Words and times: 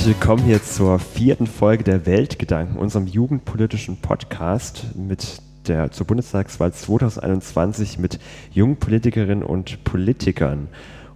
Herzlich 0.00 0.16
willkommen 0.16 0.44
hier 0.44 0.62
zur 0.62 0.98
vierten 0.98 1.46
Folge 1.46 1.84
der 1.84 2.06
Weltgedanken, 2.06 2.78
unserem 2.78 3.06
jugendpolitischen 3.06 3.98
Podcast 3.98 4.86
mit 4.96 5.42
der 5.68 5.90
zur 5.90 6.06
Bundestagswahl 6.06 6.72
2021 6.72 7.98
mit 7.98 8.18
jungen 8.50 8.76
Politikerinnen 8.76 9.44
und 9.44 9.84
Politikern. 9.84 10.68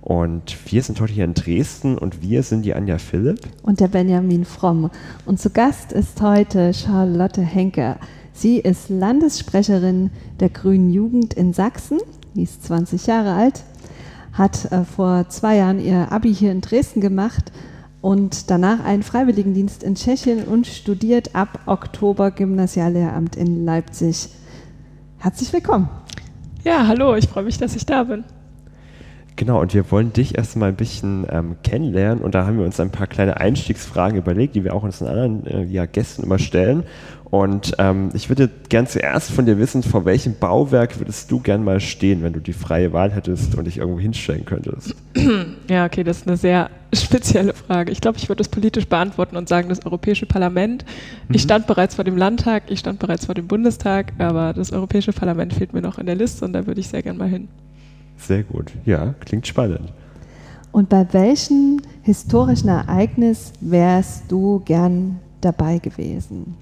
Und 0.02 0.54
wir 0.70 0.82
sind 0.82 1.00
heute 1.00 1.14
hier 1.14 1.24
in 1.24 1.32
Dresden 1.32 1.96
und 1.96 2.20
wir 2.20 2.42
sind 2.42 2.66
die 2.66 2.74
Anja 2.74 2.98
Philipp. 2.98 3.40
Und 3.62 3.80
der 3.80 3.88
Benjamin 3.88 4.44
Fromm. 4.44 4.90
Und 5.24 5.40
zu 5.40 5.48
Gast 5.48 5.90
ist 5.90 6.20
heute 6.20 6.74
Charlotte 6.74 7.40
Henke. 7.40 7.96
Sie 8.34 8.58
ist 8.58 8.90
Landessprecherin 8.90 10.10
der 10.40 10.50
Grünen 10.50 10.90
Jugend 10.90 11.32
in 11.32 11.54
Sachsen. 11.54 12.00
Die 12.34 12.42
ist 12.42 12.62
20 12.64 13.06
Jahre 13.06 13.32
alt, 13.32 13.62
hat 14.34 14.70
äh, 14.70 14.84
vor 14.84 15.26
zwei 15.30 15.56
Jahren 15.56 15.80
ihr 15.80 16.12
Abi 16.12 16.34
hier 16.34 16.52
in 16.52 16.60
Dresden 16.60 17.00
gemacht 17.00 17.50
und 18.04 18.50
danach 18.50 18.84
einen 18.84 19.02
Freiwilligendienst 19.02 19.82
in 19.82 19.94
Tschechien 19.94 20.44
und 20.44 20.66
studiert 20.66 21.34
ab 21.34 21.60
Oktober 21.64 22.30
Gymnasiallehramt 22.30 23.34
in 23.34 23.64
Leipzig. 23.64 24.28
Herzlich 25.16 25.50
willkommen. 25.54 25.88
Ja, 26.64 26.86
hallo, 26.86 27.14
ich 27.14 27.26
freue 27.26 27.44
mich, 27.44 27.56
dass 27.56 27.74
ich 27.74 27.86
da 27.86 28.04
bin. 28.04 28.24
Genau, 29.36 29.60
und 29.60 29.74
wir 29.74 29.90
wollen 29.90 30.12
dich 30.12 30.38
erstmal 30.38 30.68
ein 30.68 30.76
bisschen 30.76 31.26
ähm, 31.28 31.56
kennenlernen 31.64 32.22
und 32.22 32.36
da 32.36 32.46
haben 32.46 32.58
wir 32.58 32.64
uns 32.64 32.78
ein 32.78 32.90
paar 32.90 33.08
kleine 33.08 33.38
Einstiegsfragen 33.38 34.16
überlegt, 34.16 34.54
die 34.54 34.62
wir 34.62 34.74
auch 34.74 34.84
unseren 34.84 35.08
anderen 35.08 35.46
äh, 35.46 35.64
ja, 35.64 35.86
Gästen 35.86 36.22
immer 36.22 36.38
stellen. 36.38 36.84
Und 37.34 37.74
ähm, 37.78 38.10
ich 38.14 38.28
würde 38.28 38.48
gern 38.68 38.86
zuerst 38.86 39.32
von 39.32 39.44
dir 39.44 39.58
wissen, 39.58 39.82
vor 39.82 40.04
welchem 40.04 40.36
Bauwerk 40.38 41.00
würdest 41.00 41.32
du 41.32 41.40
gern 41.40 41.64
mal 41.64 41.80
stehen, 41.80 42.22
wenn 42.22 42.32
du 42.32 42.38
die 42.38 42.52
freie 42.52 42.92
Wahl 42.92 43.10
hättest 43.10 43.56
und 43.56 43.64
dich 43.64 43.78
irgendwo 43.78 43.98
hinstellen 43.98 44.44
könntest? 44.44 44.94
Ja, 45.68 45.86
okay, 45.86 46.04
das 46.04 46.18
ist 46.18 46.28
eine 46.28 46.36
sehr 46.36 46.70
spezielle 46.94 47.54
Frage. 47.54 47.90
Ich 47.90 48.00
glaube, 48.00 48.18
ich 48.18 48.28
würde 48.28 48.38
das 48.38 48.48
politisch 48.48 48.86
beantworten 48.86 49.36
und 49.36 49.48
sagen, 49.48 49.68
das 49.68 49.84
Europäische 49.84 50.26
Parlament. 50.26 50.84
Mhm. 51.28 51.34
Ich 51.34 51.42
stand 51.42 51.66
bereits 51.66 51.96
vor 51.96 52.04
dem 52.04 52.16
Landtag, 52.16 52.64
ich 52.68 52.78
stand 52.78 53.00
bereits 53.00 53.26
vor 53.26 53.34
dem 53.34 53.48
Bundestag, 53.48 54.12
aber 54.18 54.52
das 54.52 54.72
Europäische 54.72 55.12
Parlament 55.12 55.54
fehlt 55.54 55.72
mir 55.72 55.80
noch 55.80 55.98
in 55.98 56.06
der 56.06 56.14
Liste 56.14 56.44
und 56.44 56.52
da 56.52 56.66
würde 56.66 56.80
ich 56.80 56.88
sehr 56.88 57.02
gern 57.02 57.16
mal 57.16 57.28
hin. 57.28 57.48
Sehr 58.16 58.42
gut. 58.42 58.72
Ja, 58.84 59.14
klingt 59.20 59.46
spannend. 59.46 59.92
Und 60.72 60.88
bei 60.88 61.06
welchem 61.12 61.80
historischen 62.02 62.68
Ereignis 62.68 63.52
wärst 63.60 64.24
du 64.30 64.60
gern 64.64 65.20
dabei 65.40 65.78
gewesen? 65.78 66.56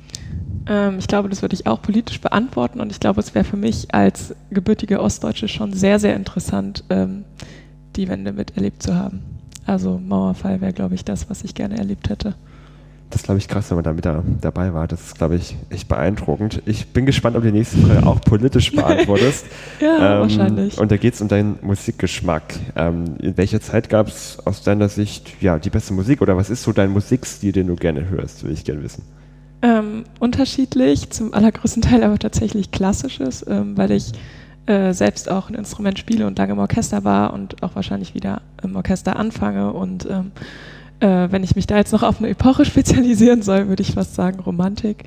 Ähm, 0.67 0.99
ich 0.99 1.09
glaube, 1.09 1.29
das 1.29 1.43
würde 1.43 1.55
ich 1.55 1.67
auch 1.67 1.81
politisch 1.81 2.21
beantworten 2.21 2.81
und 2.81 2.91
ich 2.91 3.01
glaube, 3.01 3.21
es 3.21 3.35
wäre 3.35 3.45
für 3.45 3.57
mich 3.57 3.95
als 3.95 4.35
gebürtige 4.51 5.01
Ostdeutsche 5.01 5.49
schon 5.49 5.73
sehr, 5.73 5.99
sehr 5.99 6.15
interessant, 6.15 6.85
ähm, 6.91 7.25
die 7.97 8.09
Wende 8.09 8.33
miterlebt 8.33 8.83
zu 8.83 8.95
haben. 8.95 9.23
Also 9.65 9.99
Mauerfall 9.99 10.61
wäre, 10.61 10.73
glaube 10.73 10.95
ich, 10.95 11.05
das, 11.05 11.31
was 11.31 11.45
ich 11.45 11.55
gerne 11.55 11.79
erlebt 11.79 12.11
hätte 12.11 12.35
das 13.13 13.23
glaube 13.23 13.39
ich 13.39 13.49
krass, 13.49 13.71
wenn 13.71 13.77
man 13.77 13.85
da 13.85 13.93
mit 13.93 14.05
da, 14.05 14.23
dabei 14.41 14.73
war. 14.75 14.89
Das 14.89 15.01
ist, 15.01 15.19
glaube 15.19 15.37
ich, 15.37 15.57
echt 15.71 15.89
beeindruckend. 15.89 16.63
Ich 16.67 16.89
bin 16.89 17.07
gespannt, 17.07 17.37
ob 17.37 17.43
du 17.43 17.51
die 17.51 17.59
nächste 17.59 17.79
Frage 17.79 18.07
auch 18.07 18.21
politisch 18.21 18.73
beantwortest. 18.75 19.47
ja, 19.81 20.15
ähm, 20.15 20.21
wahrscheinlich. 20.23 20.79
Und 20.79 20.91
da 20.91 20.97
geht 20.97 21.15
es 21.15 21.21
um 21.21 21.29
deinen 21.29 21.59
Musikgeschmack. 21.63 22.43
Ähm, 22.77 23.17
in 23.21 23.37
welcher 23.37 23.61
Zeit 23.61 23.89
gab 23.89 24.09
es 24.09 24.39
aus 24.45 24.63
deiner 24.63 24.89
Sicht 24.89 25.41
ja, 25.41 25.59
die 25.59 25.71
beste 25.71 25.93
Musik 25.93 26.23
oder 26.23 26.37
was 26.37 26.51
ist 26.51 26.63
so 26.63 26.73
dein 26.73 26.91
Musikstil, 26.91 27.53
den 27.53 27.67
du 27.67 27.77
gerne 27.77 28.09
hörst, 28.09 28.45
will 28.45 28.53
ich 28.53 28.65
gerne 28.65 28.83
wissen. 28.83 29.05
Ähm, 29.63 30.05
unterschiedlich, 30.19 31.11
zum 31.11 31.33
allergrößten 31.35 31.83
Teil 31.83 32.03
aber 32.03 32.19
tatsächlich 32.19 32.73
klassisches, 32.73 33.47
ähm, 33.47 33.77
weil 33.77 33.93
ich 33.93 34.13
äh, 34.67 34.93
selbst 34.93 35.31
auch 35.31 35.49
ein 35.49 35.55
Instrument 35.55 35.99
spiele 35.99 36.27
und 36.27 36.39
lange 36.39 36.53
im 36.53 36.59
Orchester 36.59 37.05
war 37.05 37.33
und 37.33 37.63
auch 37.63 37.75
wahrscheinlich 37.75 38.15
wieder 38.15 38.43
im 38.63 38.75
Orchester 38.75 39.17
anfange 39.17 39.73
und 39.73 40.07
ähm, 40.11 40.33
äh, 41.03 41.31
wenn 41.31 41.43
ich 41.43 41.57
mich 41.57 41.67
da 41.67 41.77
jetzt 41.77 41.93
noch 41.93 42.03
auf 42.03 42.19
eine 42.19 42.29
Epoche 42.29 42.65
spezialisieren 42.65 43.43
soll, 43.43 43.69
würde 43.69 43.83
ich 43.83 43.93
fast 43.93 44.15
sagen 44.15 44.41
Romantik, 44.41 45.05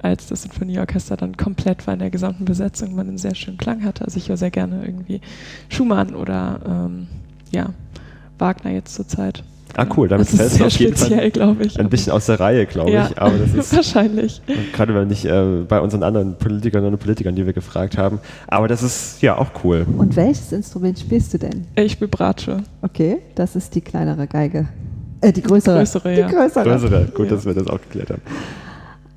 als 0.00 0.26
das 0.26 0.42
Sinfonieorchester 0.42 1.16
dann 1.16 1.36
komplett 1.36 1.86
war 1.86 1.94
in 1.94 2.00
der 2.00 2.10
gesamten 2.10 2.44
Besetzung, 2.44 2.94
man 2.94 3.08
einen 3.08 3.18
sehr 3.18 3.34
schönen 3.34 3.58
Klang 3.58 3.84
hatte. 3.84 4.04
Also 4.04 4.18
ich 4.18 4.28
höre 4.28 4.36
sehr 4.36 4.50
gerne 4.50 4.84
irgendwie 4.84 5.20
Schumann 5.68 6.14
oder 6.14 6.60
ähm, 6.66 7.06
ja, 7.50 7.70
Wagner 8.38 8.72
jetzt 8.72 8.94
zur 8.94 9.06
Zeit. 9.06 9.44
Ah, 9.76 9.86
cool, 9.96 10.06
damit 10.06 10.28
das 10.28 10.34
ist 10.34 10.54
sehr 10.54 10.66
auf 10.66 10.72
jeden 10.74 10.96
speziell, 10.96 11.32
Fall 11.32 11.56
ich. 11.60 11.80
ein 11.80 11.88
bisschen 11.88 12.12
aus 12.12 12.26
der 12.26 12.38
Reihe, 12.38 12.64
glaube 12.64 12.92
ja, 12.92 13.08
ich. 13.08 13.18
Aber 13.18 13.36
das 13.36 13.54
ist 13.54 13.74
wahrscheinlich. 13.76 14.40
Gerade 14.72 14.94
wenn 14.94 15.08
nicht 15.08 15.24
äh, 15.24 15.62
bei 15.68 15.80
unseren 15.80 16.04
anderen 16.04 16.36
Politikerinnen 16.38 16.92
und 16.92 17.00
Politikern, 17.00 17.34
die 17.34 17.44
wir 17.44 17.52
gefragt 17.52 17.98
haben. 17.98 18.20
Aber 18.46 18.68
das 18.68 18.84
ist 18.84 19.20
ja 19.20 19.36
auch 19.36 19.50
cool. 19.64 19.84
Und 19.98 20.14
welches 20.14 20.52
Instrument 20.52 21.00
spielst 21.00 21.34
du 21.34 21.38
denn? 21.38 21.66
Ich 21.74 21.92
spiele 21.92 22.08
Bratsche. 22.08 22.58
Okay, 22.82 23.18
das 23.34 23.56
ist 23.56 23.74
die 23.74 23.80
kleinere 23.80 24.28
Geige. 24.28 24.68
Äh, 25.24 25.32
die 25.32 25.42
größere. 25.42 25.78
größere 25.78 26.14
die 26.14 26.20
ja. 26.20 26.28
größere. 26.28 26.64
größere. 26.64 27.06
Gut, 27.14 27.26
ja. 27.26 27.36
dass 27.36 27.46
wir 27.46 27.54
das 27.54 27.66
auch 27.66 27.80
geklärt 27.80 28.10
haben. 28.10 28.22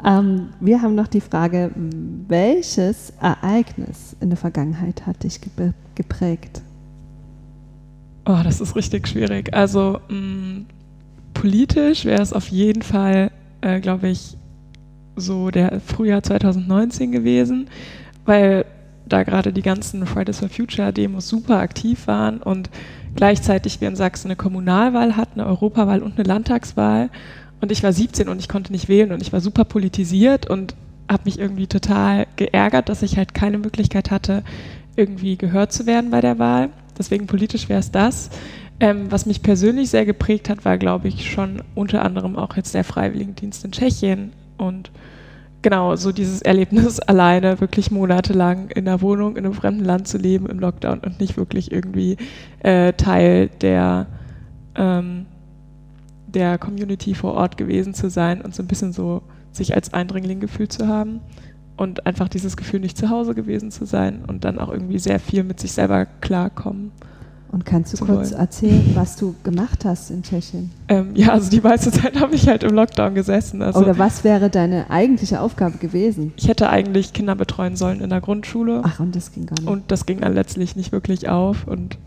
Ähm, 0.06 0.50
wir 0.62 0.82
haben 0.82 0.96
noch 0.96 1.08
die 1.08 1.22
Frage, 1.22 1.72
welches 2.28 3.12
Ereignis 3.20 4.16
in 4.22 4.30
der 4.30 4.38
Vergangenheit 4.38 5.06
hat 5.06 5.24
dich 5.24 5.42
geprägt? 5.96 6.62
Oh, 8.26 8.40
das 8.44 8.62
ist 8.62 8.76
richtig 8.76 9.08
schwierig. 9.08 9.54
Also 9.54 10.00
mh, 10.08 10.16
mm, 10.16 10.66
politisch 11.34 12.06
wäre 12.06 12.22
es 12.22 12.32
auf 12.32 12.48
jeden 12.48 12.84
Fall, 12.84 13.32
äh, 13.62 13.80
glaube 13.82 14.08
ich, 14.10 14.38
so 15.16 15.50
der 15.50 15.82
Frühjahr 15.82 16.24
2019 16.24 17.12
gewesen, 17.12 17.68
weil 18.26 18.66
da 19.06 19.24
gerade 19.24 19.52
die 19.52 19.62
ganzen 19.62 20.06
Fridays 20.06 20.40
for 20.40 20.50
Future 20.50 20.94
Demos 20.94 21.28
super 21.28 21.60
aktiv 21.60 22.08
waren 22.08 22.42
und 22.42 22.70
gleichzeitig 23.16 23.82
wir 23.82 23.88
in 23.88 23.96
Sachsen 23.96 24.28
eine 24.28 24.36
Kommunalwahl 24.36 25.18
hatten, 25.18 25.40
eine 25.40 25.50
Europawahl 25.50 26.02
und 26.02 26.18
eine 26.18 26.28
Landtagswahl. 26.28 27.10
Und 27.62 27.72
ich 27.72 27.84
war 27.84 27.94
17 27.94 28.30
und 28.30 28.40
ich 28.40 28.50
konnte 28.50 28.72
nicht 28.72 28.88
wählen 28.88 29.12
und 29.12 29.22
ich 29.22 29.34
war 29.34 29.42
super 29.42 29.66
politisiert 29.66 30.50
und 30.50 30.76
habe 31.10 31.24
mich 31.26 31.40
irgendwie 31.40 31.68
total 31.68 32.28
geärgert, 32.36 32.90
dass 32.90 33.02
ich 33.02 33.18
halt 33.18 33.34
keine 33.34 33.58
Möglichkeit 33.58 34.12
hatte, 34.12 34.44
irgendwie 34.96 35.38
gehört 35.38 35.72
zu 35.72 35.86
werden 35.86 36.12
bei 36.12 36.22
der 36.22 36.38
Wahl. 36.40 36.70
Deswegen 36.98 37.28
politisch 37.28 37.70
wäre 37.70 37.80
es 37.80 37.92
das. 37.92 38.30
Ähm, 38.80 39.12
was 39.12 39.26
mich 39.26 39.42
persönlich 39.42 39.90
sehr 39.90 40.06
geprägt 40.06 40.50
hat, 40.50 40.66
war, 40.66 40.78
glaube 40.78 41.08
ich, 41.08 41.32
schon 41.32 41.64
unter 41.74 42.04
anderem 42.04 42.36
auch 42.36 42.56
jetzt 42.58 42.74
der 42.74 42.84
Freiwilligendienst 42.84 43.66
in 43.66 43.72
Tschechien 43.72 44.34
und 44.58 44.92
genau, 45.62 45.96
so 45.96 46.12
dieses 46.12 46.42
Erlebnis 46.42 47.00
alleine 47.08 47.60
wirklich 47.60 47.92
monatelang 47.92 48.70
in 48.70 48.88
einer 48.88 49.02
Wohnung 49.02 49.38
in 49.38 49.46
einem 49.46 49.54
fremden 49.54 49.86
Land 49.86 50.08
zu 50.08 50.18
leben 50.18 50.48
im 50.48 50.60
Lockdown 50.60 51.00
und 51.00 51.20
nicht 51.20 51.38
wirklich 51.38 51.72
irgendwie 51.72 52.18
äh, 52.60 52.94
Teil 52.94 53.50
der, 53.62 54.08
ähm, 54.76 55.26
der 56.28 56.58
Community 56.58 57.16
vor 57.16 57.34
Ort 57.34 57.58
gewesen 57.58 57.94
zu 57.94 58.10
sein 58.10 58.42
und 58.42 58.54
so 58.54 58.64
ein 58.64 58.68
bisschen 58.68 58.94
so 58.94 59.24
sich 59.52 59.74
als 59.76 59.94
Eindringling 59.94 60.40
gefühlt 60.40 60.72
zu 60.72 60.88
haben 60.88 61.22
und 61.78 62.06
einfach 62.06 62.28
dieses 62.28 62.58
Gefühl 62.58 62.80
nicht 62.80 62.98
zu 62.98 63.10
Hause 63.10 63.36
gewesen 63.36 63.72
zu 63.72 63.86
sein 63.86 64.26
und 64.26 64.44
dann 64.44 64.60
auch 64.60 64.70
irgendwie 64.70 65.00
sehr 65.00 65.20
viel 65.20 65.44
mit 65.44 65.60
sich 65.60 65.72
selber 65.72 66.06
klarkommen. 66.06 66.92
Und 67.52 67.66
kannst 67.66 67.94
du 67.94 68.06
kurz 68.06 68.32
wollen. 68.32 68.42
erzählen, 68.42 68.92
was 68.94 69.16
du 69.16 69.34
gemacht 69.44 69.86
hast 69.86 70.12
in 70.12 70.22
Tschechien? 70.22 70.70
Ähm, 70.90 71.16
ja, 71.16 71.30
also 71.30 71.50
die 71.50 71.62
meiste 71.62 71.92
Zeit 71.92 72.16
habe 72.20 72.36
ich 72.36 72.48
halt 72.48 72.64
im 72.64 72.74
Lockdown 72.74 73.16
gesessen. 73.16 73.62
Also 73.62 73.80
Oder 73.80 73.98
was 73.98 74.24
wäre 74.24 74.50
deine 74.50 74.90
eigentliche 74.90 75.40
Aufgabe 75.40 75.78
gewesen? 75.78 76.34
Ich 76.36 76.48
hätte 76.48 76.70
eigentlich 76.70 77.14
Kinder 77.14 77.36
betreuen 77.36 77.76
sollen 77.76 78.02
in 78.02 78.10
der 78.10 78.22
Grundschule. 78.22 78.82
Ach, 78.84 79.00
und 79.00 79.16
das 79.16 79.32
ging 79.32 79.46
gar 79.46 79.60
nicht. 79.60 79.70
Und 79.70 79.92
das 79.92 80.06
ging 80.06 80.20
dann 80.20 80.34
letztlich 80.34 80.76
nicht 80.76 80.92
wirklich 80.92 81.30
auf. 81.30 81.68
Und 81.68 81.98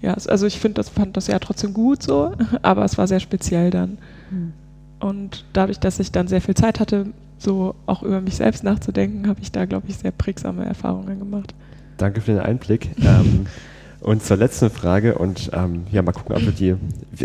ja, 0.00 0.14
also 0.14 0.46
ich 0.46 0.58
finde, 0.58 0.74
das 0.74 0.88
fand 0.88 1.16
das 1.16 1.26
ja 1.26 1.38
trotzdem 1.38 1.74
gut 1.74 2.02
so, 2.02 2.32
aber 2.62 2.84
es 2.84 2.96
war 2.96 3.06
sehr 3.06 3.20
speziell 3.20 3.70
dann. 3.70 3.98
Hm. 4.30 4.52
Und 4.98 5.44
dadurch, 5.52 5.78
dass 5.78 5.98
ich 5.98 6.10
dann 6.10 6.26
sehr 6.26 6.40
viel 6.40 6.54
Zeit 6.54 6.80
hatte, 6.80 7.06
so 7.38 7.74
auch 7.84 8.02
über 8.02 8.22
mich 8.22 8.36
selbst 8.36 8.64
nachzudenken, 8.64 9.28
habe 9.28 9.40
ich 9.42 9.52
da, 9.52 9.66
glaube 9.66 9.88
ich, 9.88 9.96
sehr 9.96 10.10
prägsame 10.10 10.64
Erfahrungen 10.64 11.18
gemacht. 11.18 11.54
Danke 11.98 12.22
für 12.22 12.32
den 12.32 12.40
Einblick. 12.40 12.90
ähm, 12.98 13.46
und 14.06 14.22
zur 14.22 14.36
letzten 14.36 14.70
Frage 14.70 15.18
und 15.18 15.50
ähm, 15.52 15.82
ja, 15.90 16.00
mal 16.00 16.12
gucken, 16.12 16.36
ob 16.36 16.42
wir 16.42 16.52
die, 16.52 16.76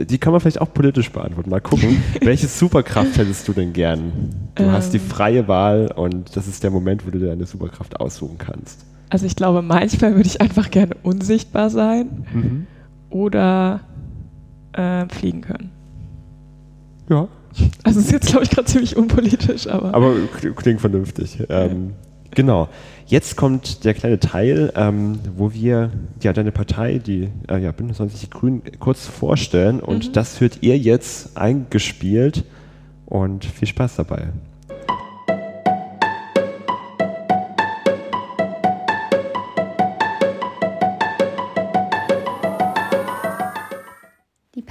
die 0.04 0.18
kann 0.18 0.34
man 0.34 0.42
vielleicht 0.42 0.60
auch 0.60 0.74
politisch 0.74 1.12
beantworten. 1.12 1.52
Mal 1.52 1.62
gucken, 1.62 2.02
welche 2.22 2.48
Superkraft 2.48 3.20
hättest 3.20 3.48
du 3.48 3.54
denn 3.54 3.72
gern? 3.72 4.12
Du 4.56 4.64
ähm, 4.64 4.72
hast 4.72 4.92
die 4.92 4.98
ähm. 4.98 5.04
freie 5.04 5.48
Wahl 5.48 5.92
und 5.96 6.36
das 6.36 6.48
ist 6.48 6.64
der 6.64 6.72
Moment, 6.72 7.06
wo 7.06 7.12
du 7.12 7.20
dir 7.20 7.28
deine 7.28 7.46
Superkraft 7.46 8.00
aussuchen 8.00 8.40
kannst. 8.40 8.84
Also 9.12 9.28
ich 9.28 9.36
glaube, 9.36 9.62
manchmal 9.62 10.16
würde 10.16 10.26
ich 10.26 10.42
einfach 10.42 10.72
gerne 10.72 10.96
unsichtbar 11.04 11.70
sein 11.70 12.26
mhm. 12.34 12.68
oder 13.12 13.82
äh, 14.74 15.06
fliegen 15.08 15.42
können. 15.42 15.70
Ja. 17.10 17.28
Also 17.84 18.00
ist 18.00 18.12
jetzt, 18.12 18.28
glaube 18.30 18.44
ich, 18.44 18.50
gerade 18.50 18.66
ziemlich 18.66 18.98
unpolitisch, 18.98 19.68
aber. 19.68 19.94
Aber 19.94 20.16
klingt 20.56 20.82
vernünftig. 20.82 21.44
Ähm, 21.48 21.92
Genau. 22.36 22.70
Jetzt 23.12 23.36
kommt 23.36 23.84
der 23.84 23.94
kleine 23.94 24.20
Teil, 24.20 24.72
ähm, 24.74 25.20
wo 25.36 25.52
wir 25.52 25.92
ja 26.22 26.32
deine 26.32 26.54
Partei, 26.54 26.98
die 26.98 27.28
äh, 27.50 27.58
ja, 27.62 27.74
Bündnis 27.74 28.00
90 28.00 28.30
Grünen, 28.30 28.62
kurz 28.80 29.06
vorstellen. 29.06 29.82
Und 29.82 30.08
mhm. 30.08 30.14
das 30.14 30.40
hört 30.40 30.60
ihr 30.62 30.78
jetzt 30.78 31.36
eingespielt. 31.36 32.46
Und 33.06 33.44
viel 33.44 33.68
Spaß 33.68 33.98
dabei. 33.98 34.30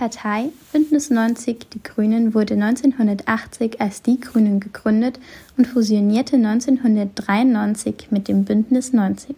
Partei 0.00 0.48
Bündnis 0.72 1.10
90 1.10 1.68
Die 1.74 1.82
Grünen 1.82 2.32
wurde 2.32 2.54
1980 2.54 3.82
als 3.82 4.00
Die 4.00 4.18
Grünen 4.18 4.58
gegründet 4.58 5.20
und 5.58 5.66
fusionierte 5.66 6.36
1993 6.36 8.08
mit 8.08 8.26
dem 8.26 8.46
Bündnis 8.46 8.94
90. 8.94 9.36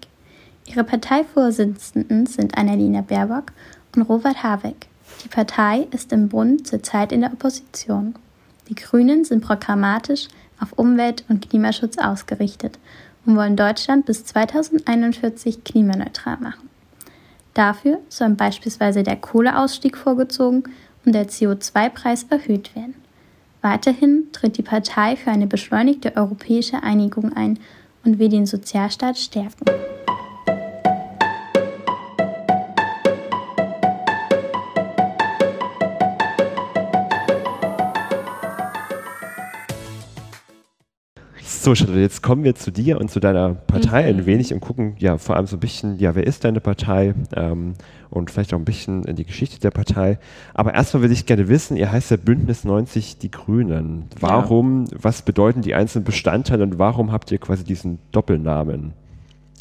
Ihre 0.67 0.85
Parteivorsitzenden 0.85 2.27
sind 2.27 2.57
Annalena 2.57 3.01
Baerbock 3.01 3.47
und 3.97 4.03
Robert 4.03 4.45
Habeck. 4.45 4.87
Die 5.25 5.29
Partei 5.29 5.89
ist 5.91 6.13
im 6.13 6.29
Bund 6.29 6.65
zurzeit 6.65 7.11
in 7.11 7.23
der 7.23 7.33
Opposition. 7.33 8.15
Die 8.69 8.77
Grünen 8.77 9.25
sind 9.25 9.43
programmatisch 9.43 10.29
auf 10.61 10.79
Umwelt- 10.79 11.25
und 11.29 11.49
Klimaschutz 11.51 11.99
ausgerichtet 11.99 12.79
und 13.27 13.35
wollen 13.35 13.57
Deutschland 13.57 14.07
bis 14.07 14.25
2041 14.27 15.65
klimaneutral 15.65 16.37
machen. 16.39 16.72
Dafür 17.55 17.99
sollen 18.09 18.37
beispielsweise 18.37 19.03
der 19.03 19.17
Kohleausstieg 19.17 19.97
vorgezogen 19.97 20.65
und 21.05 21.15
der 21.15 21.29
CO2-Preis 21.29 22.27
erhöht 22.31 22.75
werden. 22.75 22.95
Weiterhin 23.61 24.29
tritt 24.33 24.57
die 24.59 24.63
Partei 24.63 25.17
für 25.17 25.31
eine 25.31 25.47
beschleunigte 25.47 26.17
europäische 26.17 26.83
Einigung 26.83 27.33
ein 27.33 27.59
und 28.05 28.19
will 28.19 28.29
den 28.29 28.47
Sozialstaat 28.47 29.19
stärken. 29.19 29.65
So, 41.63 41.77
Charlotte, 41.77 42.01
jetzt 42.01 42.25
kommen 42.25 42.43
wir 42.43 42.57
zu 42.57 42.73
dir 42.73 43.01
und 43.01 43.09
zu 43.09 43.21
deiner 43.21 43.55
Partei 43.55 44.03
Mhm. 44.03 44.19
ein 44.19 44.27
wenig 44.27 44.53
und 44.53 44.59
gucken 44.59 44.97
ja 44.99 45.17
vor 45.17 45.37
allem 45.37 45.47
so 45.47 45.55
ein 45.57 45.61
bisschen, 45.61 45.97
ja, 46.01 46.17
wer 46.17 46.27
ist 46.27 46.43
deine 46.43 46.59
Partei 46.59 47.15
ähm, 47.37 47.75
und 48.11 48.33
vielleicht 48.33 48.53
auch 48.53 48.59
ein 48.59 48.65
bisschen 48.65 49.05
in 49.05 49.15
die 49.15 49.25
Geschichte 49.25 49.61
der 49.61 49.71
Partei. 49.71 50.19
Aber 50.55 50.75
erstmal 50.75 51.05
würde 51.05 51.15
ich 51.15 51.25
gerne 51.25 51.47
wissen, 51.47 51.77
ihr 51.77 51.93
heißt 51.93 52.11
ja 52.11 52.17
Bündnis 52.17 52.65
90 52.65 53.19
Die 53.19 53.31
Grünen. 53.31 54.07
Warum, 54.19 54.87
was 54.91 55.23
bedeuten 55.23 55.63
die 55.63 55.77
einzelnen 55.77 56.05
Bestandteile 56.05 56.65
und 56.65 56.81
warum 56.81 57.13
habt 57.13 57.31
ihr 57.31 57.39
quasi 57.39 57.63
diesen 57.63 58.01
Doppelnamen? 58.11 58.93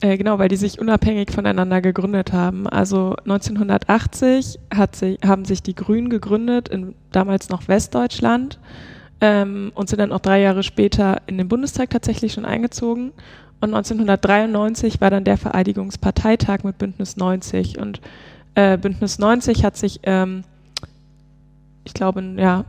Äh, 0.02 0.18
genau, 0.18 0.40
weil 0.40 0.50
die 0.50 0.56
sich 0.56 0.80
unabhängig 0.80 1.30
voneinander 1.30 1.82
gegründet 1.82 2.34
haben. 2.34 2.66
Also 2.66 3.16
1980 3.26 4.58
hat 4.74 4.96
sich, 4.96 5.20
haben 5.24 5.46
sich 5.46 5.62
die 5.62 5.76
Grünen 5.76 6.10
gegründet, 6.10 6.68
in 6.68 6.96
damals 7.12 7.50
noch 7.50 7.68
Westdeutschland, 7.68 8.58
ähm, 9.22 9.72
und 9.76 9.88
sind 9.88 10.00
dann 10.00 10.12
auch 10.12 10.20
drei 10.20 10.42
Jahre 10.42 10.64
später 10.64 11.22
in 11.28 11.38
den 11.38 11.48
Bundestag 11.48 11.92
tatsächlich 11.92 12.34
schon 12.34 12.46
eingezogen. 12.46 13.12
Und 13.62 13.74
1993 13.76 15.00
war 15.00 15.12
dann 15.12 15.24
der 15.24 15.38
Vereidigungsparteitag 15.38 16.64
mit 16.64 16.80
Bündnis 16.80 17.16
90. 17.16 17.78
Und 17.78 18.02
äh, 18.56 18.80
Bündnis 18.80 19.20
90 19.20 19.64
hat 19.64 19.78
sich, 19.78 20.00
ähm, 20.04 20.44
ich 21.86 21.94
glaube, 21.94 22.24
ja, 22.38 22.66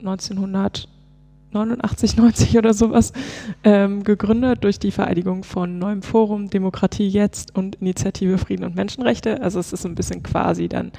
1989, 0.00 2.16
90 2.16 2.58
oder 2.58 2.74
sowas, 2.74 3.12
ähm, 3.62 4.02
gegründet 4.02 4.64
durch 4.64 4.80
die 4.80 4.90
Vereidigung 4.90 5.44
von 5.44 5.78
Neuem 5.78 6.02
Forum, 6.02 6.50
Demokratie 6.50 7.08
jetzt 7.08 7.54
und 7.54 7.76
Initiative 7.76 8.38
Frieden 8.38 8.64
und 8.64 8.74
Menschenrechte. 8.74 9.40
Also 9.40 9.60
es 9.60 9.72
ist 9.72 9.86
ein 9.86 9.94
bisschen 9.94 10.24
quasi 10.24 10.68
dann 10.68 10.90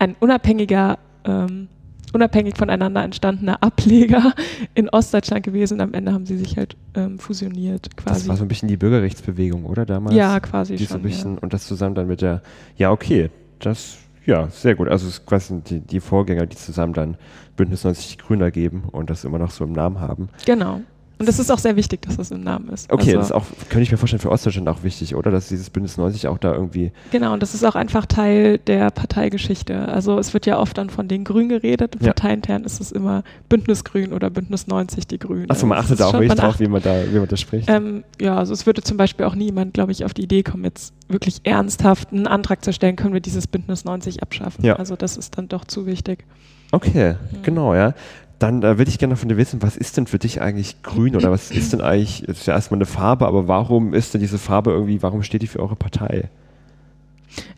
ein 0.00 0.16
unabhängiger, 0.18 0.98
ähm, 1.24 1.68
unabhängig 2.14 2.56
voneinander 2.56 3.02
entstandener 3.02 3.62
Ableger 3.62 4.32
in 4.74 4.88
Ostdeutschland 4.88 5.44
gewesen. 5.44 5.80
Am 5.80 5.92
Ende 5.94 6.12
haben 6.12 6.26
sie 6.26 6.36
sich 6.36 6.56
halt 6.56 6.76
ähm, 6.94 7.18
fusioniert 7.18 7.88
Das 7.96 8.04
quasi. 8.04 8.28
war 8.28 8.36
so 8.36 8.44
ein 8.44 8.48
bisschen 8.48 8.68
die 8.68 8.76
Bürgerrechtsbewegung, 8.76 9.64
oder 9.66 9.84
damals? 9.84 10.14
ja, 10.14 10.38
quasi 10.40 10.76
die 10.76 10.84
so 10.84 10.92
schon. 10.94 11.00
ein 11.00 11.02
bisschen 11.02 11.34
ja. 11.34 11.40
und 11.40 11.52
das 11.52 11.66
zusammen 11.66 11.94
dann 11.94 12.06
mit 12.06 12.22
der, 12.22 12.42
ja, 12.76 12.90
okay, 12.90 13.30
das, 13.58 13.98
ja, 14.26 14.48
sehr 14.48 14.74
gut. 14.74 14.88
Also 14.88 15.08
es 15.08 15.26
quasi 15.26 15.60
die, 15.60 15.80
die 15.80 16.00
Vorgänger, 16.00 16.46
die 16.46 16.56
zusammen 16.56 16.92
dann 16.92 17.16
Bündnis 17.56 17.84
90 17.84 18.16
die 18.16 18.22
Grüner 18.22 18.50
geben 18.50 18.84
und 18.90 19.10
das 19.10 19.24
immer 19.24 19.38
noch 19.38 19.50
so 19.50 19.64
im 19.64 19.72
Namen 19.72 20.00
haben. 20.00 20.28
Genau. 20.46 20.80
Und 21.18 21.28
es 21.28 21.38
ist 21.38 21.50
auch 21.50 21.58
sehr 21.58 21.76
wichtig, 21.76 22.02
dass 22.02 22.16
das 22.16 22.30
im 22.30 22.40
Namen 22.42 22.68
ist. 22.70 22.90
Okay, 22.92 23.02
Also- 23.10 23.16
das 23.18 23.26
ist 23.26 23.32
auch, 23.32 23.44
könnte 23.68 23.82
ich 23.82 23.90
mir 23.92 23.98
vorstellen, 23.98 24.20
für 24.20 24.30
Ostdeutschland 24.30 24.68
auch 24.68 24.82
wichtig, 24.82 25.14
oder? 25.14 25.30
Dass 25.30 25.48
dieses 25.48 25.70
Bündnis 25.70 25.96
90 25.96 26.26
auch 26.28 26.38
da 26.38 26.52
irgendwie. 26.52 26.92
Genau, 27.12 27.32
und 27.32 27.42
das 27.42 27.54
ist 27.54 27.64
auch 27.64 27.74
einfach 27.76 28.06
Teil 28.06 28.58
der 28.58 28.90
Parteigeschichte. 28.90 29.88
Also 29.88 30.18
es 30.18 30.34
wird 30.34 30.46
ja 30.46 30.58
oft 30.58 30.76
dann 30.76 30.90
von 30.90 31.06
den 31.08 31.24
Grünen 31.24 31.48
geredet. 31.48 31.96
Ja. 32.00 32.08
Parteiintern 32.08 32.64
ist 32.64 32.80
es 32.80 32.90
immer 32.92 33.22
Bündnisgrün 33.48 34.12
oder 34.12 34.30
Bündnis 34.30 34.66
90 34.66 35.06
die 35.06 35.18
Grünen. 35.18 35.50
Achso, 35.50 35.66
man 35.66 35.78
achtet 35.78 35.92
das 35.92 35.98
da 35.98 36.06
auch 36.06 36.12
wirklich 36.20 36.34
drauf, 36.34 36.58
wie 36.60 36.68
man 36.68 36.82
da, 36.82 37.02
wie 37.12 37.18
man 37.18 37.28
das 37.28 37.40
spricht. 37.40 37.68
Ähm, 37.70 38.04
ja, 38.20 38.36
also 38.36 38.52
es 38.52 38.66
würde 38.66 38.82
zum 38.82 38.96
Beispiel 38.96 39.24
auch 39.26 39.34
niemand, 39.34 39.74
glaube 39.74 39.92
ich, 39.92 40.04
auf 40.04 40.14
die 40.14 40.22
Idee 40.24 40.42
kommen, 40.42 40.64
jetzt 40.64 40.92
wirklich 41.08 41.40
ernsthaft 41.44 42.12
einen 42.12 42.26
Antrag 42.26 42.64
zu 42.64 42.72
stellen, 42.72 42.96
können 42.96 43.14
wir 43.14 43.20
dieses 43.20 43.46
Bündnis 43.46 43.84
90 43.84 44.22
abschaffen. 44.22 44.64
Ja. 44.64 44.76
Also 44.76 44.96
das 44.96 45.16
ist 45.16 45.38
dann 45.38 45.48
doch 45.48 45.64
zu 45.64 45.86
wichtig. 45.86 46.24
Okay, 46.72 47.14
genau, 47.44 47.74
ja. 47.74 47.94
Dann 48.38 48.62
äh, 48.62 48.78
würde 48.78 48.90
ich 48.90 48.98
gerne 48.98 49.16
von 49.16 49.28
dir 49.28 49.36
wissen, 49.36 49.62
was 49.62 49.76
ist 49.76 49.96
denn 49.96 50.06
für 50.06 50.18
dich 50.18 50.40
eigentlich 50.40 50.82
grün 50.82 51.16
oder 51.16 51.30
was 51.30 51.50
ist 51.50 51.72
denn 51.72 51.80
eigentlich, 51.80 52.22
es 52.28 52.40
ist 52.40 52.46
ja 52.46 52.54
erstmal 52.54 52.78
eine 52.78 52.86
Farbe, 52.86 53.26
aber 53.26 53.48
warum 53.48 53.94
ist 53.94 54.14
denn 54.14 54.20
diese 54.20 54.38
Farbe 54.38 54.72
irgendwie, 54.72 55.02
warum 55.02 55.22
steht 55.22 55.42
die 55.42 55.46
für 55.46 55.60
eure 55.60 55.76
Partei? 55.76 56.28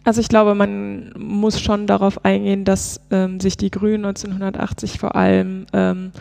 Also 0.05 0.21
ich 0.21 0.29
glaube, 0.29 0.55
man 0.55 1.13
muss 1.19 1.61
schon 1.61 1.87
darauf 1.87 2.25
eingehen, 2.25 2.65
dass 2.65 3.01
ähm, 3.11 3.41
sich 3.41 3.57
die 3.57 3.71
Grünen 3.71 4.05
1980 4.05 4.99
vor 4.99 5.17
allem 5.17 5.67
ähm, 5.73 6.13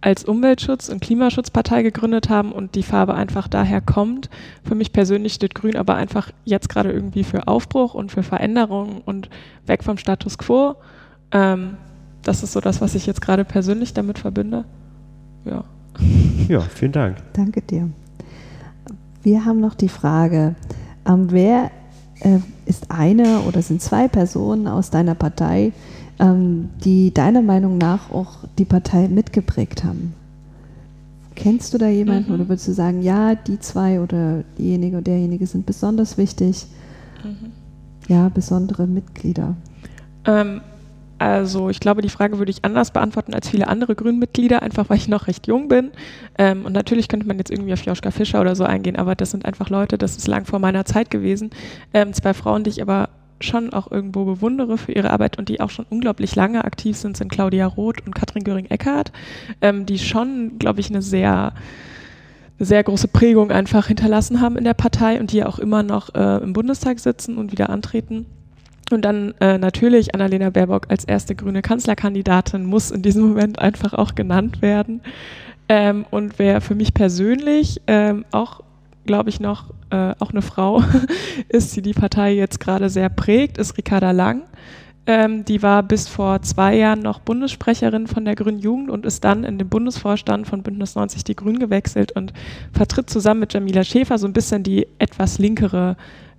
als 0.00 0.26
Umweltschutz- 0.26 0.90
und 0.90 1.00
Klimaschutzpartei 1.00 1.82
gegründet 1.82 2.28
haben 2.28 2.52
und 2.52 2.74
die 2.74 2.82
Farbe 2.82 3.14
einfach 3.14 3.48
daher 3.48 3.80
kommt. 3.80 4.28
Für 4.64 4.74
mich 4.74 4.92
persönlich 4.92 5.34
steht 5.34 5.54
Grün 5.54 5.76
aber 5.76 5.94
einfach 5.94 6.30
jetzt 6.44 6.68
gerade 6.68 6.90
irgendwie 6.90 7.24
für 7.24 7.46
Aufbruch 7.48 7.94
und 7.94 8.10
für 8.10 8.22
Veränderung 8.22 9.00
und 9.04 9.30
weg 9.66 9.84
vom 9.84 9.98
Status 9.98 10.38
quo. 10.38 10.74
Ähm, 11.30 11.76
das 12.22 12.42
ist 12.42 12.52
so 12.52 12.60
das, 12.60 12.80
was 12.80 12.94
ich 12.94 13.06
jetzt 13.06 13.20
gerade 13.20 13.44
persönlich 13.44 13.94
damit 13.94 14.18
verbinde. 14.18 14.64
Ja. 15.44 15.64
Ja, 16.48 16.60
vielen 16.60 16.92
Dank. 16.92 17.16
Danke 17.34 17.60
dir. 17.62 17.88
Wir 19.22 19.44
haben 19.44 19.60
noch 19.60 19.74
die 19.74 19.88
Frage, 19.88 20.54
ähm, 21.06 21.26
wer 21.30 21.70
äh, 22.20 22.38
ist 22.66 22.90
eine 22.90 23.40
oder 23.40 23.62
sind 23.62 23.82
zwei 23.82 24.08
Personen 24.08 24.66
aus 24.68 24.90
deiner 24.90 25.14
Partei, 25.14 25.72
ähm, 26.18 26.70
die 26.84 27.12
deiner 27.12 27.42
Meinung 27.42 27.78
nach 27.78 28.10
auch 28.10 28.38
die 28.58 28.64
Partei 28.64 29.08
mitgeprägt 29.08 29.84
haben? 29.84 30.14
Kennst 31.34 31.72
du 31.74 31.78
da 31.78 31.88
jemanden 31.88 32.28
Mhm. 32.28 32.34
oder 32.34 32.48
würdest 32.48 32.68
du 32.68 32.72
sagen, 32.72 33.02
ja, 33.02 33.34
die 33.34 33.58
zwei 33.58 34.00
oder 34.00 34.44
diejenige 34.58 34.96
oder 34.96 35.04
derjenige 35.04 35.46
sind 35.46 35.66
besonders 35.66 36.18
wichtig? 36.18 36.66
Ja, 38.08 38.28
besondere 38.28 38.86
Mitglieder. 38.86 39.54
Ähm, 40.26 40.60
also 41.22 41.68
ich 41.70 41.78
glaube, 41.78 42.02
die 42.02 42.08
Frage 42.08 42.38
würde 42.38 42.50
ich 42.50 42.64
anders 42.64 42.90
beantworten 42.90 43.32
als 43.32 43.48
viele 43.48 43.68
andere 43.68 43.94
Grünmitglieder, 43.94 44.62
einfach 44.62 44.90
weil 44.90 44.96
ich 44.96 45.08
noch 45.08 45.28
recht 45.28 45.46
jung 45.46 45.68
bin. 45.68 45.90
Ähm, 46.36 46.64
und 46.64 46.72
natürlich 46.72 47.08
könnte 47.08 47.26
man 47.26 47.38
jetzt 47.38 47.50
irgendwie 47.50 47.72
auf 47.72 47.84
Joschka 47.84 48.10
Fischer 48.10 48.40
oder 48.40 48.56
so 48.56 48.64
eingehen, 48.64 48.96
aber 48.96 49.14
das 49.14 49.30
sind 49.30 49.46
einfach 49.46 49.70
Leute, 49.70 49.98
das 49.98 50.16
ist 50.16 50.26
lang 50.26 50.46
vor 50.46 50.58
meiner 50.58 50.84
Zeit 50.84 51.10
gewesen. 51.10 51.50
Ähm, 51.94 52.12
zwei 52.12 52.34
Frauen, 52.34 52.64
die 52.64 52.70
ich 52.70 52.82
aber 52.82 53.08
schon 53.40 53.72
auch 53.72 53.90
irgendwo 53.90 54.24
bewundere 54.24 54.78
für 54.78 54.92
ihre 54.92 55.10
Arbeit 55.10 55.38
und 55.38 55.48
die 55.48 55.60
auch 55.60 55.70
schon 55.70 55.86
unglaublich 55.90 56.34
lange 56.34 56.64
aktiv 56.64 56.96
sind, 56.96 57.16
sind 57.16 57.30
Claudia 57.30 57.66
Roth 57.66 58.04
und 58.04 58.14
Katrin 58.14 58.44
Göring-Eckardt, 58.44 59.12
ähm, 59.60 59.86
die 59.86 59.98
schon, 59.98 60.58
glaube 60.58 60.80
ich, 60.80 60.90
eine 60.90 61.02
sehr 61.02 61.52
sehr 62.58 62.84
große 62.84 63.08
Prägung 63.08 63.50
einfach 63.50 63.88
hinterlassen 63.88 64.40
haben 64.40 64.56
in 64.56 64.62
der 64.62 64.74
Partei 64.74 65.18
und 65.18 65.32
die 65.32 65.42
auch 65.42 65.58
immer 65.58 65.82
noch 65.82 66.14
äh, 66.14 66.36
im 66.36 66.52
Bundestag 66.52 67.00
sitzen 67.00 67.36
und 67.36 67.50
wieder 67.50 67.70
antreten. 67.70 68.26
Und 68.92 69.04
dann 69.04 69.34
äh, 69.40 69.58
natürlich 69.58 70.14
Annalena 70.14 70.50
Baerbock 70.50 70.86
als 70.88 71.04
erste 71.04 71.34
grüne 71.34 71.62
Kanzlerkandidatin 71.62 72.64
muss 72.64 72.90
in 72.90 73.02
diesem 73.02 73.28
Moment 73.28 73.58
einfach 73.58 73.94
auch 73.94 74.14
genannt 74.14 74.62
werden. 74.62 75.00
Ähm, 75.68 76.04
und 76.10 76.38
wer 76.38 76.60
für 76.60 76.74
mich 76.74 76.92
persönlich 76.92 77.80
ähm, 77.86 78.24
auch, 78.30 78.60
glaube 79.06 79.30
ich, 79.30 79.40
noch 79.40 79.70
äh, 79.90 80.14
auch 80.18 80.32
eine 80.32 80.42
Frau 80.42 80.82
ist, 81.48 81.74
die 81.76 81.82
die 81.82 81.94
Partei 81.94 82.34
jetzt 82.34 82.60
gerade 82.60 82.90
sehr 82.90 83.08
prägt, 83.08 83.58
ist 83.58 83.78
Ricarda 83.78 84.10
Lang. 84.10 84.42
Ähm, 85.04 85.44
die 85.44 85.62
war 85.62 85.82
bis 85.82 86.06
vor 86.06 86.42
zwei 86.42 86.76
Jahren 86.76 87.00
noch 87.00 87.18
Bundessprecherin 87.18 88.06
von 88.06 88.24
der 88.24 88.36
Grünen 88.36 88.60
Jugend 88.60 88.88
und 88.88 89.04
ist 89.04 89.24
dann 89.24 89.42
in 89.42 89.58
den 89.58 89.68
Bundesvorstand 89.68 90.46
von 90.46 90.62
Bündnis 90.62 90.94
90 90.94 91.24
Die 91.24 91.34
Grünen 91.34 91.58
gewechselt 91.58 92.12
und 92.12 92.32
vertritt 92.72 93.10
zusammen 93.10 93.40
mit 93.40 93.52
Jamila 93.52 93.82
Schäfer 93.82 94.18
so 94.18 94.28
ein 94.28 94.32
bisschen 94.32 94.62
die 94.62 94.86
etwas 94.98 95.38
linkere 95.38 95.96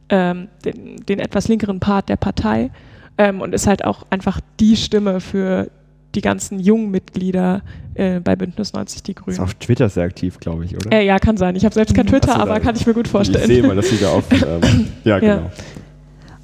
ähm, 0.09 0.47
den, 0.65 0.97
den 1.05 1.19
etwas 1.19 1.47
linkeren 1.47 1.79
Part 1.79 2.09
der 2.09 2.15
Partei 2.17 2.71
ähm, 3.17 3.41
und 3.41 3.53
ist 3.53 3.67
halt 3.67 3.83
auch 3.85 4.05
einfach 4.09 4.39
die 4.59 4.75
Stimme 4.75 5.19
für 5.19 5.69
die 6.15 6.21
ganzen 6.21 6.59
jungen 6.59 6.91
Mitglieder 6.91 7.61
äh, 7.95 8.19
bei 8.19 8.35
Bündnis 8.35 8.73
90 8.73 9.01
Die 9.03 9.11
Ist 9.13 9.17
Grünen. 9.17 9.39
auf 9.39 9.55
Twitter 9.55 9.89
sehr 9.89 10.03
aktiv, 10.03 10.39
glaube 10.39 10.65
ich, 10.65 10.75
oder? 10.75 10.91
Äh, 10.91 11.05
ja, 11.05 11.17
kann 11.17 11.37
sein. 11.37 11.55
Ich 11.55 11.65
habe 11.65 11.73
selbst 11.73 11.95
kein 11.95 12.05
Twitter, 12.05 12.29
Ach 12.33 12.35
so, 12.35 12.41
aber 12.41 12.59
kann 12.59 12.75
ich 12.75 12.85
mir 12.85 12.93
gut 12.93 13.07
vorstellen. 13.07 13.49
Ich 13.49 13.55
sehe 13.57 13.63
mal, 13.65 13.75
dass 13.75 13.89
sie 13.89 13.97
da 13.97 14.09
auf. 14.13 14.25
Ähm, 14.31 14.87
ja, 15.03 15.17
Ja. 15.17 15.19
genau. 15.37 15.51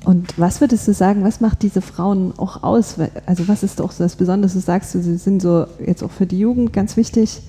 Und 0.06 0.40
was 0.40 0.62
würdest 0.62 0.88
du 0.88 0.94
sagen, 0.94 1.24
was 1.24 1.42
macht 1.42 1.62
diese 1.62 1.82
Frauen 1.82 2.34
auch 2.38 2.64
aus? 2.64 2.96
Also 3.26 3.48
was 3.48 3.64
ist 3.64 3.80
doch 3.80 3.92
so 3.92 4.04
das 4.04 4.16
Besondere? 4.16 4.52
Du 4.52 4.60
sagst, 4.60 4.96
du, 4.96 5.02
sie 5.02 5.18
sind 5.18 5.42
so 5.42 5.68
jetzt 5.86 6.02
auch 6.04 6.10
für 6.12 6.26
die 6.26 6.40
Jugend 6.40 6.72
ganz 6.74 6.96
wichtig. 6.98 7.42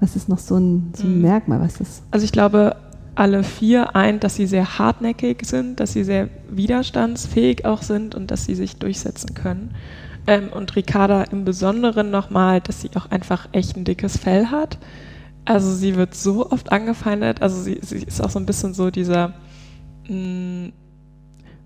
Was 0.00 0.16
ist 0.16 0.28
noch 0.28 0.38
so 0.38 0.56
ein, 0.56 0.92
so 0.96 1.04
ein 1.04 1.16
Mhm. 1.16 1.22
Merkmal? 1.22 1.60
Was 1.60 1.80
ist? 1.80 2.02
Also 2.10 2.24
ich 2.24 2.32
glaube, 2.32 2.74
alle 3.18 3.42
vier 3.42 3.96
eint, 3.96 4.22
dass 4.22 4.36
sie 4.36 4.46
sehr 4.46 4.78
hartnäckig 4.78 5.44
sind, 5.44 5.80
dass 5.80 5.92
sie 5.92 6.04
sehr 6.04 6.28
widerstandsfähig 6.48 7.64
auch 7.64 7.82
sind 7.82 8.14
und 8.14 8.30
dass 8.30 8.44
sie 8.44 8.54
sich 8.54 8.76
durchsetzen 8.76 9.34
können. 9.34 9.74
Ähm, 10.28 10.50
und 10.52 10.76
Ricarda 10.76 11.24
im 11.24 11.44
Besonderen 11.44 12.10
nochmal, 12.10 12.60
dass 12.60 12.80
sie 12.80 12.90
auch 12.94 13.10
einfach 13.10 13.48
echt 13.52 13.76
ein 13.76 13.84
dickes 13.84 14.16
Fell 14.16 14.46
hat. 14.46 14.78
Also 15.44 15.74
sie 15.74 15.96
wird 15.96 16.14
so 16.14 16.50
oft 16.50 16.70
angefeindet. 16.70 17.42
Also 17.42 17.60
sie, 17.60 17.80
sie 17.82 18.04
ist 18.04 18.22
auch 18.22 18.30
so 18.30 18.38
ein 18.38 18.46
bisschen 18.46 18.72
so 18.72 18.90
dieser 18.90 19.34
mh, 20.08 20.70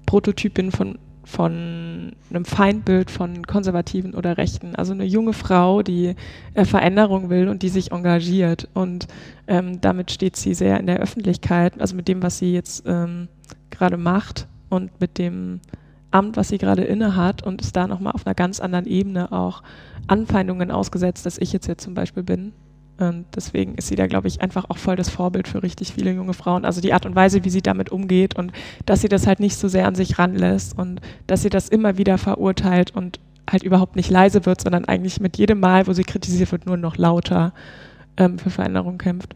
Prototypin 0.07 0.73
von, 0.73 0.99
von 1.25 2.13
einem 2.31 2.45
Feindbild 2.45 3.11
von 3.11 3.47
Konservativen 3.47 4.15
oder 4.15 4.37
Rechten. 4.37 4.75
Also 4.75 4.93
eine 4.93 5.05
junge 5.05 5.33
Frau, 5.33 5.83
die 5.83 6.15
äh, 6.55 6.65
Veränderung 6.65 7.31
will 7.31 7.49
und 7.49 7.63
die 7.63 7.69
sich 7.69 7.93
engagiert. 7.93 8.69
Und 8.75 9.07
ähm, 9.47 9.81
damit 9.81 10.11
steht 10.11 10.37
sie 10.37 10.55
sehr 10.55 10.81
in 10.81 10.87
der 10.87 10.99
Öffentlichkeit, 10.99 11.81
also 11.81 11.95
mit 11.95 12.09
dem, 12.09 12.23
was 12.23 12.39
sie 12.39 12.53
jetzt 12.53 12.85
ähm, 12.87 13.29
gerade 13.71 13.97
macht 13.97 14.49
und 14.69 15.01
mit 15.01 15.19
dem 15.19 15.61
Amt, 16.11 16.37
was 16.37 16.49
sie 16.49 16.59
gerade 16.59 16.83
inne 16.85 17.17
hat 17.17 17.43
und 17.43 17.63
ist 17.63 17.75
da 17.75 17.87
nochmal 17.87 18.13
auf 18.13 18.27
einer 18.27 18.35
ganz 18.35 18.61
anderen 18.61 18.87
Ebene 18.87 19.33
auch 19.33 19.63
Anfeindungen 20.09 20.71
ausgesetzt, 20.71 21.25
als 21.25 21.39
ich 21.39 21.53
jetzt, 21.53 21.69
jetzt 21.69 21.85
zum 21.85 21.95
Beispiel 21.95 22.23
bin. 22.23 22.53
Und 23.03 23.25
deswegen 23.35 23.75
ist 23.75 23.89
sie 23.89 23.97
da, 23.97 24.07
glaube 24.07 24.29
ich, 24.29 24.41
einfach 24.43 24.67
auch 24.69 24.77
voll 24.77 24.95
das 24.95 25.11
Vorbild 25.11 25.49
für 25.49 25.63
richtig 25.63 25.93
viele 25.93 26.13
junge 26.13 26.35
Frauen. 26.35 26.65
Also 26.65 26.81
die 26.81 26.93
Art 26.93 27.05
und 27.05 27.17
Weise, 27.17 27.45
wie 27.45 27.51
sie 27.51 27.63
damit 27.63 27.91
umgeht 27.91 28.37
und 28.37 28.53
dass 28.87 29.01
sie 29.01 29.09
das 29.09 29.27
halt 29.27 29.41
nicht 29.41 29.57
so 29.57 29.67
sehr 29.67 29.89
an 29.89 29.97
sich 29.97 30.21
ranlässt 30.21 30.79
und 30.79 31.01
dass 31.27 31.43
sie 31.43 31.51
das 31.51 31.69
immer 31.69 31.99
wieder 31.99 32.17
verurteilt 32.17 32.95
und 32.95 33.19
halt 33.51 33.65
überhaupt 33.65 33.97
nicht 33.97 34.09
leise 34.09 34.47
wird, 34.47 34.61
sondern 34.61 34.85
eigentlich 34.85 35.21
mit 35.21 35.37
jedem 35.37 35.59
Mal, 35.59 35.89
wo 35.89 35.93
sie 35.93 36.05
kritisiert 36.05 36.53
wird, 36.53 36.67
nur 36.67 36.77
noch 36.77 36.97
lauter 36.97 37.53
ähm, 38.17 38.39
für 38.39 38.51
Veränderung 38.51 38.99
kämpft. 38.99 39.35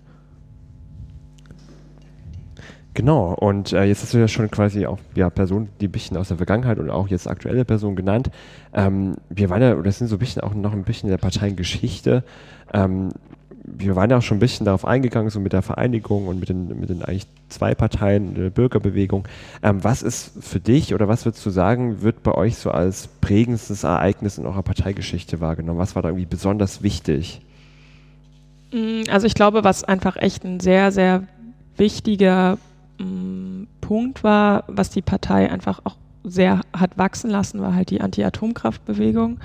Genau, 2.95 3.35
und 3.35 3.73
äh, 3.73 3.85
jetzt 3.85 4.03
hast 4.03 4.15
du 4.15 4.19
ja 4.19 4.29
schon 4.29 4.51
quasi 4.51 4.87
auch 4.87 4.99
ja, 5.17 5.29
Personen, 5.29 5.69
die 5.81 5.89
ein 5.89 5.93
bisschen 5.93 6.17
aus 6.17 6.29
der 6.29 6.39
Vergangenheit 6.39 6.79
und 6.79 6.89
auch 6.89 7.09
jetzt 7.09 7.27
aktuelle 7.29 7.65
Personen 7.65 7.97
genannt. 7.97 8.31
Ähm, 8.73 9.17
wir 9.29 9.51
waren 9.51 9.61
ja, 9.61 9.75
oder 9.75 9.91
sind 9.91 10.07
so 10.07 10.17
ein 10.17 10.19
bisschen 10.21 10.41
auch 10.43 10.55
noch 10.55 10.73
ein 10.73 10.85
bisschen 10.85 11.09
in 11.09 11.11
der 11.11 11.19
Parteiengeschichte. 11.19 12.23
Ähm, 12.73 13.11
wir 13.67 13.97
waren 13.97 14.11
ja 14.11 14.19
auch 14.19 14.23
schon 14.23 14.37
ein 14.37 14.41
bisschen 14.41 14.65
darauf 14.65 14.85
eingegangen, 14.85 15.31
so 15.31 15.41
mit 15.41 15.53
der 15.53 15.63
Vereinigung 15.63 16.29
und 16.29 16.39
mit 16.39 16.49
den, 16.49 16.81
mit 16.81 16.89
den 16.89 17.03
eigentlich 17.03 17.27
zwei 17.49 17.75
Parteien 17.75 18.35
der 18.35 18.51
Bürgerbewegung. 18.51 19.27
Ähm, 19.63 19.83
was 19.83 20.03
ist 20.03 20.33
für 20.41 20.61
dich 20.61 20.95
oder 20.95 21.09
was 21.09 21.25
würdest 21.25 21.45
du 21.45 21.51
sagen, 21.51 22.03
wird 22.03 22.23
bei 22.23 22.33
euch 22.33 22.57
so 22.57 22.71
als 22.71 23.09
prägendstes 23.21 23.85
Ereignis 23.85 24.39
in 24.39 24.47
eurer 24.47 24.63
Parteigeschichte 24.63 25.41
wahrgenommen? 25.41 25.79
Was 25.79 25.95
war 25.95 26.03
da 26.03 26.11
irgendwie 26.11 26.27
besonders 26.27 26.83
wichtig? 26.83 27.41
Mm, 28.73 29.03
also 29.11 29.27
ich 29.27 29.35
glaube, 29.35 29.65
was 29.65 29.85
einfach 29.85 30.17
echt 30.17 30.45
ein 30.45 30.61
sehr, 30.61 30.93
sehr 30.93 31.25
wichtiger 31.77 32.59
Punkt 33.87 34.25
war, 34.25 34.65
was 34.69 34.91
die 34.91 35.03
Partei 35.03 35.51
einfach 35.51 35.81
auch 35.85 35.97
sehr 36.25 36.61
hat 36.77 36.99
wachsen 36.99 37.31
lassen, 37.31 37.61
war 37.61 37.75
halt 37.75 37.91
die 37.91 38.01
Anti-Atomkraftbewegung. 38.01 39.39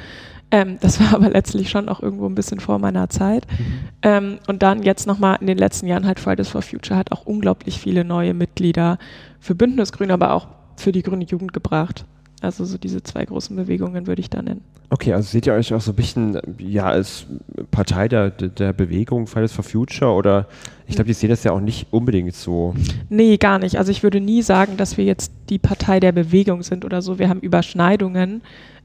Ähm, 0.51 0.77
das 0.81 0.99
war 0.99 1.15
aber 1.15 1.29
letztlich 1.29 1.69
schon 1.69 1.89
auch 1.89 2.01
irgendwo 2.01 2.27
ein 2.27 2.35
bisschen 2.35 2.59
vor 2.59 2.77
meiner 2.77 3.09
Zeit. 3.09 3.47
Mhm. 3.49 3.65
Ähm, 4.01 4.39
und 4.47 4.61
dann 4.61 4.83
jetzt 4.83 5.07
nochmal 5.07 5.37
in 5.39 5.47
den 5.47 5.57
letzten 5.57 5.87
Jahren 5.87 6.05
halt 6.05 6.19
Fridays 6.19 6.49
for 6.49 6.61
Future 6.61 6.97
hat 6.97 7.11
auch 7.11 7.25
unglaublich 7.25 7.79
viele 7.79 8.03
neue 8.03 8.33
Mitglieder 8.33 8.97
für 9.39 9.55
Bündnis 9.55 9.91
Grün, 9.91 10.11
aber 10.11 10.33
auch 10.33 10.47
für 10.75 10.91
die 10.91 11.03
grüne 11.03 11.25
Jugend 11.25 11.53
gebracht. 11.53 12.05
Also 12.41 12.65
so 12.65 12.77
diese 12.77 13.03
zwei 13.03 13.23
großen 13.23 13.55
Bewegungen 13.55 14.07
würde 14.07 14.19
ich 14.19 14.29
da 14.29 14.41
nennen. 14.41 14.61
Okay, 14.89 15.13
also 15.13 15.29
seht 15.29 15.47
ihr 15.47 15.53
euch 15.53 15.73
auch 15.73 15.79
so 15.79 15.93
ein 15.93 15.95
bisschen 15.95 16.41
ja 16.57 16.87
als 16.87 17.25
Partei 17.69 18.09
der, 18.09 18.29
der 18.29 18.73
Bewegung 18.73 19.25
Fridays 19.27 19.53
for 19.53 19.63
Future 19.63 20.11
oder 20.11 20.47
ich 20.85 20.95
glaube, 20.95 21.07
die 21.07 21.13
sehen 21.13 21.29
das 21.29 21.45
ja 21.45 21.53
auch 21.53 21.61
nicht 21.61 21.87
unbedingt 21.91 22.35
so. 22.35 22.73
Nee, 23.09 23.37
gar 23.37 23.59
nicht. 23.59 23.77
Also 23.77 23.91
ich 23.91 24.03
würde 24.03 24.19
nie 24.19 24.41
sagen, 24.41 24.75
dass 24.75 24.97
wir 24.97 25.05
jetzt 25.05 25.31
die 25.49 25.59
Partei 25.59 26.01
der 26.01 26.11
Bewegung 26.11 26.63
sind 26.63 26.83
oder 26.83 27.01
so. 27.01 27.19
Wir 27.19 27.29
haben 27.29 27.39
Überschneidungen. 27.39 28.41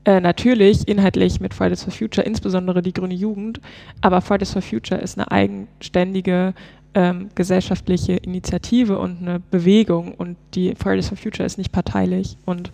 Äh, 0.06 0.20
natürlich 0.20 0.86
inhaltlich 0.86 1.40
mit 1.40 1.52
Fridays 1.52 1.82
for 1.82 1.92
Future, 1.92 2.25
insbesondere 2.25 2.80
die 2.80 2.92
grüne 2.92 3.12
Jugend, 3.12 3.60
aber 4.02 4.20
Fridays 4.20 4.52
for 4.52 4.62
Future 4.62 5.00
ist 5.00 5.18
eine 5.18 5.32
eigenständige 5.32 6.54
ähm, 6.94 7.28
gesellschaftliche 7.34 8.12
Initiative 8.12 9.00
und 9.00 9.18
eine 9.20 9.40
Bewegung 9.40 10.14
und 10.14 10.36
die 10.54 10.76
Fridays 10.76 11.08
for 11.08 11.18
Future 11.18 11.44
ist 11.44 11.58
nicht 11.58 11.72
parteilich 11.72 12.36
und 12.44 12.70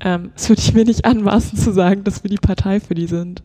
ähm, 0.00 0.32
das 0.34 0.50
würde 0.50 0.60
ich 0.60 0.74
mir 0.74 0.84
nicht 0.84 1.06
anmaßen 1.06 1.58
zu 1.58 1.72
sagen, 1.72 2.04
dass 2.04 2.22
wir 2.22 2.28
die 2.28 2.36
Partei 2.36 2.80
für 2.80 2.94
die 2.94 3.06
sind. 3.06 3.42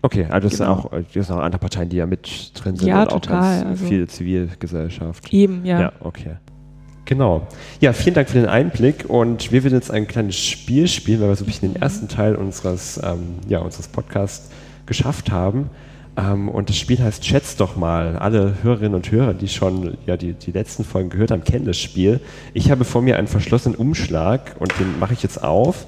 Okay, 0.00 0.24
also 0.30 0.48
das 0.48 0.56
genau. 0.58 0.76
sind 0.76 0.84
auch, 0.86 0.90
das 1.12 1.26
sind 1.26 1.36
auch 1.36 1.42
andere 1.42 1.60
Parteien, 1.60 1.90
die 1.90 1.98
ja 1.98 2.06
mit 2.06 2.52
drin 2.54 2.76
sind 2.76 2.88
ja, 2.88 3.02
und 3.02 3.10
total, 3.10 3.36
auch 3.36 3.42
ganz 3.42 3.64
also 3.66 3.84
viel 3.84 4.08
Zivilgesellschaft. 4.08 5.30
Eben, 5.34 5.66
ja. 5.66 5.80
Ja, 5.82 5.92
okay. 6.00 6.36
Genau. 7.10 7.44
Ja, 7.80 7.92
vielen 7.92 8.14
Dank 8.14 8.30
für 8.30 8.38
den 8.38 8.46
Einblick 8.46 9.04
und 9.08 9.50
wir 9.50 9.64
werden 9.64 9.74
jetzt 9.74 9.90
ein 9.90 10.06
kleines 10.06 10.36
Spiel 10.36 10.86
spielen, 10.86 11.20
weil 11.20 11.30
wir 11.30 11.34
so 11.34 11.42
ein 11.42 11.48
bisschen 11.48 11.72
den 11.72 11.82
ersten 11.82 12.06
Teil 12.06 12.36
unseres, 12.36 13.00
ähm, 13.02 13.34
ja, 13.48 13.58
unseres 13.58 13.88
Podcasts 13.88 14.48
geschafft 14.86 15.32
haben. 15.32 15.70
Ähm, 16.16 16.48
und 16.48 16.68
das 16.68 16.76
Spiel 16.76 17.02
heißt 17.02 17.24
Schätz 17.24 17.56
doch 17.56 17.74
mal. 17.74 18.16
Alle 18.16 18.54
Hörerinnen 18.62 18.94
und 18.94 19.10
Hörer, 19.10 19.34
die 19.34 19.48
schon 19.48 19.98
ja, 20.06 20.16
die, 20.16 20.34
die 20.34 20.52
letzten 20.52 20.84
Folgen 20.84 21.10
gehört 21.10 21.32
haben, 21.32 21.42
kennen 21.42 21.64
das 21.64 21.78
Spiel. 21.78 22.20
Ich 22.54 22.70
habe 22.70 22.84
vor 22.84 23.02
mir 23.02 23.16
einen 23.16 23.26
verschlossenen 23.26 23.76
Umschlag 23.76 24.54
und 24.60 24.72
den 24.78 25.00
mache 25.00 25.14
ich 25.14 25.22
jetzt 25.24 25.42
auf. 25.42 25.86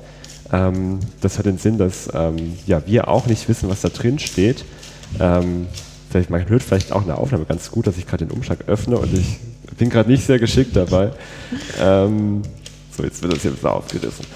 Ähm, 0.52 0.98
das 1.20 1.38
hat 1.38 1.46
den 1.46 1.58
Sinn, 1.58 1.78
dass 1.78 2.10
ähm, 2.12 2.34
ja, 2.66 2.82
wir 2.84 3.06
auch 3.06 3.26
nicht 3.26 3.48
wissen, 3.48 3.68
was 3.68 3.80
da 3.80 3.90
drin 3.90 4.18
steht. 4.18 4.64
Ähm, 5.20 5.68
vielleicht, 6.10 6.30
man 6.30 6.48
hört 6.48 6.64
vielleicht 6.64 6.90
auch 6.90 7.02
in 7.02 7.06
der 7.06 7.18
Aufnahme 7.18 7.44
ganz 7.44 7.70
gut, 7.70 7.86
dass 7.86 7.96
ich 7.96 8.08
gerade 8.08 8.26
den 8.26 8.34
Umschlag 8.34 8.64
öffne 8.66 8.98
und 8.98 9.16
ich 9.16 9.38
bin 9.76 9.90
gerade 9.90 10.10
nicht 10.10 10.24
sehr 10.24 10.38
geschickt 10.38 10.76
dabei. 10.76 11.10
Ähm, 11.80 12.42
so, 12.96 13.02
jetzt 13.02 13.22
wird 13.22 13.32
das 13.32 13.42
hier 13.42 13.52
aufgerissen. 13.62 14.26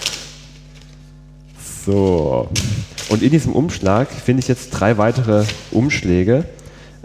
So. 1.84 2.48
Und 3.08 3.22
in 3.22 3.30
diesem 3.30 3.52
Umschlag 3.52 4.08
finde 4.10 4.40
ich 4.40 4.48
jetzt 4.48 4.70
drei 4.70 4.98
weitere 4.98 5.44
Umschläge. 5.70 6.44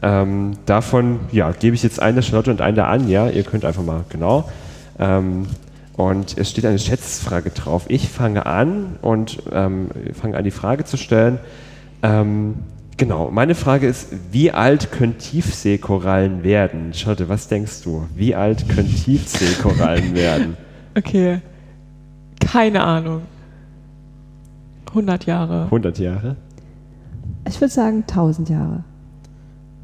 Ähm, 0.02 0.54
davon 0.66 1.20
ja, 1.32 1.52
gebe 1.52 1.76
ich 1.76 1.84
jetzt 1.84 2.02
einen 2.02 2.16
der 2.16 2.24
Charlotte 2.24 2.50
und 2.50 2.62
einen 2.62 2.76
der 2.76 2.88
Anja. 2.88 3.30
Ihr 3.30 3.44
könnt 3.44 3.66
einfach 3.66 3.84
mal, 3.84 4.06
genau. 4.10 4.50
Ähm, 4.98 5.48
und 5.96 6.38
es 6.38 6.50
steht 6.50 6.66
eine 6.66 6.80
Schätzfrage 6.80 7.52
drauf. 7.52 7.84
Ich 7.88 8.10
fange 8.10 8.48
an 8.48 8.98
und 9.02 9.44
ähm, 9.52 9.90
fange 10.20 10.38
an, 10.38 10.44
die 10.44 10.52
Frage 10.52 10.86
zu 10.86 10.98
stellen. 10.98 11.38
Genau, 12.98 13.31
meine 13.31 13.55
Frage 13.55 13.88
ist, 13.88 14.10
wie 14.31 14.51
alt 14.51 14.91
können 14.91 15.17
Tiefseekorallen 15.17 16.43
werden? 16.43 16.93
Charlotte, 16.93 17.29
was 17.29 17.48
denkst 17.48 17.81
du? 17.83 18.05
Wie 18.15 18.36
alt 18.36 18.67
können 18.69 18.93
Tiefseekorallen 18.93 20.13
werden? 20.15 20.57
Okay, 20.98 21.39
keine 22.39 22.83
Ahnung. 22.83 23.21
100 24.89 25.25
Jahre. 25.25 25.63
100 25.65 26.00
Jahre? 26.00 26.36
Ich 27.48 27.60
würde 27.60 27.74
sagen 27.74 28.03
1000 28.07 28.50
Jahre. 28.50 28.83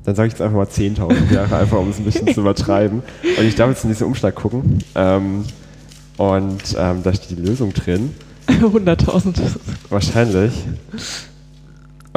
Dann 0.04 0.16
sage 0.16 0.28
ich 0.28 0.34
jetzt 0.34 0.42
einfach 0.42 0.58
mal 0.58 0.66
10.000 0.66 1.34
Jahre, 1.34 1.56
einfach 1.60 1.80
um 1.80 1.90
es 1.90 1.98
ein 1.98 2.06
bisschen 2.06 2.28
zu 2.34 2.42
übertreiben. 2.42 3.02
Und 3.38 3.44
ich 3.44 3.56
darf 3.56 3.70
jetzt 3.70 3.84
in 3.84 3.90
diesen 3.90 4.08
Umschlag 4.08 4.36
gucken. 4.36 4.80
Ähm, 4.96 5.44
und 6.18 6.76
ähm, 6.78 7.04
da 7.04 7.14
steht 7.14 7.38
die 7.38 7.42
Lösung 7.42 7.74
drin. 7.74 8.14
100.000. 8.48 9.40
Wahrscheinlich. 9.90 10.54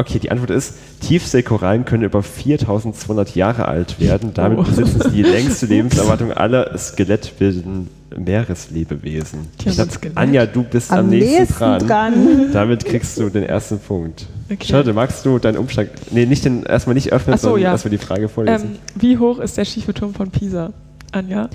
Okay, 0.01 0.19
die 0.19 0.31
Antwort 0.31 0.49
ist, 0.49 0.73
Tiefseekorallen 1.01 1.85
können 1.85 2.05
über 2.05 2.23
4200 2.23 3.35
Jahre 3.35 3.69
alt 3.69 4.01
werden. 4.01 4.33
Damit 4.33 4.59
oh. 4.59 4.63
besitzen 4.63 5.03
sie 5.03 5.11
die 5.11 5.23
längste 5.31 5.67
Lebenserwartung 5.67 6.33
aller 6.33 6.77
skelettbildenden 6.79 7.91
Meereslebewesen. 8.17 9.41
Ich 9.63 9.75
glaub, 9.75 9.89
Anja, 10.15 10.47
du 10.47 10.63
bist 10.63 10.91
am, 10.91 11.01
am 11.01 11.09
nächsten, 11.11 11.39
nächsten 11.39 11.59
dran. 11.59 11.87
dran. 11.87 12.51
Damit 12.55 12.87
kriegst 12.87 13.21
du 13.21 13.29
den 13.29 13.43
ersten 13.43 13.79
Punkt. 13.79 14.27
Okay. 14.51 14.69
Schade, 14.69 14.95
magst 14.95 15.27
du 15.27 15.39
deinen 15.39 15.59
Umschlag, 15.59 15.89
nee, 16.11 16.25
nicht 16.25 16.47
den, 16.47 16.63
erstmal 16.63 16.95
nicht 16.95 17.13
öffnen, 17.13 17.37
so, 17.37 17.49
sondern 17.49 17.63
ja. 17.63 17.71
erstmal 17.73 17.91
die 17.91 17.99
Frage 17.99 18.31
vorlesen. 18.31 18.71
Ähm, 18.71 18.79
wie 18.95 19.19
hoch 19.19 19.39
ist 19.39 19.59
der 19.59 19.67
schiefe 19.67 19.93
Turm 19.93 20.15
von 20.15 20.31
Pisa, 20.31 20.73
Anja? 21.13 21.51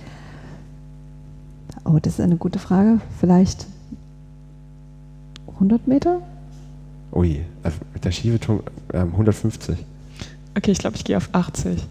Oh, 1.83 1.97
das 1.99 2.13
ist 2.13 2.21
eine 2.21 2.37
gute 2.37 2.59
Frage. 2.59 2.99
Vielleicht 3.19 3.65
100 5.55 5.87
Meter? 5.87 6.21
Ui, 7.15 7.41
also 7.63 7.77
der 8.03 8.11
schiefe 8.11 8.39
Turm 8.39 8.61
ähm, 8.93 9.11
150. 9.11 9.77
Okay, 10.57 10.71
ich 10.71 10.79
glaube, 10.79 10.97
ich 10.97 11.03
gehe 11.05 11.15
auf 11.15 11.29
80. 11.31 11.81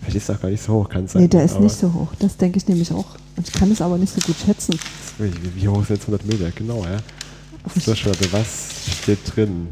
Vielleicht 0.00 0.16
ist 0.16 0.28
er 0.28 0.34
gar 0.34 0.48
nicht 0.48 0.62
so 0.62 0.72
hoch, 0.74 0.88
kann 0.88 1.04
es 1.04 1.12
sein. 1.12 1.22
Nee, 1.22 1.28
der 1.28 1.44
ist 1.44 1.60
nicht 1.60 1.76
so 1.76 1.92
hoch. 1.94 2.08
Das 2.18 2.36
denke 2.36 2.58
ich 2.58 2.66
nämlich 2.66 2.92
auch. 2.92 3.06
Und 3.36 3.46
ich 3.48 3.54
kann 3.54 3.70
es 3.70 3.80
aber 3.80 3.96
nicht 3.96 4.12
so 4.12 4.20
gut 4.20 4.34
schätzen. 4.44 4.76
Wie, 5.18 5.32
wie 5.54 5.68
hoch 5.68 5.82
ist 5.82 5.90
jetzt 5.90 6.08
100 6.08 6.26
Meter? 6.26 6.50
Genau, 6.50 6.84
ja. 6.84 6.98
So, 7.80 7.94
Charlotte, 7.94 8.32
was 8.32 8.72
steht 9.02 9.20
drin? 9.36 9.68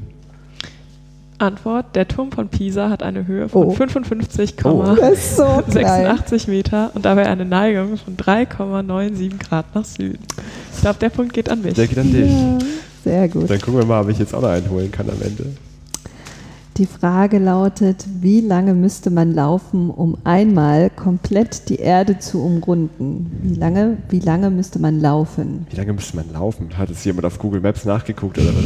Antwort: 1.39 1.97
Der 1.97 2.07
Turm 2.07 2.31
von 2.31 2.49
Pisa 2.49 2.89
hat 2.89 3.03
eine 3.03 3.27
Höhe 3.27 3.49
von 3.49 3.67
oh. 3.67 3.73
55,86 3.73 4.65
oh. 4.65 6.39
so 6.39 6.51
Meter 6.51 6.93
und 6.95 7.05
dabei 7.05 7.27
eine 7.27 7.45
Neigung 7.45 7.97
von 7.97 8.17
3,97 8.17 9.39
Grad 9.39 9.75
nach 9.75 9.85
Süden. 9.85 10.25
Ich 10.73 10.81
glaube, 10.83 11.01
der 11.01 11.09
Punkt 11.09 11.33
geht 11.33 11.49
an 11.49 11.63
mich. 11.63 11.75
Der 11.75 11.89
geht 11.89 11.99
an 11.99 12.13
dich. 12.13 12.31
Ja, 12.31 12.59
sehr 13.05 13.29
gut. 13.29 13.49
Dann 13.49 13.61
gucken 13.61 13.81
wir 13.81 13.87
mal, 13.87 14.03
ob 14.03 14.09
ich 14.09 14.19
jetzt 14.19 14.35
auch 14.35 14.43
noch 14.43 14.49
einen 14.49 14.69
holen 14.71 14.91
kann 14.91 15.09
am 15.09 15.21
Ende. 15.23 15.47
Die 16.77 16.87
Frage 16.87 17.39
lautet, 17.39 18.07
wie 18.21 18.41
lange 18.41 18.73
müsste 18.75 19.11
man 19.11 19.35
laufen, 19.35 19.91
um 19.91 20.17
einmal 20.25 20.89
komplett 20.89 21.69
die 21.69 21.77
Erde 21.77 22.19
zu 22.19 22.43
umrunden? 22.43 23.31
Wie 23.43 23.55
lange, 23.55 23.99
wie 24.09 24.21
lange 24.21 24.49
müsste 24.51 24.79
man 24.79 24.99
laufen? 24.99 25.67
Wie 25.69 25.77
lange 25.77 25.93
müsste 25.93 26.17
man 26.17 26.33
laufen? 26.33 26.71
Hat 26.79 26.89
es 26.89 27.05
jemand 27.05 27.27
auf 27.27 27.39
Google 27.39 27.61
Maps 27.61 27.85
nachgeguckt 27.85 28.39
oder 28.39 28.49
was? 28.55 28.65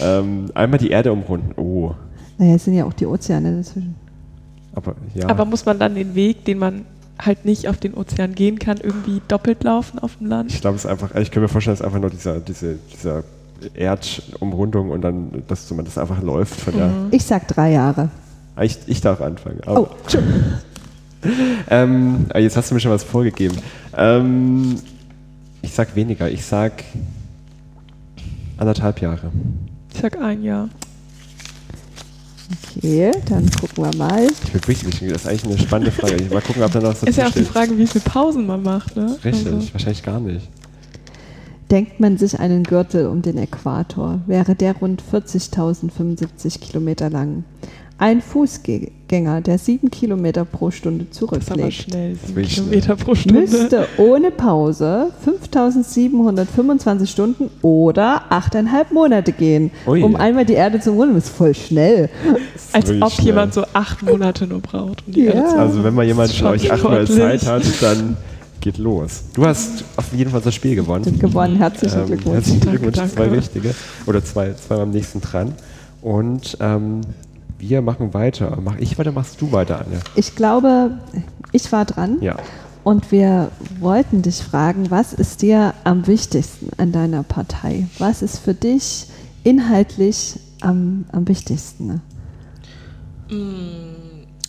ähm, 0.00 0.50
einmal 0.54 0.78
die 0.78 0.90
Erde 0.90 1.10
umrunden. 1.10 1.52
Oh. 1.56 1.94
Naja, 2.36 2.54
es 2.54 2.64
sind 2.64 2.74
ja 2.74 2.84
auch 2.84 2.92
die 2.92 3.06
Ozeane 3.06 3.56
dazwischen. 3.56 3.96
Aber, 4.74 4.94
ja. 5.14 5.28
Aber 5.28 5.44
muss 5.44 5.66
man 5.66 5.80
dann 5.80 5.96
den 5.96 6.14
Weg, 6.14 6.44
den 6.44 6.58
man 6.58 6.84
halt 7.18 7.44
nicht 7.44 7.66
auf 7.66 7.78
den 7.78 7.94
Ozean 7.94 8.34
gehen 8.36 8.60
kann, 8.60 8.78
irgendwie 8.80 9.20
doppelt 9.26 9.64
laufen 9.64 9.98
auf 9.98 10.18
dem 10.18 10.28
Land? 10.28 10.52
ich 10.52 10.60
glaube, 10.60 10.76
es 10.76 10.84
ist 10.84 10.90
einfach, 10.90 11.12
ich 11.16 11.32
kann 11.32 11.42
mir 11.42 11.48
vorstellen, 11.48 11.74
es 11.74 11.80
ist 11.80 11.86
einfach 11.86 11.98
nur 11.98 12.10
dieser, 12.10 12.38
diese, 12.38 12.76
dieser 12.92 13.24
Erdumrundung 13.74 14.90
und 14.90 15.00
dann, 15.02 15.42
dass 15.48 15.70
man 15.72 15.84
das 15.84 15.98
einfach 15.98 16.22
läuft 16.22 16.60
von 16.60 16.74
der. 16.76 16.90
Ich 17.10 17.24
sag 17.24 17.48
drei 17.48 17.72
Jahre. 17.72 18.08
Ah, 18.56 18.62
Ich, 18.64 18.78
ich 18.86 19.00
darf 19.00 19.20
anfangen. 19.20 19.60
Aber, 19.66 19.80
Oh, 19.80 19.88
Entschuldigung. 20.02 20.42
ähm, 21.70 22.26
ah, 22.32 22.38
jetzt 22.38 22.56
hast 22.56 22.70
du 22.70 22.74
mir 22.74 22.80
schon 22.80 22.92
was 22.92 23.02
vorgegeben. 23.04 23.56
Ähm, 23.96 24.76
ich 25.62 25.72
sag 25.72 25.94
weniger. 25.96 26.30
Ich 26.30 26.44
sag 26.44 26.84
anderthalb 28.56 29.00
Jahre. 29.00 29.30
Ich 29.92 30.00
sag 30.00 30.20
ein 30.20 30.42
Jahr. 30.42 30.68
Okay, 32.76 33.10
dann 33.28 33.50
gucken 33.50 33.84
wir 33.84 33.94
mal. 33.96 34.26
Ich 34.26 34.52
bin 34.52 34.66
wichtig. 34.68 35.12
Das 35.12 35.22
ist 35.22 35.26
eigentlich 35.28 35.44
eine 35.44 35.58
spannende 35.58 35.90
Frage. 35.92 36.16
Mal 36.32 36.40
gucken, 36.40 36.62
ob 36.62 36.72
da 36.72 36.80
noch 36.80 36.90
was 36.90 37.02
Ist 37.02 37.16
ja 37.16 37.26
auch 37.26 37.32
die. 37.32 37.42
Frage, 37.44 37.76
wie 37.76 37.86
viele 37.86 38.04
Pausen 38.04 38.46
man 38.46 38.62
macht, 38.62 38.96
ne? 38.96 39.18
Richtig, 39.22 39.46
Also, 39.52 39.72
wahrscheinlich 39.72 40.02
gar 40.02 40.20
nicht. 40.20 40.48
Denkt 41.70 42.00
man 42.00 42.16
sich 42.16 42.38
einen 42.40 42.62
Gürtel 42.62 43.06
um 43.06 43.20
den 43.20 43.36
Äquator, 43.36 44.20
wäre 44.26 44.54
der 44.54 44.74
rund 44.76 45.02
40.075 45.12 46.60
Kilometer 46.60 47.10
lang. 47.10 47.44
Ein 48.00 48.22
Fußgänger, 48.22 49.40
der 49.40 49.58
sieben 49.58 49.90
Kilometer 49.90 50.44
pro 50.44 50.70
Stunde 50.70 51.10
zurücklegt, 51.10 51.88
Kilometer 52.36 52.94
pro 52.94 53.16
Stunde. 53.16 53.40
müsste 53.40 53.88
ohne 53.98 54.30
Pause 54.30 55.10
5.725 55.26 57.06
Stunden 57.06 57.50
oder 57.60 58.22
8,5 58.30 58.92
Monate 58.94 59.32
gehen, 59.32 59.72
Ui. 59.86 60.02
um 60.02 60.14
einmal 60.14 60.44
die 60.44 60.52
Erde 60.54 60.78
zu 60.80 60.92
umrunden. 60.92 61.16
Das 61.16 61.24
ist 61.24 61.36
voll 61.36 61.54
schnell. 61.54 62.08
Als 62.72 62.90
ob 63.02 63.10
schnell. 63.12 63.26
jemand 63.26 63.54
so 63.54 63.64
acht 63.72 64.02
Monate 64.04 64.46
nur 64.46 64.60
braucht. 64.60 65.04
Um 65.06 65.12
die 65.12 65.24
Ja. 65.24 65.32
Erde 65.32 65.48
zu 65.48 65.58
Also 65.58 65.84
wenn 65.84 65.94
mal 65.94 66.04
jemand 66.06 66.30
von 66.32 66.46
euch 66.48 66.66
sportlich. 66.66 67.10
Zeit 67.18 67.46
hat, 67.46 67.62
dann 67.82 68.16
geht 68.60 68.78
los. 68.78 69.22
Du 69.34 69.46
hast 69.46 69.84
auf 69.96 70.12
jeden 70.12 70.30
Fall 70.30 70.40
das 70.40 70.54
Spiel 70.54 70.74
gewonnen. 70.74 71.18
Gewonnen. 71.18 71.56
Herzlichen 71.56 72.00
Ähm, 72.00 72.06
Glückwunsch. 72.06 72.34
Herzlichen 72.34 72.60
Danke, 72.60 72.78
Glückwunsch, 72.80 72.96
danke. 72.96 73.14
zwei 73.14 73.28
richtige. 73.28 73.74
Oder 74.06 74.24
zwei, 74.24 74.54
zwei 74.54 74.76
am 74.82 74.90
nächsten 74.90 75.20
dran. 75.20 75.54
Und 76.02 76.56
ähm, 76.60 77.00
wir 77.58 77.82
machen 77.82 78.14
weiter. 78.14 78.58
Mach 78.62 78.76
ich 78.78 78.98
weiter, 78.98 79.12
machst 79.12 79.40
du 79.40 79.50
weiter, 79.52 79.78
Anne? 79.80 80.00
Ich 80.14 80.34
glaube, 80.36 80.92
ich 81.52 81.70
war 81.72 81.84
dran. 81.84 82.18
Ja. 82.20 82.36
Und 82.84 83.10
wir 83.12 83.50
wollten 83.80 84.22
dich 84.22 84.36
fragen, 84.42 84.90
was 84.90 85.12
ist 85.12 85.42
dir 85.42 85.74
am 85.84 86.06
wichtigsten 86.06 86.70
an 86.78 86.92
deiner 86.92 87.22
Partei? 87.22 87.86
Was 87.98 88.22
ist 88.22 88.38
für 88.38 88.54
dich 88.54 89.06
inhaltlich 89.44 90.38
am, 90.60 91.04
am 91.12 91.26
wichtigsten? 91.28 92.00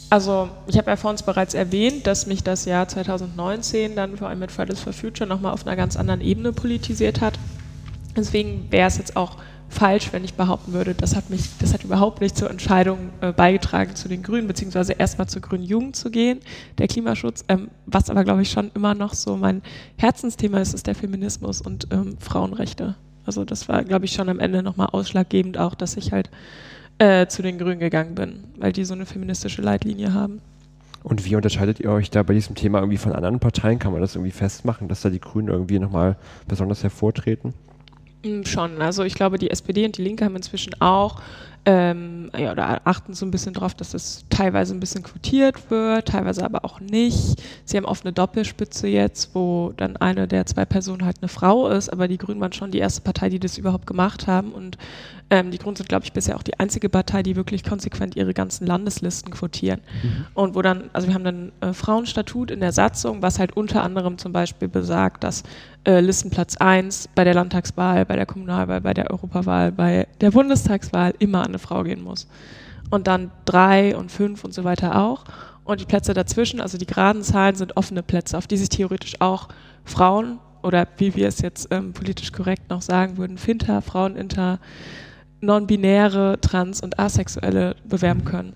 Also, 0.09 0.49
ich 0.65 0.77
habe 0.77 0.89
ja 0.89 0.95
vor 0.95 1.11
uns 1.11 1.21
bereits 1.21 1.53
erwähnt, 1.53 2.07
dass 2.07 2.25
mich 2.25 2.43
das 2.43 2.65
Jahr 2.65 2.87
2019 2.87 3.95
dann 3.95 4.17
vor 4.17 4.27
allem 4.27 4.39
mit 4.39 4.51
Fridays 4.51 4.79
for 4.79 4.91
Future 4.91 5.29
nochmal 5.29 5.53
auf 5.53 5.67
einer 5.67 5.75
ganz 5.75 5.95
anderen 5.97 6.21
Ebene 6.21 6.51
politisiert 6.51 7.21
hat. 7.21 7.37
Deswegen 8.17 8.71
wäre 8.71 8.87
es 8.87 8.97
jetzt 8.97 9.15
auch 9.15 9.37
falsch, 9.69 10.11
wenn 10.11 10.23
ich 10.23 10.33
behaupten 10.33 10.73
würde, 10.73 10.95
das 10.95 11.15
hat 11.15 11.29
mich, 11.29 11.43
das 11.59 11.73
hat 11.73 11.83
überhaupt 11.83 12.21
nicht 12.21 12.35
zur 12.35 12.49
Entscheidung 12.49 13.11
äh, 13.21 13.31
beigetragen, 13.31 13.95
zu 13.95 14.07
den 14.07 14.23
Grünen, 14.23 14.47
beziehungsweise 14.47 14.93
erstmal 14.93 15.29
zur 15.29 15.43
Grünen 15.43 15.63
Jugend 15.63 15.95
zu 15.95 16.09
gehen, 16.09 16.39
der 16.79 16.87
Klimaschutz. 16.87 17.45
Ähm, 17.47 17.69
was 17.85 18.09
aber, 18.09 18.23
glaube 18.23 18.41
ich, 18.41 18.49
schon 18.49 18.71
immer 18.73 18.95
noch 18.95 19.13
so 19.13 19.37
mein 19.37 19.61
Herzensthema 19.97 20.59
ist, 20.59 20.73
ist 20.73 20.87
der 20.87 20.95
Feminismus 20.95 21.61
und 21.61 21.87
ähm, 21.91 22.17
Frauenrechte. 22.19 22.95
Also 23.25 23.45
das 23.45 23.69
war, 23.69 23.83
glaube 23.83 24.05
ich, 24.05 24.13
schon 24.13 24.27
am 24.27 24.39
Ende 24.39 24.63
nochmal 24.63 24.87
ausschlaggebend 24.87 25.59
auch, 25.59 25.75
dass 25.75 25.97
ich 25.97 26.11
halt 26.11 26.31
äh, 26.99 27.27
zu 27.27 27.41
den 27.41 27.57
Grünen 27.57 27.79
gegangen 27.79 28.15
bin, 28.15 28.43
weil 28.57 28.71
die 28.71 28.85
so 28.85 28.93
eine 28.93 29.05
feministische 29.05 29.61
Leitlinie 29.61 30.13
haben. 30.13 30.41
Und 31.03 31.25
wie 31.25 31.35
unterscheidet 31.35 31.79
ihr 31.79 31.91
euch 31.91 32.11
da 32.11 32.23
bei 32.23 32.33
diesem 32.33 32.55
Thema 32.55 32.79
irgendwie 32.79 32.97
von 32.97 33.13
anderen 33.13 33.39
Parteien? 33.39 33.79
Kann 33.79 33.93
man 33.93 34.01
das 34.01 34.15
irgendwie 34.15 34.31
festmachen, 34.31 34.89
dass 34.89 35.01
da 35.01 35.09
die 35.09 35.21
Grünen 35.21 35.47
irgendwie 35.47 35.79
nochmal 35.79 36.17
besonders 36.47 36.83
hervortreten? 36.83 37.53
Mm, 38.25 38.43
Schon, 38.43 38.81
also 38.81 39.03
ich 39.03 39.15
glaube, 39.15 39.37
die 39.37 39.49
SPD 39.49 39.85
und 39.85 39.97
die 39.97 40.03
Linke 40.03 40.25
haben 40.25 40.35
inzwischen 40.35 40.73
auch 40.81 41.21
ähm, 41.71 42.31
ja, 42.35 42.51
oder 42.51 42.81
achten 42.85 43.13
so 43.13 43.27
ein 43.27 43.29
bisschen 43.29 43.53
drauf, 43.53 43.75
dass 43.75 43.91
das 43.91 44.25
teilweise 44.31 44.73
ein 44.73 44.79
bisschen 44.79 45.03
quotiert 45.03 45.69
wird, 45.69 46.07
teilweise 46.07 46.43
aber 46.43 46.65
auch 46.65 46.79
nicht. 46.79 47.39
Sie 47.63 47.77
haben 47.77 47.85
oft 47.85 48.03
eine 48.05 48.11
Doppelspitze 48.11 48.87
jetzt, 48.87 49.35
wo 49.35 49.71
dann 49.77 49.95
eine 49.95 50.27
der 50.27 50.47
zwei 50.47 50.65
Personen 50.65 51.05
halt 51.05 51.17
eine 51.21 51.29
Frau 51.29 51.67
ist, 51.67 51.89
aber 51.89 52.07
die 52.07 52.17
Grünen 52.17 52.41
waren 52.41 52.53
schon 52.53 52.71
die 52.71 52.79
erste 52.79 53.01
Partei, 53.01 53.29
die 53.29 53.39
das 53.39 53.59
überhaupt 53.59 53.85
gemacht 53.85 54.25
haben 54.25 54.51
und 54.51 54.79
ähm, 55.29 55.51
die 55.51 55.59
Grünen 55.59 55.75
sind, 55.75 55.89
glaube 55.89 56.05
ich, 56.05 56.13
bisher 56.13 56.35
auch 56.37 56.43
die 56.43 56.59
einzige 56.59 56.89
Partei, 56.89 57.21
die 57.21 57.35
wirklich 57.35 57.63
konsequent 57.63 58.15
ihre 58.15 58.33
ganzen 58.33 58.65
Landeslisten 58.65 59.31
quotieren. 59.31 59.81
Und 60.33 60.55
wo 60.55 60.63
dann, 60.63 60.89
also 60.93 61.07
wir 61.07 61.13
haben 61.13 61.23
dann 61.23 61.51
äh, 61.61 61.73
Frauenstatut 61.73 62.49
in 62.49 62.61
der 62.61 62.71
Satzung, 62.71 63.21
was 63.21 63.37
halt 63.37 63.55
unter 63.55 63.83
anderem 63.83 64.17
zum 64.17 64.31
Beispiel 64.31 64.67
besagt, 64.67 65.23
dass 65.23 65.43
äh, 65.85 65.99
Listenplatz 65.99 66.57
1 66.57 67.09
bei 67.13 67.23
der 67.23 67.35
Landtagswahl, 67.35 68.05
bei 68.05 68.15
der 68.15 68.25
Kommunalwahl, 68.25 68.81
bei 68.81 68.93
der 68.93 69.11
Europawahl, 69.11 69.71
bei 69.71 70.07
der 70.19 70.31
Bundestagswahl 70.31 71.13
immer 71.19 71.43
an 71.43 71.53
eine 71.59 71.67
Frau 71.67 71.83
gehen 71.83 72.03
muss. 72.03 72.27
Und 72.89 73.07
dann 73.07 73.31
3 73.45 73.95
und 73.95 74.11
5 74.11 74.43
und 74.43 74.53
so 74.53 74.63
weiter 74.63 74.99
auch. 74.99 75.23
Und 75.63 75.81
die 75.81 75.85
Plätze 75.85 76.13
dazwischen, 76.13 76.61
also 76.61 76.77
die 76.77 76.87
geraden 76.87 77.21
Zahlen, 77.21 77.55
sind 77.55 77.77
offene 77.77 78.01
Plätze, 78.01 78.37
auf 78.37 78.47
die 78.47 78.57
sich 78.57 78.69
theoretisch 78.69 79.21
auch 79.21 79.49
Frauen 79.85 80.39
oder 80.63 80.87
wie 80.97 81.15
wir 81.15 81.27
es 81.27 81.39
jetzt 81.41 81.67
ähm, 81.71 81.93
politisch 81.93 82.31
korrekt 82.31 82.69
noch 82.69 82.81
sagen 82.81 83.17
würden, 83.17 83.37
Finter, 83.37 83.81
Frauen, 83.81 84.15
Inter, 84.15 84.59
non-binäre, 85.41 86.39
trans- 86.41 86.81
und 86.81 86.99
asexuelle 86.99 87.75
bewerben 87.85 88.25
können. 88.25 88.53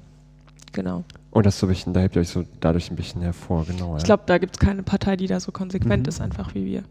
Genau. 0.73 1.03
Und 1.31 1.45
das 1.45 1.59
so 1.59 1.65
ein 1.67 1.69
bisschen, 1.69 1.93
da 1.93 2.01
hebt 2.01 2.15
ihr 2.15 2.21
euch 2.21 2.29
so 2.29 2.43
dadurch 2.59 2.91
ein 2.91 2.95
bisschen 2.95 3.21
hervor, 3.21 3.65
genau. 3.65 3.95
Ich 3.95 4.03
ja. 4.03 4.07
glaube, 4.07 4.23
da 4.25 4.37
gibt 4.37 4.55
es 4.55 4.59
keine 4.59 4.83
Partei, 4.83 5.15
die 5.15 5.27
da 5.27 5.39
so 5.39 5.51
konsequent 5.51 6.03
Mhm. 6.03 6.09
ist, 6.09 6.19
einfach 6.21 6.53
wie 6.55 6.65
wir. 6.65 6.83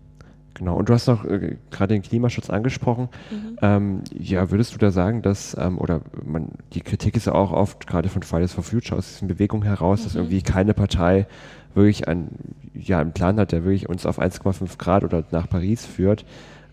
Genau. 0.62 0.76
Und 0.76 0.88
du 0.88 0.94
hast 0.94 1.08
noch 1.08 1.24
äh, 1.24 1.56
gerade 1.72 1.94
den 1.94 2.02
Klimaschutz 2.02 2.48
angesprochen. 2.48 3.08
Mhm. 3.32 3.58
Ähm, 3.62 4.02
ja, 4.16 4.48
würdest 4.52 4.72
du 4.72 4.78
da 4.78 4.92
sagen, 4.92 5.20
dass, 5.20 5.56
ähm, 5.58 5.76
oder 5.76 6.02
man, 6.24 6.50
die 6.72 6.82
Kritik 6.82 7.16
ist 7.16 7.26
ja 7.26 7.34
auch 7.34 7.50
oft 7.50 7.88
gerade 7.88 8.08
von 8.08 8.22
Fridays 8.22 8.52
for 8.52 8.62
Future 8.62 8.96
aus 8.96 9.08
diesen 9.08 9.26
Bewegungen 9.26 9.64
heraus, 9.64 10.04
dass 10.04 10.14
Mhm. 10.14 10.20
irgendwie 10.20 10.42
keine 10.42 10.72
Partei 10.72 11.26
wirklich 11.74 12.06
ein, 12.06 12.28
ja, 12.74 13.00
einen 13.00 13.12
Plan 13.12 13.40
hat, 13.40 13.50
der 13.50 13.64
wirklich 13.64 13.88
uns 13.88 14.06
auf 14.06 14.20
1,5 14.20 14.78
Grad 14.78 15.02
oder 15.02 15.24
nach 15.32 15.48
Paris 15.48 15.84
führt. 15.84 16.24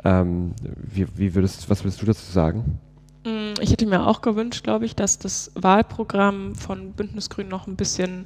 Ähm, 0.04 0.52
wie, 0.62 1.08
wie 1.16 1.34
würdest, 1.34 1.68
was 1.68 1.84
würdest 1.84 2.00
du 2.04 2.06
dazu 2.06 2.32
sagen? 2.32 2.78
Mm, 3.26 3.60
Ich 3.60 3.72
hätte 3.72 3.88
mir 3.88 4.06
auch 4.06 4.22
gewünscht, 4.22 4.64
glaube 4.64 4.86
ich, 4.86 4.96
dass 4.96 5.18
das 5.18 5.52
Wahlprogramm 5.56 6.54
von 6.54 6.92
Bündnis 6.92 7.32
Grün 7.32 7.48
noch 7.48 7.66
ein 7.66 7.76
bisschen 7.76 8.26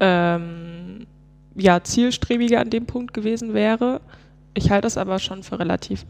ähm, 0.00 1.06
ja, 1.56 1.82
zielstrebiger 1.82 2.60
an 2.60 2.68
dem 2.68 2.84
Punkt 2.84 3.14
gewesen 3.14 3.54
wäre. 3.54 4.02
Ich 4.58 4.70
halte 4.70 4.82
das 4.86 4.96
aber 4.98 5.18
schon 5.18 5.42
für 5.42 5.58
relativ 5.58 6.04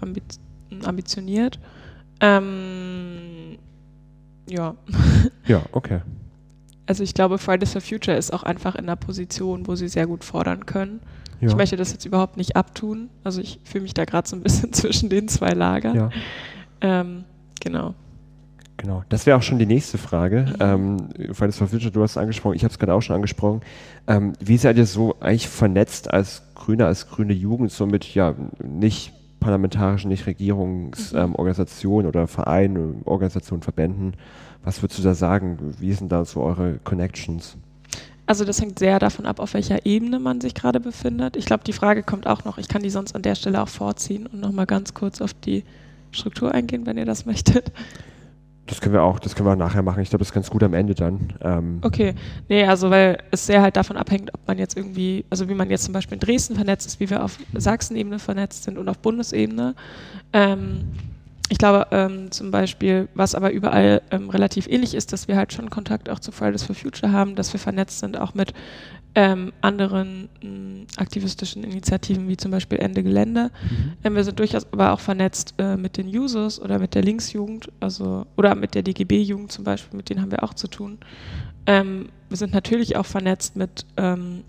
ambitioniert. 0.84 1.58
Ähm, 2.20 3.58
ja, 4.48 4.74
Ja, 5.46 5.62
okay. 5.72 6.00
also 6.87 7.02
ich 7.04 7.14
glaube, 7.14 7.38
Fridays 7.38 7.72
for 7.72 7.80
Future 7.80 8.16
ist 8.16 8.32
auch 8.32 8.42
einfach 8.42 8.74
in 8.74 8.84
einer 8.87 8.96
Position, 8.96 9.66
wo 9.66 9.74
sie 9.76 9.88
sehr 9.88 10.06
gut 10.06 10.24
fordern 10.24 10.66
können. 10.66 11.00
Ja. 11.40 11.48
Ich 11.48 11.56
möchte 11.56 11.76
das 11.76 11.92
jetzt 11.92 12.04
überhaupt 12.04 12.37
nicht 12.37 12.56
abtun. 12.56 13.11
Also 13.22 13.40
ich 13.40 13.61
fühle 13.62 13.82
mich 13.82 13.94
da 13.94 14.04
gerade 14.04 14.28
so 14.28 14.34
ein 14.34 14.42
bisschen 14.42 14.72
zwischen 14.72 15.08
den 15.08 15.28
zwei 15.28 15.50
Lagern. 15.50 15.94
ja. 15.96 16.11
Ähm, 16.80 17.24
genau. 17.61 17.94
Genau, 18.78 19.02
das 19.08 19.26
wäre 19.26 19.37
auch 19.37 19.42
schon 19.42 19.58
die 19.58 19.66
nächste 19.66 19.98
Frage. 19.98 20.54
Ähm, 20.61 21.08
Fridays 21.32 21.56
for 21.58 21.66
Future, 21.66 21.90
du 21.90 22.00
hast 22.02 22.12
es 22.12 22.16
angesprochen, 22.16 22.54
ich 22.54 22.62
habe 22.62 22.70
es 22.72 22.78
gerade 22.78 22.94
auch 22.94 23.00
schon 23.02 23.16
angesprochen. 23.16 23.61
Ähm, 24.06 24.34
wie 24.40 24.56
seid 24.56 24.78
ihr 24.78 24.87
so 24.87 25.16
eigentlich 25.18 25.48
vernetzt 25.48 26.08
als 26.12 26.42
Grüne, 26.68 26.85
als 26.85 27.09
grüne 27.09 27.33
Jugend, 27.33 27.72
so 27.72 27.87
mit 27.87 28.14
ja 28.14 28.35
nicht 28.62 29.14
parlamentarischen, 29.40 30.11
nicht 30.11 30.26
Regierungsorganisationen 30.26 32.04
ähm, 32.04 32.09
oder 32.11 32.26
Vereinen, 32.26 33.00
Organisationen, 33.07 33.62
Verbänden? 33.62 34.12
Was 34.64 34.83
würdest 34.83 34.98
du 34.98 35.02
da 35.02 35.14
sagen? 35.14 35.74
Wie 35.78 35.94
sind 35.94 36.12
da 36.12 36.26
so 36.26 36.42
eure 36.42 36.78
Connections? 36.85 37.57
Also 38.26 38.44
das 38.44 38.61
hängt 38.61 38.78
sehr 38.78 38.98
davon 38.98 39.24
ab, 39.24 39.40
auf 39.40 39.54
welcher 39.54 39.87
Ebene 39.87 40.18
man 40.18 40.42
sich 40.42 40.52
gerade 40.52 40.78
befindet. 40.78 41.37
Ich 41.37 41.46
glaube, 41.46 41.64
die 41.64 41.72
Frage 41.72 42.02
kommt 42.02 42.26
auch 42.26 42.44
noch, 42.44 42.59
ich 42.59 42.68
kann 42.68 42.83
die 42.83 42.90
sonst 42.90 43.14
an 43.14 43.22
der 43.22 43.35
Stelle 43.35 43.62
auch 43.62 43.68
vorziehen 43.68 44.26
und 44.26 44.38
nochmal 44.38 44.66
ganz 44.66 44.92
kurz 44.92 45.22
auf 45.22 45.33
die 45.33 45.64
Struktur 46.11 46.52
eingehen, 46.52 46.85
wenn 46.85 46.98
ihr 46.98 47.07
das 47.07 47.24
möchtet. 47.24 47.72
Das 48.68 48.81
können 48.81 48.92
wir 48.92 49.02
auch, 49.02 49.18
das 49.18 49.35
können 49.35 49.48
wir 49.48 49.57
nachher 49.57 49.83
machen. 49.83 50.02
Ich 50.02 50.11
glaube, 50.11 50.20
das 50.20 50.28
ist 50.28 50.35
ganz 50.35 50.50
gut 50.50 50.62
am 50.62 50.74
Ende 50.74 50.94
dann. 50.94 51.33
Ähm, 51.40 51.78
Okay, 51.83 52.14
nee, 52.48 52.64
also 52.64 52.90
weil 52.90 53.18
es 53.31 53.46
sehr 53.46 53.62
halt 53.62 53.76
davon 53.76 53.96
abhängt, 53.96 54.33
ob 54.35 54.46
man 54.46 54.59
jetzt 54.59 54.76
irgendwie, 54.76 55.24
also 55.31 55.48
wie 55.48 55.54
man 55.54 55.70
jetzt 55.70 55.85
zum 55.85 55.94
Beispiel 55.94 56.14
in 56.14 56.20
Dresden 56.20 56.54
vernetzt 56.54 56.87
ist, 56.87 57.00
wie 57.00 57.09
wir 57.09 57.24
auf 57.24 57.38
Sachsenebene 57.54 58.18
vernetzt 58.18 58.64
sind 58.64 58.76
und 58.78 58.88
auf 58.88 58.98
Bundesebene. 58.98 59.74
Ähm, 60.33 60.92
ich 61.50 61.57
glaube 61.57 61.87
ähm, 61.92 62.31
zum 62.31 62.50
Beispiel, 62.50 63.09
was 63.14 63.35
aber 63.35 63.50
überall 63.52 64.02
ähm, 64.11 64.28
relativ 64.28 64.66
ähnlich 64.68 64.94
ist, 64.94 65.12
dass 65.14 65.28
wir 65.28 65.37
halt 65.37 65.52
schon 65.52 65.70
Kontakt 65.70 66.11
auch 66.11 66.18
zu 66.18 66.31
Fridays 66.31 66.62
for 66.62 66.74
Future 66.74 67.11
haben, 67.11 67.37
dass 67.37 67.52
wir 67.54 67.61
vernetzt 67.61 68.00
sind 68.00 68.18
auch 68.18 68.35
mit 68.35 68.52
ähm, 69.18 69.52
anderen 69.62 70.28
mh, 70.44 70.87
aktivistischen 70.96 71.64
Initiativen 71.64 72.28
wie 72.28 72.37
zum 72.37 72.52
Beispiel 72.52 72.78
Ende 72.78 73.02
Gelände. 73.02 73.50
Mhm. 73.68 73.92
Ähm, 74.04 74.14
wir 74.14 74.22
sind 74.22 74.38
durchaus 74.38 74.72
aber 74.72 74.92
auch 74.92 75.00
vernetzt 75.00 75.54
äh, 75.59 75.76
mit 75.76 75.96
den 75.96 76.07
Users 76.07 76.61
oder 76.61 76.78
mit 76.78 76.94
der 76.94 77.02
Linksjugend, 77.02 77.68
also 77.81 78.26
oder 78.37 78.54
mit 78.54 78.76
der 78.76 78.85
DGB-Jugend 78.85 79.50
zum 79.50 79.64
Beispiel, 79.64 79.96
mit 79.96 80.09
denen 80.09 80.22
haben 80.22 80.31
wir 80.31 80.44
auch 80.44 80.54
zu 80.54 80.68
tun. 80.68 80.98
Ähm, 81.66 82.11
wir 82.28 82.37
sind 82.37 82.54
natürlich 82.54 82.94
auch 82.94 83.07
vernetzt 83.07 83.57
mit 83.57 83.87
ähm, 83.96 84.44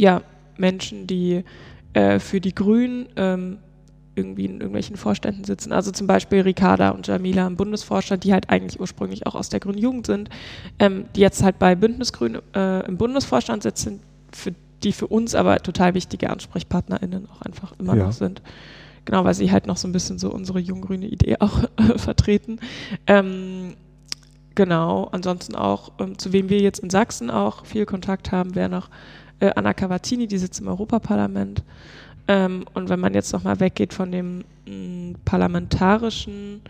ja, 0.00 0.22
Menschen, 0.58 1.06
die 1.06 1.44
äh, 1.92 2.18
für 2.18 2.40
die 2.40 2.56
Grünen 2.56 3.06
ähm, 3.14 3.58
irgendwie 4.20 4.44
in 4.44 4.54
irgendwelchen 4.54 4.96
Vorständen 4.96 5.44
sitzen. 5.44 5.72
Also 5.72 5.90
zum 5.90 6.06
Beispiel 6.06 6.42
Ricarda 6.42 6.90
und 6.90 7.06
Jamila 7.06 7.46
im 7.46 7.56
Bundesvorstand, 7.56 8.24
die 8.24 8.32
halt 8.32 8.50
eigentlich 8.50 8.78
ursprünglich 8.78 9.26
auch 9.26 9.34
aus 9.34 9.48
der 9.48 9.60
Grünen 9.60 9.78
Jugend 9.78 10.06
sind, 10.06 10.28
ähm, 10.78 11.06
die 11.16 11.20
jetzt 11.20 11.42
halt 11.42 11.58
bei 11.58 11.74
Bündnisgrün 11.74 12.38
äh, 12.54 12.86
im 12.86 12.96
Bundesvorstand 12.96 13.62
sitzen, 13.62 14.00
für 14.32 14.52
die 14.82 14.92
für 14.92 15.06
uns 15.06 15.34
aber 15.34 15.58
total 15.58 15.94
wichtige 15.94 16.30
AnsprechpartnerInnen 16.30 17.28
auch 17.30 17.42
einfach 17.42 17.72
immer 17.78 17.96
ja. 17.96 18.04
noch 18.04 18.12
sind. 18.12 18.42
Genau, 19.04 19.24
weil 19.24 19.34
sie 19.34 19.50
halt 19.50 19.66
noch 19.66 19.76
so 19.76 19.88
ein 19.88 19.92
bisschen 19.92 20.18
so 20.18 20.30
unsere 20.30 20.58
junggrüne 20.58 21.06
Idee 21.06 21.36
auch 21.40 21.64
äh, 21.76 21.98
vertreten. 21.98 22.60
Ähm, 23.06 23.74
genau, 24.54 25.08
ansonsten 25.12 25.54
auch, 25.54 25.92
ähm, 25.98 26.18
zu 26.18 26.32
wem 26.32 26.48
wir 26.48 26.60
jetzt 26.60 26.80
in 26.80 26.90
Sachsen 26.90 27.30
auch 27.30 27.64
viel 27.64 27.86
Kontakt 27.86 28.30
haben, 28.30 28.54
wäre 28.54 28.68
noch 28.68 28.90
äh, 29.40 29.50
Anna 29.56 29.74
Cavazzini, 29.74 30.26
die 30.26 30.38
sitzt 30.38 30.60
im 30.60 30.68
Europaparlament. 30.68 31.62
Ähm, 32.30 32.64
und 32.74 32.88
wenn 32.88 33.00
man 33.00 33.12
jetzt 33.12 33.32
nochmal 33.32 33.58
weggeht 33.58 33.92
von 33.92 34.12
dem 34.12 34.44
mm, 34.64 35.16
parlamentarischen, 35.24 36.62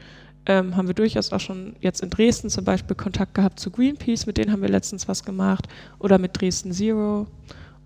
ähm, 0.46 0.74
haben 0.74 0.86
wir 0.86 0.94
durchaus 0.94 1.34
auch 1.34 1.40
schon 1.40 1.76
jetzt 1.82 2.02
in 2.02 2.08
Dresden 2.08 2.48
zum 2.48 2.64
Beispiel 2.64 2.96
Kontakt 2.96 3.34
gehabt 3.34 3.60
zu 3.60 3.70
Greenpeace, 3.70 4.24
mit 4.24 4.38
denen 4.38 4.52
haben 4.52 4.62
wir 4.62 4.70
letztens 4.70 5.06
was 5.06 5.22
gemacht, 5.22 5.68
oder 5.98 6.16
mit 6.16 6.40
Dresden 6.40 6.72
Zero. 6.72 7.26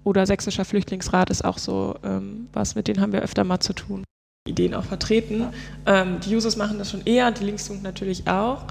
Oder 0.04 0.24
Sächsischer 0.24 0.64
Flüchtlingsrat 0.64 1.30
ist 1.30 1.44
auch 1.44 1.58
so 1.58 1.96
ähm, 2.04 2.46
was, 2.52 2.76
mit 2.76 2.86
denen 2.86 3.00
haben 3.00 3.12
wir 3.12 3.22
öfter 3.22 3.42
mal 3.42 3.58
zu 3.58 3.72
tun. 3.72 4.04
Ideen 4.46 4.74
auch 4.74 4.84
vertreten. 4.84 5.46
Ähm, 5.86 6.20
die 6.20 6.36
Users 6.36 6.56
machen 6.56 6.78
das 6.78 6.92
schon 6.92 7.04
eher, 7.04 7.32
die 7.32 7.42
Linksjugend 7.42 7.82
natürlich 7.82 8.28
auch. 8.28 8.66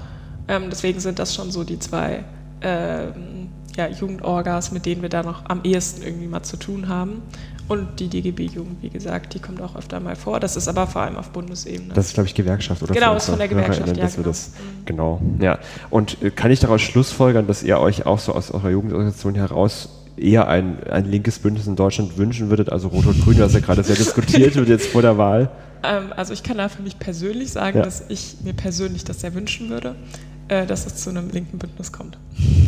Ähm, 0.48 0.70
deswegen 0.70 1.00
sind 1.00 1.18
das 1.18 1.34
schon 1.34 1.50
so 1.50 1.62
die 1.62 1.78
zwei 1.78 2.24
ähm, 2.62 3.48
ja, 3.76 3.88
Jugendorgas, 3.88 4.72
mit 4.72 4.86
denen 4.86 5.02
wir 5.02 5.08
da 5.08 5.22
noch 5.22 5.44
am 5.46 5.62
ehesten 5.64 6.02
irgendwie 6.02 6.28
mal 6.28 6.42
zu 6.42 6.56
tun 6.56 6.88
haben. 6.88 7.20
Und 7.66 7.98
die 7.98 8.08
DGB-Jugend, 8.08 8.82
wie 8.82 8.90
gesagt, 8.90 9.32
die 9.34 9.38
kommt 9.38 9.62
auch 9.62 9.74
öfter 9.74 9.98
mal 9.98 10.16
vor. 10.16 10.38
Das 10.38 10.56
ist 10.56 10.68
aber 10.68 10.86
vor 10.86 11.02
allem 11.02 11.16
auf 11.16 11.30
Bundesebene. 11.30 11.94
Das 11.94 12.06
ist, 12.06 12.14
glaube 12.14 12.28
ich, 12.28 12.34
Gewerkschaft, 12.34 12.82
oder? 12.82 12.92
Genau, 12.92 13.16
ist 13.16 13.26
von 13.26 13.38
der 13.38 13.48
Gewerkschaft, 13.48 13.96
ja, 13.96 14.06
genau. 14.06 14.22
Das, 14.22 14.50
genau. 14.84 15.20
ja. 15.40 15.58
Und 15.88 16.22
äh, 16.22 16.30
kann 16.30 16.50
ich 16.50 16.60
daraus 16.60 16.82
schlussfolgern, 16.82 17.46
dass 17.46 17.62
ihr 17.62 17.78
euch 17.78 18.04
auch 18.04 18.18
so 18.18 18.32
aus 18.32 18.50
eurer 18.50 18.70
Jugendorganisation 18.70 19.34
heraus 19.34 19.88
eher 20.16 20.46
ein, 20.46 20.82
ein 20.84 21.06
linkes 21.06 21.38
Bündnis 21.38 21.66
in 21.66 21.76
Deutschland 21.76 22.18
wünschen 22.18 22.50
würdet, 22.50 22.70
also 22.70 22.88
Rot 22.88 23.06
und 23.06 23.20
Grün, 23.22 23.38
was 23.38 23.54
ja 23.54 23.60
gerade 23.60 23.82
sehr 23.82 23.96
diskutiert 23.96 24.54
wird 24.54 24.68
jetzt 24.68 24.88
vor 24.88 25.02
der 25.02 25.18
Wahl? 25.18 25.50
Ähm, 25.86 26.14
also 26.16 26.32
ich 26.32 26.42
kann 26.42 26.56
da 26.56 26.70
für 26.70 26.80
mich 26.80 26.98
persönlich 26.98 27.52
sagen, 27.52 27.76
ja. 27.76 27.84
dass 27.84 28.04
ich 28.08 28.36
mir 28.42 28.54
persönlich 28.54 29.04
das 29.04 29.20
sehr 29.20 29.34
wünschen 29.34 29.68
würde, 29.68 29.96
äh, 30.48 30.64
dass 30.64 30.86
es 30.86 30.96
zu 30.96 31.10
einem 31.10 31.28
linken 31.28 31.58
Bündnis 31.58 31.92
kommt. 31.92 32.16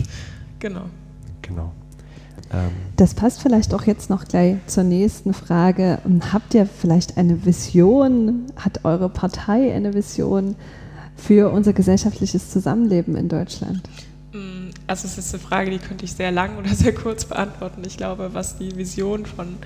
genau. 0.59 0.83
Genau. 1.41 1.73
Ähm. 2.53 2.71
Das 2.97 3.15
passt 3.15 3.43
vielleicht 3.43 3.75
auch 3.75 3.83
jetzt 3.85 4.11
noch 4.11 4.25
gleich 4.25 4.57
zur 4.67 4.85
nächsten 4.85 5.35
Frage. 5.35 5.99
Habt 6.33 6.55
ihr 6.55 6.67
vielleicht 6.67 7.19
eine 7.19 7.45
Vision? 7.45 8.47
Hat 8.57 8.85
eure 8.85 9.09
Partei 9.09 9.75
eine 9.75 9.95
Vision 9.95 10.57
für 11.17 11.51
unser 11.51 11.73
gesellschaftliches 11.73 12.51
Zusammenleben 12.51 13.17
in 13.17 13.29
Deutschland? 13.29 13.83
Mm, 14.33 14.71
also 14.87 15.07
es 15.07 15.19
ist 15.19 15.35
eine 15.35 15.43
Frage, 15.43 15.71
die 15.71 15.79
könnte 15.79 16.05
ich 16.05 16.13
sehr 16.13 16.31
lang 16.31 16.59
oder 16.59 16.69
sehr 16.75 16.95
kurz 16.95 17.25
beantworten. 17.25 17.83
Ich 17.87 17.97
glaube, 17.97 18.31
was 18.33 18.59
die 18.59 18.77
Vision 18.77 19.27
von 19.27 19.57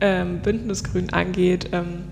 ähm, 0.00 0.40
Bündnisgrün 0.40 1.10
angeht, 1.12 1.70
ähm, 1.72 2.04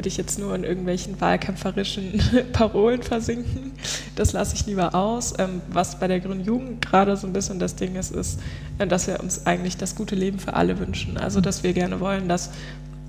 würde 0.00 0.08
ich 0.08 0.16
jetzt 0.16 0.38
nur 0.38 0.54
in 0.54 0.64
irgendwelchen 0.64 1.20
wahlkämpferischen 1.20 2.22
Parolen 2.54 3.02
versinken. 3.02 3.72
Das 4.16 4.32
lasse 4.32 4.54
ich 4.54 4.64
lieber 4.64 4.94
aus. 4.94 5.34
Ähm, 5.38 5.60
was 5.70 6.00
bei 6.00 6.08
der 6.08 6.20
Grünen 6.20 6.42
Jugend 6.42 6.80
gerade 6.80 7.18
so 7.18 7.26
ein 7.26 7.34
bisschen 7.34 7.58
das 7.58 7.76
Ding 7.76 7.96
ist, 7.96 8.10
ist, 8.10 8.40
äh, 8.78 8.86
dass 8.86 9.08
wir 9.08 9.20
uns 9.20 9.44
eigentlich 9.44 9.76
das 9.76 9.94
gute 9.94 10.14
Leben 10.14 10.38
für 10.38 10.54
alle 10.54 10.78
wünschen. 10.78 11.18
Also, 11.18 11.42
dass 11.42 11.64
wir 11.64 11.74
gerne 11.74 12.00
wollen, 12.00 12.30
dass 12.30 12.48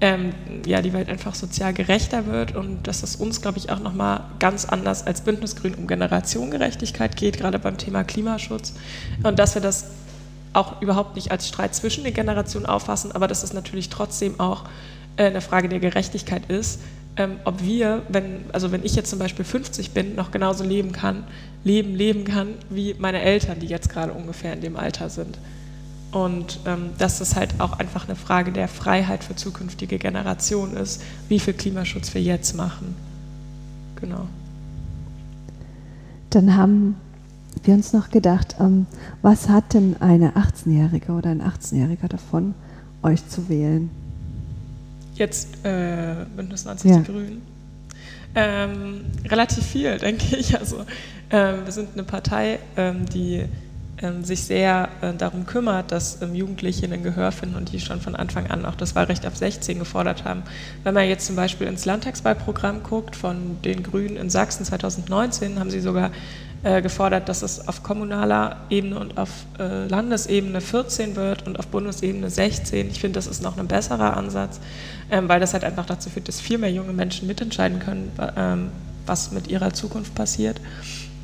ähm, 0.01 0.33
ja, 0.65 0.81
die 0.81 0.91
Welt 0.91 1.07
einfach 1.07 1.33
sozial 1.33 1.73
gerechter 1.73 2.25
wird 2.25 2.57
und 2.57 2.85
dass 2.85 3.03
es 3.03 3.15
uns, 3.15 3.41
glaube 3.41 3.57
ich, 3.57 3.69
auch 3.69 3.79
nochmal 3.79 4.25
ganz 4.39 4.65
anders 4.65 5.07
als 5.07 5.21
Bündnisgrün 5.21 5.75
um 5.75 5.87
Generationengerechtigkeit 5.87 7.15
geht, 7.15 7.37
gerade 7.37 7.57
beim 7.57 7.77
Thema 7.77 8.03
Klimaschutz. 8.03 8.73
Und 9.23 9.39
dass 9.39 9.55
wir 9.55 9.61
das 9.61 9.91
auch 10.51 10.81
überhaupt 10.81 11.15
nicht 11.15 11.31
als 11.31 11.47
Streit 11.47 11.73
zwischen 11.73 12.03
den 12.03 12.13
Generationen 12.13 12.65
auffassen, 12.65 13.13
aber 13.13 13.29
dass 13.29 13.43
es 13.43 13.53
natürlich 13.53 13.87
trotzdem 13.87 14.41
auch 14.41 14.65
äh, 15.21 15.27
eine 15.27 15.41
Frage 15.41 15.69
der 15.69 15.79
Gerechtigkeit 15.79 16.49
ist, 16.49 16.79
ähm, 17.15 17.37
ob 17.45 17.63
wir, 17.63 18.01
wenn, 18.09 18.45
also 18.53 18.71
wenn 18.71 18.83
ich 18.83 18.95
jetzt 18.95 19.09
zum 19.09 19.19
Beispiel 19.19 19.45
50 19.45 19.91
bin, 19.91 20.15
noch 20.15 20.31
genauso 20.31 20.63
leben 20.63 20.91
kann, 20.91 21.25
leben, 21.63 21.93
leben 21.93 22.23
kann, 22.23 22.55
wie 22.71 22.95
meine 22.97 23.21
Eltern, 23.21 23.59
die 23.59 23.67
jetzt 23.67 23.89
gerade 23.89 24.13
ungefähr 24.13 24.53
in 24.53 24.61
dem 24.61 24.75
Alter 24.75 25.09
sind. 25.09 25.37
Und 26.11 26.59
ähm, 26.65 26.89
dass 26.97 27.21
es 27.21 27.35
halt 27.35 27.53
auch 27.59 27.77
einfach 27.77 28.07
eine 28.07 28.15
Frage 28.15 28.51
der 28.51 28.67
Freiheit 28.67 29.23
für 29.23 29.35
zukünftige 29.35 29.99
Generationen 29.99 30.75
ist, 30.75 31.03
wie 31.29 31.39
viel 31.39 31.53
Klimaschutz 31.53 32.13
wir 32.15 32.21
jetzt 32.21 32.55
machen. 32.55 32.95
Genau. 33.99 34.27
Dann 36.31 36.55
haben 36.55 36.95
wir 37.63 37.75
uns 37.75 37.93
noch 37.93 38.09
gedacht, 38.09 38.55
ähm, 38.59 38.87
was 39.21 39.49
hat 39.49 39.73
denn 39.75 39.97
eine 39.99 40.31
18-Jährige 40.31 41.11
oder 41.11 41.29
ein 41.29 41.41
18-Jähriger 41.43 42.07
davon, 42.07 42.55
euch 43.03 43.27
zu 43.27 43.47
wählen? 43.49 43.91
Jetzt 45.21 45.63
äh, 45.63 46.25
Bündnis 46.35 46.65
90 46.65 46.89
ja. 46.89 46.97
Die 46.97 47.03
Grünen. 47.03 47.41
Ähm, 48.33 49.01
relativ 49.29 49.63
viel, 49.63 49.95
denke 49.99 50.35
ich. 50.35 50.57
Also 50.57 50.77
äh, 51.29 51.63
wir 51.63 51.71
sind 51.71 51.89
eine 51.93 52.01
Partei, 52.01 52.57
ähm, 52.75 53.05
die 53.05 53.45
ähm, 54.01 54.23
sich 54.23 54.41
sehr 54.41 54.89
äh, 55.01 55.13
darum 55.13 55.45
kümmert, 55.45 55.91
dass 55.91 56.23
ähm, 56.23 56.33
Jugendliche 56.33 56.91
ein 56.91 57.03
Gehör 57.03 57.31
finden 57.31 57.55
und 57.55 57.71
die 57.71 57.79
schon 57.79 58.01
von 58.01 58.15
Anfang 58.15 58.47
an 58.47 58.65
auch 58.65 58.73
das 58.73 58.95
Wahlrecht 58.95 59.27
auf 59.27 59.37
16 59.37 59.77
gefordert 59.77 60.25
haben. 60.25 60.41
Wenn 60.83 60.95
man 60.95 61.07
jetzt 61.07 61.27
zum 61.27 61.35
Beispiel 61.35 61.67
ins 61.67 61.85
Landtagswahlprogramm 61.85 62.81
guckt 62.81 63.15
von 63.15 63.61
den 63.63 63.83
Grünen 63.83 64.17
in 64.17 64.31
Sachsen 64.31 64.65
2019, 64.65 65.59
haben 65.59 65.69
sie 65.69 65.81
sogar 65.81 66.09
äh, 66.63 66.81
gefordert, 66.81 67.27
dass 67.27 67.41
es 67.41 67.67
auf 67.67 67.81
kommunaler 67.81 68.57
Ebene 68.69 68.99
und 68.99 69.17
auf 69.17 69.29
äh, 69.59 69.87
Landesebene 69.87 70.61
14 70.61 71.15
wird 71.15 71.47
und 71.47 71.57
auf 71.57 71.67
Bundesebene 71.67 72.29
16. 72.29 72.89
Ich 72.89 72.99
finde, 72.99 73.17
das 73.17 73.27
ist 73.27 73.41
noch 73.41 73.57
ein 73.57 73.67
besserer 73.67 74.15
Ansatz, 74.15 74.59
ähm, 75.09 75.27
weil 75.27 75.39
das 75.39 75.53
halt 75.53 75.63
einfach 75.63 75.85
dazu 75.85 76.09
führt, 76.09 76.27
dass 76.27 76.39
viel 76.39 76.57
mehr 76.59 76.71
junge 76.71 76.93
Menschen 76.93 77.27
mitentscheiden 77.27 77.79
können, 77.79 78.11
ähm, 78.37 78.69
was 79.05 79.31
mit 79.31 79.47
ihrer 79.47 79.73
Zukunft 79.73 80.13
passiert. 80.13 80.61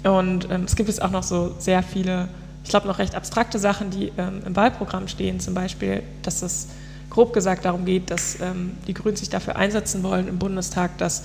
Und 0.04 0.50
ähm, 0.50 0.64
es 0.64 0.76
gibt 0.76 0.90
jetzt 0.90 1.02
auch 1.02 1.12
noch 1.12 1.24
so 1.24 1.56
sehr 1.60 1.84
viele, 1.84 2.30
ich 2.64 2.70
glaube 2.70 2.88
noch 2.88 2.98
recht 2.98 3.14
abstrakte 3.14 3.60
Sachen, 3.60 3.92
die 3.92 4.12
ähm, 4.18 4.42
im 4.46 4.56
Wahlprogramm 4.56 5.08
stehen, 5.08 5.40
zum 5.40 5.54
Beispiel, 5.54 6.02
dass 6.24 6.42
es 6.42 6.68
grob 7.10 7.34
gesagt 7.34 7.66
darum 7.66 7.86
geht, 7.86 8.12
dass 8.12 8.40
ähm, 8.42 8.72
die 8.88 8.94
Grünen 8.94 9.16
sich 9.16 9.30
dafür 9.30 9.56
einsetzen 9.56 10.04
wollen 10.04 10.28
im 10.28 10.40
Bundestag, 10.40 10.98
dass 10.98 11.24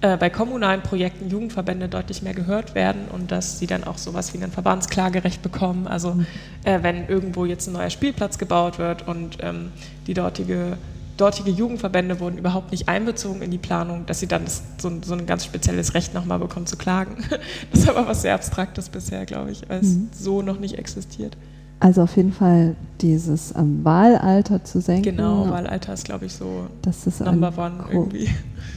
äh, 0.00 0.16
bei 0.16 0.28
kommunalen 0.28 0.82
Projekten 0.82 1.30
Jugendverbände 1.30 1.88
deutlich 1.88 2.22
mehr 2.22 2.34
gehört 2.34 2.74
werden 2.74 3.02
und 3.12 3.30
dass 3.30 3.58
sie 3.58 3.66
dann 3.66 3.84
auch 3.84 3.98
sowas 3.98 4.34
wie 4.34 4.42
ein 4.42 4.50
Verbandsklagerecht 4.50 5.42
bekommen. 5.42 5.86
Also 5.86 6.14
mhm. 6.14 6.26
äh, 6.64 6.82
wenn 6.82 7.08
irgendwo 7.08 7.44
jetzt 7.44 7.66
ein 7.68 7.72
neuer 7.72 7.90
Spielplatz 7.90 8.38
gebaut 8.38 8.78
wird 8.78 9.08
und 9.08 9.38
ähm, 9.40 9.72
die 10.06 10.14
dortige, 10.14 10.76
dortige 11.16 11.50
Jugendverbände 11.50 12.20
wurden 12.20 12.38
überhaupt 12.38 12.70
nicht 12.70 12.88
einbezogen 12.88 13.40
in 13.40 13.50
die 13.50 13.58
Planung, 13.58 14.04
dass 14.06 14.20
sie 14.20 14.26
dann 14.26 14.42
so, 14.78 14.90
so, 15.02 15.14
ein 15.14 15.26
ganz 15.26 15.44
spezielles 15.44 15.94
Recht 15.94 16.12
nochmal 16.12 16.38
bekommen 16.38 16.66
zu 16.66 16.76
klagen. 16.76 17.16
Das 17.70 17.80
ist 17.80 17.88
aber 17.88 18.06
was 18.06 18.22
sehr 18.22 18.34
Abstraktes 18.34 18.88
bisher, 18.88 19.24
glaube 19.24 19.52
ich, 19.52 19.68
weil 19.68 19.80
es 19.80 19.94
mhm. 19.94 20.10
so 20.12 20.42
noch 20.42 20.58
nicht 20.58 20.78
existiert. 20.78 21.36
Also 21.80 22.02
auf 22.02 22.16
jeden 22.16 22.32
Fall 22.32 22.76
dieses 23.00 23.54
ähm, 23.54 23.84
Wahlalter 23.84 24.64
zu 24.64 24.80
senken. 24.80 25.16
Genau, 25.16 25.50
Wahlalter 25.50 25.92
ist, 25.92 26.04
glaube 26.04 26.26
ich, 26.26 26.32
so 26.32 26.66
das 26.82 27.06
ist 27.06 27.20
Number 27.20 27.52
One 27.58 27.84
irgendwie. 27.90 28.30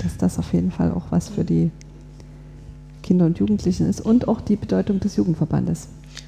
Dass 0.03 0.17
das 0.17 0.39
auf 0.39 0.53
jeden 0.53 0.71
Fall 0.71 0.91
auch 0.91 1.05
was 1.09 1.29
für 1.29 1.43
die 1.43 1.71
Kinder 3.03 3.25
und 3.25 3.39
Jugendlichen 3.39 3.89
ist 3.89 4.01
und 4.01 4.27
auch 4.27 4.41
die 4.41 4.57
Bedeutung 4.57 4.99
des 4.99 5.15
Jugendverbandes. 5.15 5.87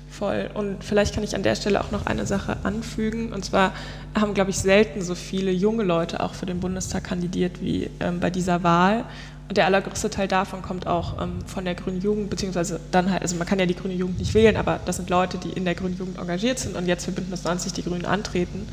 Voll. 0.09 0.49
Und 0.53 0.83
vielleicht 0.83 1.13
kann 1.13 1.23
ich 1.23 1.35
an 1.35 1.43
der 1.43 1.55
Stelle 1.55 1.79
auch 1.81 1.91
noch 1.91 2.05
eine 2.05 2.25
Sache 2.25 2.57
anfügen. 2.63 3.31
Und 3.31 3.45
zwar 3.45 3.73
haben, 4.19 4.33
glaube 4.33 4.49
ich, 4.49 4.57
selten 4.57 5.01
so 5.01 5.15
viele 5.15 5.51
junge 5.51 5.83
Leute 5.83 6.21
auch 6.21 6.33
für 6.33 6.45
den 6.45 6.59
Bundestag 6.59 7.05
kandidiert 7.05 7.61
wie 7.61 7.89
ähm, 7.99 8.19
bei 8.19 8.29
dieser 8.29 8.63
Wahl. 8.63 9.05
Und 9.49 9.57
der 9.57 9.65
allergrößte 9.65 10.09
Teil 10.09 10.27
davon 10.27 10.61
kommt 10.61 10.87
auch 10.87 11.21
ähm, 11.21 11.39
von 11.45 11.65
der 11.65 11.73
Grünen 11.73 12.01
Jugend, 12.01 12.29
beziehungsweise 12.29 12.79
dann 12.91 13.11
halt, 13.11 13.21
also 13.23 13.35
man 13.35 13.47
kann 13.47 13.59
ja 13.59 13.65
die 13.65 13.75
Grüne 13.75 13.95
Jugend 13.95 14.19
nicht 14.19 14.33
wählen, 14.33 14.57
aber 14.57 14.79
das 14.85 14.97
sind 14.97 15.09
Leute, 15.09 15.37
die 15.37 15.49
in 15.49 15.65
der 15.65 15.73
Grünen 15.73 15.97
Jugend 15.97 16.19
engagiert 16.19 16.59
sind 16.59 16.75
und 16.75 16.85
jetzt 16.85 17.05
für 17.05 17.11
Bündnis 17.11 17.45
90 17.45 17.73
die 17.73 17.83
Grünen 17.83 18.05
antreten. 18.05 18.67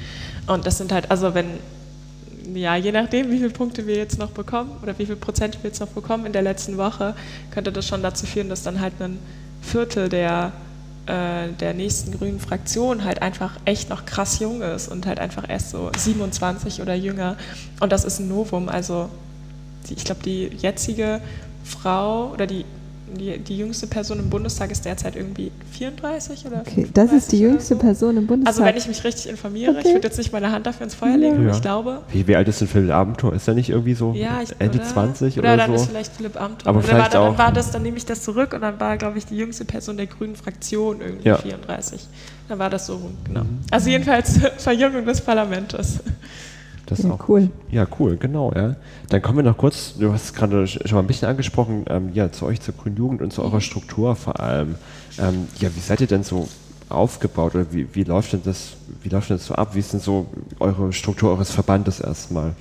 Und 0.46 0.66
das 0.66 0.78
sind 0.78 0.92
halt, 0.92 1.10
also 1.10 1.34
wenn 1.34 1.46
ja, 2.54 2.76
je 2.76 2.92
nachdem, 2.92 3.30
wie 3.30 3.38
viele 3.38 3.50
Punkte 3.50 3.86
wir 3.86 3.96
jetzt 3.96 4.18
noch 4.18 4.30
bekommen 4.30 4.70
oder 4.82 4.98
wie 4.98 5.06
viel 5.06 5.16
Prozent 5.16 5.62
wir 5.62 5.70
jetzt 5.70 5.80
noch 5.80 5.88
bekommen 5.88 6.26
in 6.26 6.32
der 6.32 6.42
letzten 6.42 6.76
Woche, 6.76 7.14
könnte 7.50 7.72
das 7.72 7.86
schon 7.86 8.02
dazu 8.02 8.26
führen, 8.26 8.48
dass 8.48 8.62
dann 8.62 8.80
halt 8.80 8.94
ein 9.00 9.18
Viertel 9.62 10.08
der, 10.08 10.52
äh, 11.06 11.48
der 11.60 11.74
nächsten 11.74 12.12
grünen 12.16 12.40
Fraktion 12.40 13.04
halt 13.04 13.22
einfach 13.22 13.58
echt 13.64 13.90
noch 13.90 14.06
krass 14.06 14.38
jung 14.38 14.62
ist 14.62 14.88
und 14.88 15.06
halt 15.06 15.18
einfach 15.18 15.48
erst 15.48 15.70
so 15.70 15.90
27 15.96 16.82
oder 16.82 16.94
jünger. 16.94 17.36
Und 17.80 17.92
das 17.92 18.04
ist 18.04 18.20
ein 18.20 18.28
Novum. 18.28 18.68
Also 18.68 19.08
ich 19.88 20.04
glaube, 20.04 20.22
die 20.22 20.50
jetzige 20.56 21.20
Frau 21.64 22.30
oder 22.32 22.46
die 22.46 22.64
die, 23.14 23.38
die 23.38 23.58
jüngste 23.58 23.86
Person 23.86 24.18
im 24.18 24.30
Bundestag 24.30 24.70
ist 24.70 24.84
derzeit 24.84 25.16
irgendwie 25.16 25.52
34 25.72 26.46
oder 26.46 26.60
Okay, 26.60 26.86
das 26.92 27.12
ist 27.12 27.32
die 27.32 27.40
jüngste 27.40 27.74
so. 27.74 27.80
Person 27.80 28.16
im 28.16 28.26
Bundestag. 28.26 28.54
Also 28.54 28.64
wenn 28.64 28.76
ich 28.76 28.88
mich 28.88 29.04
richtig 29.04 29.28
informiere, 29.28 29.72
okay. 29.72 29.82
ich 29.84 29.94
würde 29.94 30.08
jetzt 30.08 30.18
nicht 30.18 30.32
meine 30.32 30.50
Hand 30.50 30.66
dafür 30.66 30.84
ins 30.84 30.94
Feuer 30.94 31.16
legen, 31.16 31.46
ja. 31.46 31.54
ich 31.54 31.62
glaube. 31.62 32.02
Wie, 32.10 32.26
wie, 32.26 32.36
alt 32.36 32.48
ist 32.48 32.60
denn 32.60 32.68
Philipp 32.68 32.92
Amthor? 32.92 33.32
Ist 33.34 33.46
er 33.48 33.54
nicht 33.54 33.70
irgendwie 33.70 33.94
so 33.94 34.12
ja, 34.14 34.40
ich, 34.42 34.50
Ende 34.58 34.78
oder, 34.78 34.86
20 34.86 35.38
oder, 35.38 35.48
oder 35.48 35.56
dann 35.56 35.70
so? 35.70 35.76
ist 35.76 35.90
vielleicht 35.90 36.12
Philipp 36.16 36.40
Amthor. 36.40 36.68
Aber 36.68 36.78
oder 36.78 36.88
vielleicht 36.88 37.14
war, 37.14 37.20
auch. 37.20 37.28
Dann 37.28 37.38
war 37.38 37.52
das, 37.52 37.70
dann 37.70 37.82
nehme 37.82 37.96
ich 37.96 38.06
das 38.06 38.22
zurück 38.22 38.52
und 38.52 38.60
dann 38.60 38.78
war, 38.80 38.96
glaube 38.96 39.18
ich, 39.18 39.26
die 39.26 39.36
jüngste 39.36 39.64
Person 39.64 39.96
der 39.96 40.06
grünen 40.06 40.36
Fraktion 40.36 41.00
irgendwie 41.00 41.28
ja. 41.28 41.36
34. 41.36 42.06
Dann 42.48 42.58
war 42.58 42.70
das 42.70 42.86
so 42.86 42.94
rum, 42.94 43.16
genau. 43.24 43.44
Mhm. 43.44 43.60
Also 43.70 43.90
jedenfalls 43.90 44.38
Verjüngung 44.58 45.04
des 45.04 45.20
Parlaments. 45.20 46.00
Das 46.86 47.02
ja, 47.02 47.10
auch, 47.10 47.28
cool. 47.28 47.50
Ja, 47.70 47.86
cool, 47.98 48.16
genau. 48.16 48.52
Ja. 48.54 48.76
Dann 49.08 49.20
kommen 49.20 49.38
wir 49.38 49.42
noch 49.42 49.58
kurz, 49.58 49.94
du 49.98 50.12
hast 50.12 50.24
es 50.24 50.34
gerade 50.34 50.66
schon 50.66 50.80
mal 50.92 51.00
ein 51.00 51.06
bisschen 51.06 51.28
angesprochen, 51.28 51.84
ähm, 51.88 52.10
ja, 52.14 52.30
zu 52.30 52.46
euch, 52.46 52.60
zur 52.60 52.74
Grünen 52.74 52.96
Jugend 52.96 53.22
und 53.22 53.32
zu 53.32 53.42
eurer 53.42 53.60
Struktur 53.60 54.14
vor 54.14 54.38
allem. 54.40 54.76
Ähm, 55.18 55.48
ja, 55.58 55.74
wie 55.74 55.80
seid 55.80 56.00
ihr 56.00 56.06
denn 56.06 56.22
so 56.22 56.48
aufgebaut 56.88 57.56
oder 57.56 57.66
wie, 57.72 57.92
wie, 57.94 58.04
läuft 58.04 58.32
denn 58.32 58.42
das, 58.44 58.74
wie 59.02 59.08
läuft 59.08 59.30
denn 59.30 59.38
das 59.38 59.46
so 59.46 59.54
ab? 59.54 59.74
Wie 59.74 59.80
ist 59.80 59.92
denn 59.92 60.00
so 60.00 60.26
eure 60.60 60.92
Struktur 60.92 61.30
eures 61.30 61.50
Verbandes 61.50 61.98
erstmal? 61.98 62.54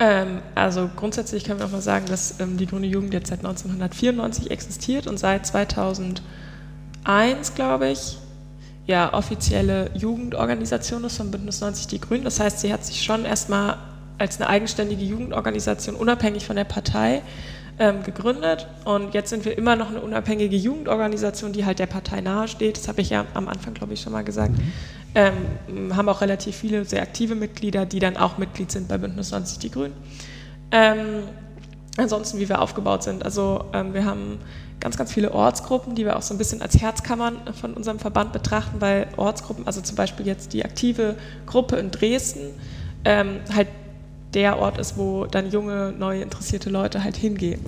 Ähm, 0.00 0.38
also 0.54 0.90
grundsätzlich 0.96 1.44
können 1.44 1.60
wir 1.60 1.66
auch 1.66 1.72
mal 1.72 1.82
sagen, 1.82 2.06
dass 2.06 2.40
ähm, 2.40 2.56
die 2.56 2.66
Grüne 2.66 2.86
Jugend 2.88 3.12
jetzt 3.12 3.28
seit 3.28 3.40
1994 3.40 4.50
existiert 4.50 5.06
und 5.06 5.18
seit 5.18 5.46
2001, 5.46 6.22
glaube 7.54 7.88
ich, 7.88 8.18
ja 8.90 9.14
offizielle 9.14 9.90
Jugendorganisation 9.94 11.04
ist 11.04 11.16
von 11.16 11.30
Bündnis 11.30 11.60
90 11.60 11.86
Die 11.86 12.00
Grünen. 12.00 12.24
Das 12.24 12.40
heißt, 12.40 12.60
sie 12.60 12.72
hat 12.72 12.84
sich 12.84 13.02
schon 13.02 13.24
erstmal 13.24 13.78
als 14.18 14.38
eine 14.38 14.50
eigenständige 14.50 15.04
Jugendorganisation 15.04 15.94
unabhängig 15.94 16.44
von 16.44 16.56
der 16.56 16.64
Partei 16.64 17.22
ähm, 17.78 18.02
gegründet. 18.02 18.66
Und 18.84 19.14
jetzt 19.14 19.30
sind 19.30 19.44
wir 19.44 19.56
immer 19.56 19.76
noch 19.76 19.88
eine 19.88 20.00
unabhängige 20.00 20.56
Jugendorganisation, 20.56 21.52
die 21.52 21.64
halt 21.64 21.78
der 21.78 21.86
Partei 21.86 22.20
nahesteht. 22.20 22.76
Das 22.76 22.88
habe 22.88 23.00
ich 23.00 23.10
ja 23.10 23.24
am 23.32 23.48
Anfang, 23.48 23.72
glaube 23.72 23.94
ich, 23.94 24.00
schon 24.02 24.12
mal 24.12 24.24
gesagt. 24.24 24.58
Mhm. 24.58 24.72
Ähm, 25.14 25.96
haben 25.96 26.08
auch 26.08 26.20
relativ 26.20 26.56
viele 26.56 26.84
sehr 26.84 27.02
aktive 27.02 27.34
Mitglieder, 27.34 27.86
die 27.86 27.98
dann 27.98 28.16
auch 28.16 28.38
Mitglied 28.38 28.70
sind 28.70 28.88
bei 28.88 28.98
Bündnis 28.98 29.30
90 29.30 29.58
Die 29.58 29.70
Grünen. 29.70 29.94
Ähm, 30.72 31.22
ansonsten, 31.96 32.38
wie 32.38 32.48
wir 32.48 32.60
aufgebaut 32.60 33.04
sind. 33.04 33.24
Also 33.24 33.64
ähm, 33.72 33.94
wir 33.94 34.04
haben 34.04 34.38
ganz, 34.80 34.96
ganz 34.96 35.12
viele 35.12 35.32
Ortsgruppen, 35.32 35.94
die 35.94 36.04
wir 36.04 36.16
auch 36.16 36.22
so 36.22 36.34
ein 36.34 36.38
bisschen 36.38 36.62
als 36.62 36.80
Herzkammern 36.80 37.36
von 37.60 37.74
unserem 37.74 37.98
Verband 37.98 38.32
betrachten, 38.32 38.80
weil 38.80 39.08
Ortsgruppen, 39.16 39.66
also 39.66 39.80
zum 39.80 39.96
Beispiel 39.96 40.26
jetzt 40.26 40.52
die 40.52 40.64
aktive 40.64 41.16
Gruppe 41.46 41.76
in 41.76 41.90
Dresden, 41.90 42.54
ähm, 43.04 43.40
halt 43.54 43.68
der 44.34 44.58
Ort 44.58 44.78
ist, 44.78 44.96
wo 44.96 45.26
dann 45.26 45.50
junge, 45.50 45.92
neue, 45.96 46.22
interessierte 46.22 46.70
Leute 46.70 47.04
halt 47.04 47.16
hingehen. 47.16 47.60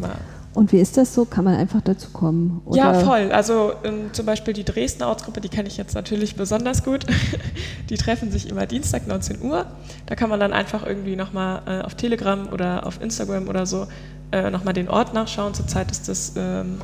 Und 0.54 0.72
wie 0.72 0.80
ist 0.80 0.98
das 0.98 1.14
so? 1.14 1.24
Kann 1.24 1.44
man 1.44 1.56
einfach 1.56 1.80
dazu 1.80 2.10
kommen? 2.10 2.60
Oder? 2.66 2.76
Ja, 2.76 2.94
voll. 2.94 3.32
Also 3.32 3.72
ähm, 3.84 4.12
zum 4.12 4.26
Beispiel 4.26 4.52
die 4.52 4.64
Dresdner 4.64 5.08
Ortsgruppe, 5.08 5.40
die 5.40 5.48
kenne 5.48 5.68
ich 5.68 5.78
jetzt 5.78 5.94
natürlich 5.94 6.36
besonders 6.36 6.84
gut. 6.84 7.06
die 7.88 7.96
treffen 7.96 8.30
sich 8.30 8.48
immer 8.48 8.66
Dienstag 8.66 9.06
19 9.06 9.40
Uhr. 9.40 9.66
Da 10.06 10.14
kann 10.14 10.28
man 10.28 10.40
dann 10.40 10.52
einfach 10.52 10.84
irgendwie 10.86 11.16
nochmal 11.16 11.62
äh, 11.66 11.80
auf 11.82 11.94
Telegram 11.94 12.48
oder 12.52 12.86
auf 12.86 13.00
Instagram 13.00 13.48
oder 13.48 13.64
so 13.64 13.86
äh, 14.30 14.50
nochmal 14.50 14.74
den 14.74 14.88
Ort 14.88 15.14
nachschauen. 15.14 15.54
Zurzeit 15.54 15.90
ist 15.90 16.08
das 16.08 16.34
ähm, 16.36 16.80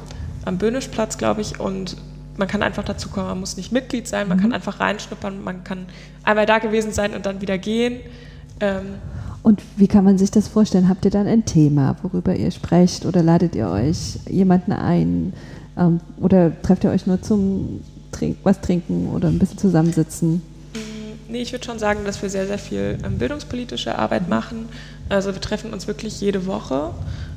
am 0.47 0.57
Böhnischplatz, 0.57 1.19
glaube 1.19 1.43
ich, 1.43 1.61
und 1.61 1.97
man 2.39 2.49
kann 2.49 2.63
einfach 2.63 2.85
dazu 2.85 3.11
kommen, 3.11 3.27
man 3.27 3.41
muss 3.41 3.57
nicht 3.57 3.73
Mitglied 3.73 4.07
sein, 4.07 4.29
man 4.29 4.39
mhm. 4.39 4.43
kann 4.43 4.53
einfach 4.53 4.81
reinschnuppern, 4.81 5.43
man 5.43 5.65
kann 5.65 5.87
einmal 6.23 6.47
da 6.47 6.59
gewesen 6.59 6.93
sein 6.93 7.15
und 7.15 7.27
dann 7.27 7.41
wieder 7.41 7.59
gehen. 7.59 8.01
Ähm, 8.61 8.95
und 9.49 9.63
wie 9.79 9.89
kann 9.89 10.05
man 10.05 10.19
sich 10.19 10.31
das 10.31 10.47
vorstellen? 10.47 10.91
Habt 10.91 11.07
ihr 11.07 11.11
dann 11.11 11.27
ein 11.27 11.47
Thema, 11.47 11.97
worüber 12.03 12.37
ihr 12.37 12.51
sprecht 12.51 13.07
oder 13.07 13.23
ladet 13.23 13.55
ihr 13.55 13.71
euch 13.71 14.19
jemanden 14.29 14.73
ein 14.73 15.33
ähm, 15.79 16.01
oder 16.19 16.53
trefft 16.61 16.85
ihr 16.85 16.91
euch 16.91 17.07
nur 17.07 17.23
zum 17.23 17.81
Trink 18.13 18.37
was 18.43 18.61
trinken 18.61 19.09
oder 19.09 19.29
ein 19.29 19.39
bisschen 19.39 19.57
zusammensitzen? 19.57 20.43
Mm, 20.75 21.33
nee, 21.33 21.41
ich 21.41 21.53
würde 21.53 21.65
schon 21.65 21.79
sagen, 21.79 22.01
dass 22.05 22.21
wir 22.21 22.29
sehr, 22.29 22.47
sehr 22.47 22.59
viel 22.59 22.99
ähm, 23.03 23.17
bildungspolitische 23.17 23.99
Arbeit 23.99 24.29
machen. 24.29 24.69
Also 25.09 25.33
wir 25.33 25.41
treffen 25.41 25.73
uns 25.73 25.87
wirklich 25.87 26.21
jede 26.21 26.45
Woche 26.45 26.91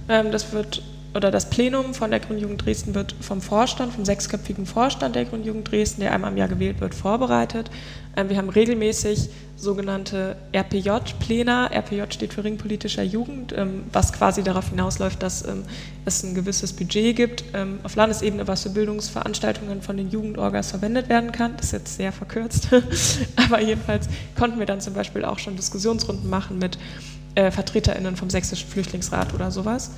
ähm, 0.09 0.31
das 0.31 0.51
wird 0.51 0.81
oder 1.13 1.31
das 1.31 1.49
Plenum 1.49 1.93
von 1.93 2.11
der 2.11 2.19
Grünjugend 2.19 2.65
Dresden 2.65 2.95
wird 2.95 3.15
vom 3.19 3.41
Vorstand, 3.41 3.93
vom 3.93 4.05
sechsköpfigen 4.05 4.65
Vorstand 4.65 5.15
der 5.15 5.25
Grünjugend 5.25 5.69
Dresden, 5.69 6.01
der 6.01 6.13
einmal 6.13 6.31
im 6.31 6.37
Jahr 6.37 6.47
gewählt 6.47 6.79
wird, 6.79 6.95
vorbereitet. 6.95 7.69
Ähm, 8.15 8.29
wir 8.29 8.37
haben 8.37 8.49
regelmäßig 8.49 9.29
sogenannte 9.57 10.37
RPJ-Pläne. 10.53 11.69
RPJ 11.71 12.03
steht 12.11 12.33
für 12.33 12.43
Ringpolitischer 12.43 13.03
Jugend, 13.03 13.53
ähm, 13.55 13.83
was 13.91 14.13
quasi 14.13 14.41
darauf 14.41 14.69
hinausläuft, 14.69 15.21
dass 15.21 15.45
es 16.05 16.23
ein 16.23 16.33
gewisses 16.33 16.73
Budget 16.73 17.15
gibt 17.15 17.43
auf 17.83 17.95
Landesebene, 17.95 18.47
was 18.47 18.63
für 18.63 18.69
Bildungsveranstaltungen 18.69 19.81
von 19.81 19.97
den 19.97 20.09
Jugendorgas 20.09 20.71
verwendet 20.71 21.09
werden 21.09 21.31
kann. 21.31 21.55
Das 21.57 21.67
ist 21.67 21.71
jetzt 21.73 21.95
sehr 21.97 22.11
verkürzt, 22.11 22.69
aber 23.35 23.61
jedenfalls 23.61 24.07
konnten 24.37 24.57
wir 24.57 24.65
dann 24.65 24.81
zum 24.81 24.93
Beispiel 24.93 25.25
auch 25.25 25.37
schon 25.37 25.55
Diskussionsrunden 25.55 26.29
machen 26.29 26.57
mit 26.57 26.77
äh, 27.35 27.51
VertreterInnen 27.51 28.15
vom 28.15 28.29
Sächsischen 28.29 28.67
Flüchtlingsrat 28.67 29.33
oder 29.33 29.51
sowas. 29.51 29.91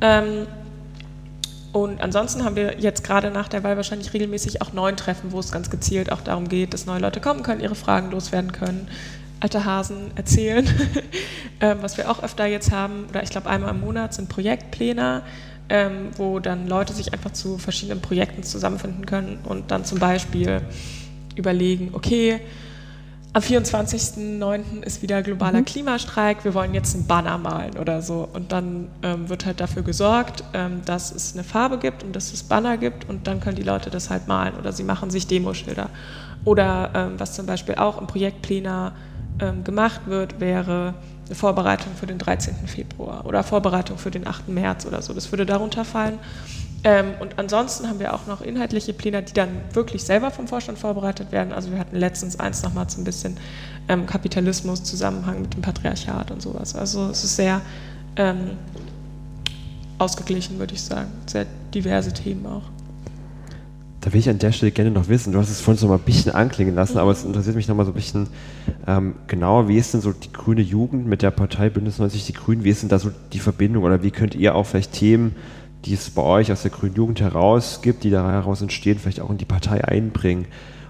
Ähm, 0.00 0.46
und 1.72 2.00
ansonsten 2.00 2.44
haben 2.44 2.56
wir 2.56 2.80
jetzt 2.80 3.04
gerade 3.04 3.30
nach 3.30 3.48
der 3.48 3.62
Wahl 3.62 3.76
wahrscheinlich 3.76 4.12
regelmäßig 4.12 4.60
auch 4.60 4.72
neun 4.72 4.96
Treffen, 4.96 5.30
wo 5.30 5.38
es 5.38 5.52
ganz 5.52 5.70
gezielt 5.70 6.10
auch 6.10 6.20
darum 6.20 6.48
geht, 6.48 6.74
dass 6.74 6.86
neue 6.86 7.00
Leute 7.00 7.20
kommen 7.20 7.42
können, 7.42 7.60
ihre 7.60 7.76
Fragen 7.76 8.10
loswerden 8.10 8.50
können, 8.50 8.88
alte 9.38 9.64
Hasen 9.64 10.10
erzählen. 10.16 10.68
ähm, 11.60 11.78
was 11.80 11.96
wir 11.96 12.10
auch 12.10 12.22
öfter 12.22 12.46
jetzt 12.46 12.72
haben, 12.72 13.06
oder 13.08 13.22
ich 13.22 13.30
glaube 13.30 13.48
einmal 13.48 13.70
im 13.70 13.80
Monat 13.80 14.14
sind 14.14 14.28
Projektpläne, 14.28 15.22
ähm, 15.68 16.08
wo 16.16 16.40
dann 16.40 16.66
Leute 16.66 16.92
sich 16.92 17.12
einfach 17.12 17.32
zu 17.32 17.56
verschiedenen 17.56 18.02
Projekten 18.02 18.42
zusammenfinden 18.42 19.06
können 19.06 19.38
und 19.44 19.70
dann 19.70 19.84
zum 19.84 20.00
Beispiel 20.00 20.62
überlegen, 21.36 21.90
okay, 21.92 22.40
am 23.32 23.42
24.09. 23.42 24.82
ist 24.82 25.02
wieder 25.02 25.22
globaler 25.22 25.60
mhm. 25.60 25.64
Klimastreik, 25.64 26.44
wir 26.44 26.52
wollen 26.54 26.74
jetzt 26.74 26.94
einen 26.94 27.06
Banner 27.06 27.38
malen 27.38 27.78
oder 27.78 28.02
so. 28.02 28.28
Und 28.32 28.50
dann 28.50 28.88
ähm, 29.02 29.28
wird 29.28 29.46
halt 29.46 29.60
dafür 29.60 29.82
gesorgt, 29.82 30.42
ähm, 30.52 30.82
dass 30.84 31.12
es 31.12 31.34
eine 31.34 31.44
Farbe 31.44 31.78
gibt 31.78 32.02
und 32.02 32.14
dass 32.16 32.32
es 32.32 32.42
Banner 32.42 32.76
gibt 32.76 33.08
und 33.08 33.26
dann 33.26 33.40
können 33.40 33.56
die 33.56 33.62
Leute 33.62 33.90
das 33.90 34.10
halt 34.10 34.26
malen 34.26 34.54
oder 34.54 34.72
sie 34.72 34.82
machen 34.82 35.10
sich 35.10 35.26
Demoschilder. 35.26 35.90
Oder 36.44 36.90
ähm, 36.94 37.12
was 37.18 37.34
zum 37.34 37.46
Beispiel 37.46 37.76
auch 37.76 38.00
im 38.00 38.06
Projekt 38.06 38.42
Plena 38.42 38.92
ähm, 39.40 39.62
gemacht 39.62 40.02
wird, 40.06 40.40
wäre 40.40 40.94
eine 41.26 41.34
Vorbereitung 41.36 41.92
für 41.94 42.06
den 42.06 42.18
13. 42.18 42.54
Februar 42.66 43.24
oder 43.26 43.44
Vorbereitung 43.44 43.96
für 43.98 44.10
den 44.10 44.26
8. 44.26 44.48
März 44.48 44.86
oder 44.86 45.02
so. 45.02 45.12
Das 45.12 45.30
würde 45.30 45.46
darunter 45.46 45.84
fallen. 45.84 46.18
Ähm, 46.82 47.12
und 47.20 47.38
ansonsten 47.38 47.88
haben 47.88 47.98
wir 47.98 48.14
auch 48.14 48.26
noch 48.26 48.40
inhaltliche 48.40 48.92
Pläne, 48.92 49.22
die 49.22 49.34
dann 49.34 49.48
wirklich 49.72 50.02
selber 50.02 50.30
vom 50.30 50.48
Vorstand 50.48 50.78
vorbereitet 50.78 51.30
werden. 51.30 51.52
Also 51.52 51.70
wir 51.70 51.78
hatten 51.78 51.96
letztens 51.96 52.40
eins 52.40 52.62
nochmal 52.62 52.88
so 52.88 53.00
ein 53.00 53.04
bisschen 53.04 53.36
ähm, 53.88 54.06
Kapitalismus, 54.06 54.82
Zusammenhang 54.82 55.42
mit 55.42 55.54
dem 55.54 55.62
Patriarchat 55.62 56.30
und 56.30 56.40
sowas. 56.40 56.74
Also 56.74 57.08
es 57.10 57.22
ist 57.22 57.36
sehr 57.36 57.60
ähm, 58.16 58.52
ausgeglichen, 59.98 60.58
würde 60.58 60.74
ich 60.74 60.82
sagen. 60.82 61.10
Sehr 61.26 61.46
diverse 61.74 62.12
Themen 62.12 62.46
auch. 62.46 62.62
Da 64.00 64.10
will 64.14 64.20
ich 64.20 64.30
an 64.30 64.38
der 64.38 64.52
Stelle 64.52 64.72
gerne 64.72 64.90
noch 64.90 65.08
wissen, 65.08 65.32
du 65.32 65.38
hast 65.38 65.50
es 65.50 65.60
vorhin 65.60 65.78
so 65.78 65.86
mal 65.86 65.96
ein 65.96 66.00
bisschen 66.00 66.32
anklingen 66.32 66.74
lassen, 66.74 66.94
mhm. 66.94 67.00
aber 67.00 67.10
es 67.10 67.22
interessiert 67.22 67.54
mich 67.56 67.68
noch 67.68 67.76
mal 67.76 67.84
so 67.84 67.90
ein 67.90 67.94
bisschen 67.94 68.28
ähm, 68.86 69.16
genauer, 69.26 69.68
wie 69.68 69.76
ist 69.76 69.92
denn 69.92 70.00
so 70.00 70.12
die 70.12 70.32
grüne 70.32 70.62
Jugend 70.62 71.06
mit 71.06 71.20
der 71.20 71.30
Partei 71.30 71.68
Bündnis 71.68 71.98
90 71.98 72.24
Die 72.24 72.32
Grünen, 72.32 72.64
wie 72.64 72.70
ist 72.70 72.80
denn 72.80 72.88
da 72.88 72.98
so 72.98 73.10
die 73.34 73.38
Verbindung 73.38 73.84
oder 73.84 74.02
wie 74.02 74.10
könnt 74.10 74.34
ihr 74.34 74.54
auch 74.54 74.64
vielleicht 74.64 74.92
Themen 74.92 75.36
die 75.84 75.94
es 75.94 76.10
bei 76.10 76.22
euch 76.22 76.52
aus 76.52 76.62
der 76.62 76.70
Grünen 76.70 76.94
Jugend 76.94 77.20
heraus 77.20 77.80
gibt, 77.82 78.04
die 78.04 78.10
da 78.10 78.30
heraus 78.30 78.62
entstehen, 78.62 78.98
vielleicht 78.98 79.20
auch 79.20 79.30
in 79.30 79.38
die 79.38 79.44
Partei 79.44 79.84
einbringen? 79.84 80.46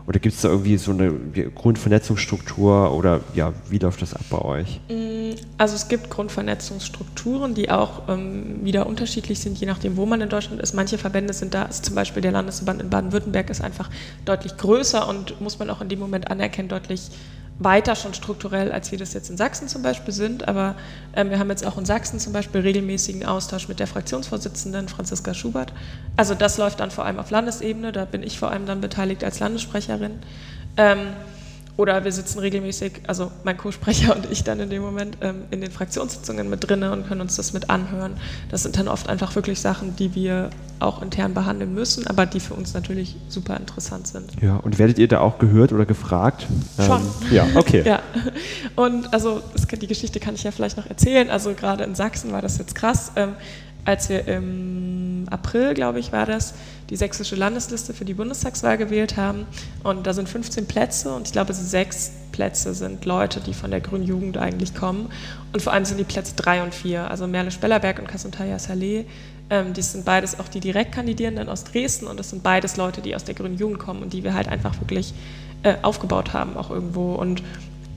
Oder 0.06 0.18
gibt 0.18 0.34
es 0.34 0.40
da 0.40 0.48
irgendwie 0.48 0.76
so 0.76 0.90
eine 0.90 1.12
Grundvernetzungsstruktur 1.54 2.92
oder 2.92 3.20
ja, 3.34 3.52
wie 3.68 3.78
läuft 3.78 4.02
das 4.02 4.12
ab 4.14 4.22
bei 4.28 4.38
euch? 4.38 4.80
Mm, 4.88 5.36
also 5.56 5.76
es 5.76 5.86
gibt 5.86 6.10
Grundvernetzungsstrukturen, 6.10 7.54
die 7.54 7.70
auch 7.70 8.08
ähm, 8.08 8.64
wieder 8.64 8.88
unterschiedlich 8.88 9.38
sind, 9.38 9.58
je 9.58 9.66
nachdem, 9.66 9.96
wo 9.96 10.06
man 10.06 10.20
in 10.20 10.28
Deutschland 10.28 10.60
ist. 10.60 10.74
Manche 10.74 10.98
Verbände 10.98 11.32
sind 11.32 11.54
da, 11.54 11.70
zum 11.70 11.94
Beispiel 11.94 12.22
der 12.22 12.32
Landesverband 12.32 12.82
in 12.82 12.90
Baden-Württemberg 12.90 13.50
ist 13.50 13.60
einfach 13.60 13.88
deutlich 14.24 14.56
größer 14.56 15.08
und 15.08 15.40
muss 15.40 15.60
man 15.60 15.70
auch 15.70 15.80
in 15.80 15.88
dem 15.88 16.00
Moment 16.00 16.28
anerkennen, 16.28 16.68
deutlich 16.68 17.10
weiter 17.60 17.94
schon 17.94 18.14
strukturell, 18.14 18.72
als 18.72 18.90
wir 18.90 18.98
das 18.98 19.12
jetzt 19.12 19.30
in 19.30 19.36
Sachsen 19.36 19.68
zum 19.68 19.82
Beispiel 19.82 20.12
sind. 20.12 20.48
Aber 20.48 20.74
ähm, 21.14 21.30
wir 21.30 21.38
haben 21.38 21.50
jetzt 21.50 21.64
auch 21.64 21.78
in 21.78 21.84
Sachsen 21.84 22.18
zum 22.18 22.32
Beispiel 22.32 22.62
regelmäßigen 22.62 23.24
Austausch 23.24 23.68
mit 23.68 23.78
der 23.78 23.86
Fraktionsvorsitzenden 23.86 24.88
Franziska 24.88 25.34
Schubert. 25.34 25.72
Also 26.16 26.34
das 26.34 26.56
läuft 26.56 26.80
dann 26.80 26.90
vor 26.90 27.04
allem 27.04 27.18
auf 27.18 27.30
Landesebene, 27.30 27.92
da 27.92 28.06
bin 28.06 28.22
ich 28.22 28.38
vor 28.38 28.50
allem 28.50 28.66
dann 28.66 28.80
beteiligt 28.80 29.22
als 29.22 29.40
Landessprecherin. 29.40 30.18
Ähm, 30.78 31.08
oder 31.76 32.04
wir 32.04 32.12
sitzen 32.12 32.38
regelmäßig, 32.38 33.02
also 33.06 33.30
mein 33.44 33.56
Co-Sprecher 33.56 34.14
und 34.14 34.30
ich 34.30 34.44
dann 34.44 34.60
in 34.60 34.70
dem 34.70 34.82
Moment, 34.82 35.18
ähm, 35.20 35.44
in 35.50 35.60
den 35.60 35.70
Fraktionssitzungen 35.70 36.50
mit 36.50 36.68
drinne 36.68 36.92
und 36.92 37.06
können 37.06 37.20
uns 37.20 37.36
das 37.36 37.52
mit 37.52 37.70
anhören. 37.70 38.14
Das 38.50 38.62
sind 38.62 38.78
dann 38.78 38.88
oft 38.88 39.08
einfach 39.08 39.34
wirklich 39.34 39.60
Sachen, 39.60 39.96
die 39.96 40.14
wir 40.14 40.50
auch 40.78 41.02
intern 41.02 41.34
behandeln 41.34 41.74
müssen, 41.74 42.06
aber 42.06 42.26
die 42.26 42.40
für 42.40 42.54
uns 42.54 42.74
natürlich 42.74 43.16
super 43.28 43.56
interessant 43.56 44.06
sind. 44.06 44.30
Ja, 44.40 44.56
und 44.56 44.78
werdet 44.78 44.98
ihr 44.98 45.08
da 45.08 45.20
auch 45.20 45.38
gehört 45.38 45.72
oder 45.72 45.86
gefragt? 45.86 46.46
Schon. 46.76 47.00
Ähm, 47.00 47.08
ja, 47.30 47.46
okay. 47.54 47.82
ja. 47.86 48.00
Und 48.76 49.12
also 49.12 49.42
das, 49.52 49.66
die 49.66 49.86
Geschichte 49.86 50.20
kann 50.20 50.34
ich 50.34 50.42
ja 50.42 50.50
vielleicht 50.50 50.76
noch 50.76 50.86
erzählen. 50.86 51.30
Also 51.30 51.54
gerade 51.54 51.84
in 51.84 51.94
Sachsen 51.94 52.32
war 52.32 52.42
das 52.42 52.58
jetzt 52.58 52.74
krass. 52.74 53.12
Ähm, 53.16 53.34
als 53.84 54.08
wir 54.08 54.26
im 54.28 54.99
April, 55.30 55.74
glaube 55.74 56.00
ich, 56.00 56.12
war 56.12 56.26
das, 56.26 56.54
die 56.90 56.96
sächsische 56.96 57.36
Landesliste 57.36 57.94
für 57.94 58.04
die 58.04 58.14
Bundestagswahl 58.14 58.76
gewählt 58.76 59.16
haben. 59.16 59.46
Und 59.82 60.06
da 60.06 60.12
sind 60.12 60.28
15 60.28 60.66
Plätze 60.66 61.14
und 61.14 61.28
ich 61.28 61.32
glaube, 61.32 61.54
sechs 61.54 62.12
Plätze 62.32 62.74
sind 62.74 63.04
Leute, 63.04 63.40
die 63.40 63.54
von 63.54 63.70
der 63.70 63.80
Grünen 63.80 64.04
Jugend 64.04 64.36
eigentlich 64.38 64.74
kommen. 64.74 65.10
Und 65.52 65.62
vor 65.62 65.72
allem 65.72 65.84
sind 65.84 65.98
die 65.98 66.04
Plätze 66.04 66.34
drei 66.36 66.62
und 66.62 66.74
vier, 66.74 67.10
also 67.10 67.26
Merle 67.26 67.50
Spellerberg 67.50 67.98
und 67.98 68.08
Kasuntaya 68.08 68.58
Saleh. 68.58 69.04
Ähm, 69.50 69.72
die 69.72 69.82
sind 69.82 70.04
beides 70.04 70.38
auch 70.38 70.48
die 70.48 70.60
Direktkandidierenden 70.60 71.48
aus 71.48 71.64
Dresden 71.64 72.06
und 72.06 72.18
das 72.18 72.30
sind 72.30 72.42
beides 72.42 72.76
Leute, 72.76 73.00
die 73.00 73.14
aus 73.14 73.24
der 73.24 73.34
Grünen 73.34 73.56
Jugend 73.56 73.78
kommen 73.78 74.02
und 74.02 74.12
die 74.12 74.22
wir 74.22 74.34
halt 74.34 74.48
einfach 74.48 74.78
wirklich 74.80 75.12
äh, 75.62 75.74
aufgebaut 75.82 76.32
haben, 76.32 76.56
auch 76.56 76.70
irgendwo. 76.70 77.14
Und 77.14 77.42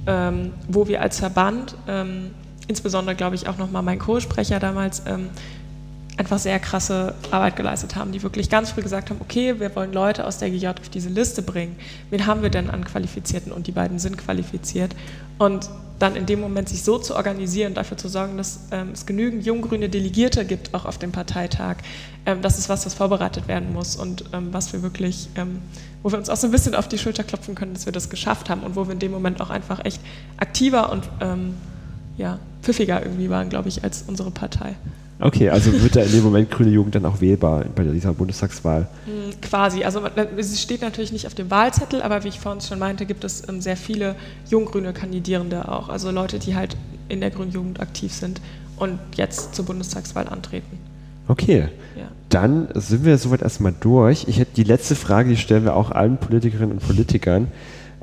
ähm, 0.07 0.51
wo 0.67 0.87
wir 0.87 1.01
als 1.01 1.19
Verband, 1.19 1.75
ähm, 1.87 2.31
insbesondere 2.67 3.15
glaube 3.15 3.35
ich 3.35 3.47
auch 3.47 3.57
nochmal 3.57 3.83
mein 3.83 3.99
Co-Sprecher 3.99 4.59
damals, 4.59 5.03
ähm, 5.05 5.29
einfach 6.17 6.39
sehr 6.39 6.59
krasse 6.59 7.15
Arbeit 7.31 7.55
geleistet 7.55 7.95
haben, 7.95 8.11
die 8.11 8.21
wirklich 8.21 8.49
ganz 8.49 8.71
früh 8.71 8.81
gesagt 8.81 9.09
haben, 9.09 9.19
okay, 9.19 9.59
wir 9.59 9.75
wollen 9.75 9.93
Leute 9.93 10.25
aus 10.25 10.37
der 10.37 10.49
GJ 10.49 10.67
auf 10.67 10.89
diese 10.89 11.09
Liste 11.09 11.41
bringen. 11.41 11.75
Wen 12.09 12.25
haben 12.27 12.43
wir 12.43 12.49
denn 12.49 12.69
an 12.69 12.85
Qualifizierten? 12.85 13.51
Und 13.51 13.67
die 13.67 13.71
beiden 13.71 13.99
sind 13.99 14.17
qualifiziert. 14.17 14.95
Und 15.39 15.69
dann 15.99 16.15
in 16.15 16.25
dem 16.25 16.41
Moment 16.41 16.69
sich 16.69 16.83
so 16.83 16.97
zu 16.97 17.15
organisieren, 17.15 17.73
dafür 17.73 17.97
zu 17.97 18.09
sorgen, 18.09 18.37
dass 18.37 18.59
ähm, 18.71 18.89
es 18.93 19.05
genügend 19.05 19.45
junggrüne 19.45 19.89
Delegierte 19.89 20.45
gibt, 20.45 20.73
auch 20.73 20.85
auf 20.85 20.97
dem 20.97 21.11
Parteitag, 21.11 21.77
ähm, 22.25 22.41
das 22.41 22.59
ist 22.59 22.69
was, 22.69 22.85
was 22.85 22.93
vorbereitet 22.93 23.47
werden 23.47 23.73
muss 23.73 23.95
und 23.95 24.25
ähm, 24.33 24.49
was 24.51 24.73
wir 24.73 24.81
wirklich, 24.81 25.29
ähm, 25.35 25.61
wo 26.01 26.11
wir 26.11 26.17
uns 26.17 26.29
auch 26.29 26.35
so 26.35 26.47
ein 26.47 26.51
bisschen 26.51 26.75
auf 26.75 26.87
die 26.87 26.97
Schulter 26.97 27.23
klopfen 27.23 27.55
können, 27.55 27.73
dass 27.73 27.85
wir 27.85 27.93
das 27.93 28.09
geschafft 28.09 28.49
haben 28.49 28.61
und 28.63 28.75
wo 28.75 28.85
wir 28.85 28.93
in 28.93 28.99
dem 28.99 29.11
Moment 29.11 29.39
auch 29.39 29.49
einfach 29.49 29.85
echt 29.85 30.01
aktiver 30.37 30.91
und 30.91 31.07
ähm, 31.21 31.55
ja, 32.17 32.39
pfiffiger 32.61 33.01
irgendwie 33.01 33.29
waren, 33.29 33.49
glaube 33.49 33.69
ich, 33.69 33.83
als 33.83 34.03
unsere 34.07 34.31
Partei. 34.31 34.75
Okay, 35.23 35.49
also 35.49 35.71
wird 35.81 35.95
da 35.95 36.01
in 36.01 36.11
dem 36.11 36.23
Moment 36.23 36.51
Grüne 36.51 36.69
Jugend 36.69 36.95
dann 36.95 37.05
auch 37.05 37.21
wählbar 37.21 37.63
bei 37.73 37.85
dieser 37.85 38.11
Bundestagswahl? 38.11 38.89
Hm, 39.05 39.39
quasi. 39.41 39.85
Also 39.85 40.01
sie 40.39 40.57
steht 40.57 40.81
natürlich 40.81 41.13
nicht 41.13 41.27
auf 41.27 41.33
dem 41.33 41.49
Wahlzettel, 41.49 42.01
aber 42.01 42.25
wie 42.25 42.27
ich 42.27 42.41
vorhin 42.41 42.59
schon 42.59 42.77
meinte, 42.77 43.05
gibt 43.05 43.23
es 43.23 43.47
ähm, 43.47 43.61
sehr 43.61 43.77
viele 43.77 44.17
junggrüne 44.49 44.91
Kandidierende 44.91 45.69
auch. 45.71 45.87
Also 45.87 46.11
Leute, 46.11 46.39
die 46.39 46.55
halt 46.55 46.75
in 47.07 47.21
der 47.21 47.31
Grünen 47.31 47.51
Jugend 47.51 47.79
aktiv 47.79 48.11
sind 48.11 48.41
und 48.75 48.99
jetzt 49.15 49.55
zur 49.55 49.63
Bundestagswahl 49.63 50.27
antreten. 50.27 50.77
Okay, 51.29 51.69
ja. 51.97 52.03
dann 52.27 52.67
sind 52.73 53.05
wir 53.05 53.17
soweit 53.17 53.43
erstmal 53.43 53.73
durch. 53.79 54.25
Ich 54.27 54.39
hätte 54.39 54.55
die 54.57 54.65
letzte 54.65 54.95
Frage, 54.95 55.29
die 55.29 55.37
stellen 55.37 55.63
wir 55.63 55.77
auch 55.77 55.91
allen 55.91 56.17
Politikerinnen 56.17 56.73
und 56.73 56.85
Politikern. 56.85 57.47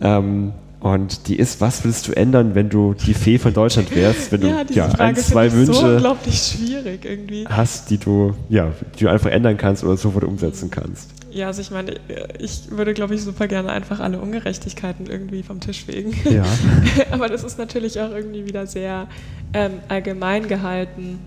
Ähm, 0.01 0.55
und 0.81 1.29
die 1.29 1.37
ist, 1.37 1.61
was 1.61 1.85
willst 1.85 2.09
du 2.09 2.13
ändern, 2.13 2.55
wenn 2.55 2.71
du 2.71 2.95
die 2.95 3.13
Fee 3.13 3.39
von 3.39 3.53
Deutschland 3.53 3.95
wärst, 3.95 4.33
wenn 4.33 4.47
ja, 4.47 4.65
du 4.65 4.73
ja, 4.73 4.87
ein, 4.93 5.15
zwei 5.15 5.53
Wünsche 5.53 5.75
so 5.75 5.87
unglaublich 5.87 6.57
schwierig 6.57 7.05
irgendwie. 7.05 7.47
hast, 7.47 7.91
die 7.91 7.99
du, 7.99 8.35
ja, 8.49 8.73
die 8.99 9.05
du 9.05 9.11
einfach 9.11 9.31
ändern 9.31 9.59
kannst 9.59 9.85
oder 9.85 9.99
sofort 9.99 10.25
umsetzen 10.25 10.71
kannst? 10.71 11.11
Ja, 11.31 11.49
also 11.49 11.61
ich 11.61 11.71
meine, 11.71 11.97
ich 12.39 12.71
würde, 12.71 12.95
glaube 12.95 13.15
ich, 13.15 13.23
super 13.23 13.47
gerne 13.47 13.71
einfach 13.71 14.01
alle 14.01 14.21
Ungerechtigkeiten 14.21 15.07
irgendwie 15.07 15.43
vom 15.43 15.61
Tisch 15.61 15.85
fegen. 15.85 16.15
Ja. 16.25 16.45
Aber 17.11 17.29
das 17.29 17.45
ist 17.45 17.59
natürlich 17.59 18.01
auch 18.01 18.11
irgendwie 18.11 18.47
wieder 18.47 18.67
sehr 18.67 19.07
ähm, 19.53 19.73
allgemein 19.89 20.49
gehalten. 20.49 21.19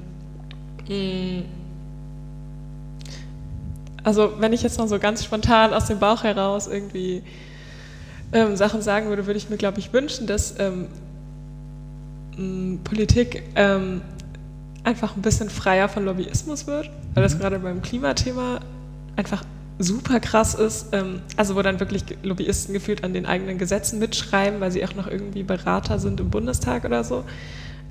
Hm. 0.87 1.43
Also 4.03 4.33
wenn 4.39 4.51
ich 4.51 4.63
jetzt 4.63 4.79
noch 4.79 4.87
so 4.87 4.97
ganz 4.97 5.23
spontan 5.23 5.73
aus 5.73 5.85
dem 5.85 5.99
Bauch 5.99 6.23
heraus 6.23 6.67
irgendwie 6.67 7.21
ähm, 8.33 8.55
Sachen 8.55 8.81
sagen 8.81 9.09
würde, 9.09 9.25
würde 9.27 9.37
ich 9.37 9.49
mir, 9.49 9.57
glaube 9.57 9.79
ich, 9.79 9.93
wünschen, 9.93 10.27
dass 10.27 10.55
ähm, 10.59 10.87
Politik 12.83 13.43
ähm, 13.55 14.01
einfach 14.83 15.15
ein 15.15 15.21
bisschen 15.21 15.49
freier 15.49 15.87
von 15.87 16.05
Lobbyismus 16.05 16.67
wird, 16.67 16.89
weil 17.13 17.23
das 17.23 17.35
mhm. 17.35 17.39
gerade 17.39 17.59
beim 17.59 17.81
Klimathema 17.81 18.59
einfach 19.15 19.43
super 19.79 20.19
krass 20.19 20.55
ist, 20.55 20.87
ähm, 20.93 21.21
also 21.37 21.55
wo 21.55 21.61
dann 21.61 21.79
wirklich 21.79 22.03
Lobbyisten 22.23 22.73
gefühlt 22.73 23.03
an 23.03 23.13
den 23.13 23.25
eigenen 23.25 23.57
Gesetzen 23.57 23.99
mitschreiben, 23.99 24.59
weil 24.59 24.71
sie 24.71 24.83
auch 24.85 24.95
noch 24.95 25.07
irgendwie 25.07 25.43
Berater 25.43 25.99
sind 25.99 26.19
im 26.19 26.29
Bundestag 26.29 26.85
oder 26.85 27.03
so, 27.03 27.23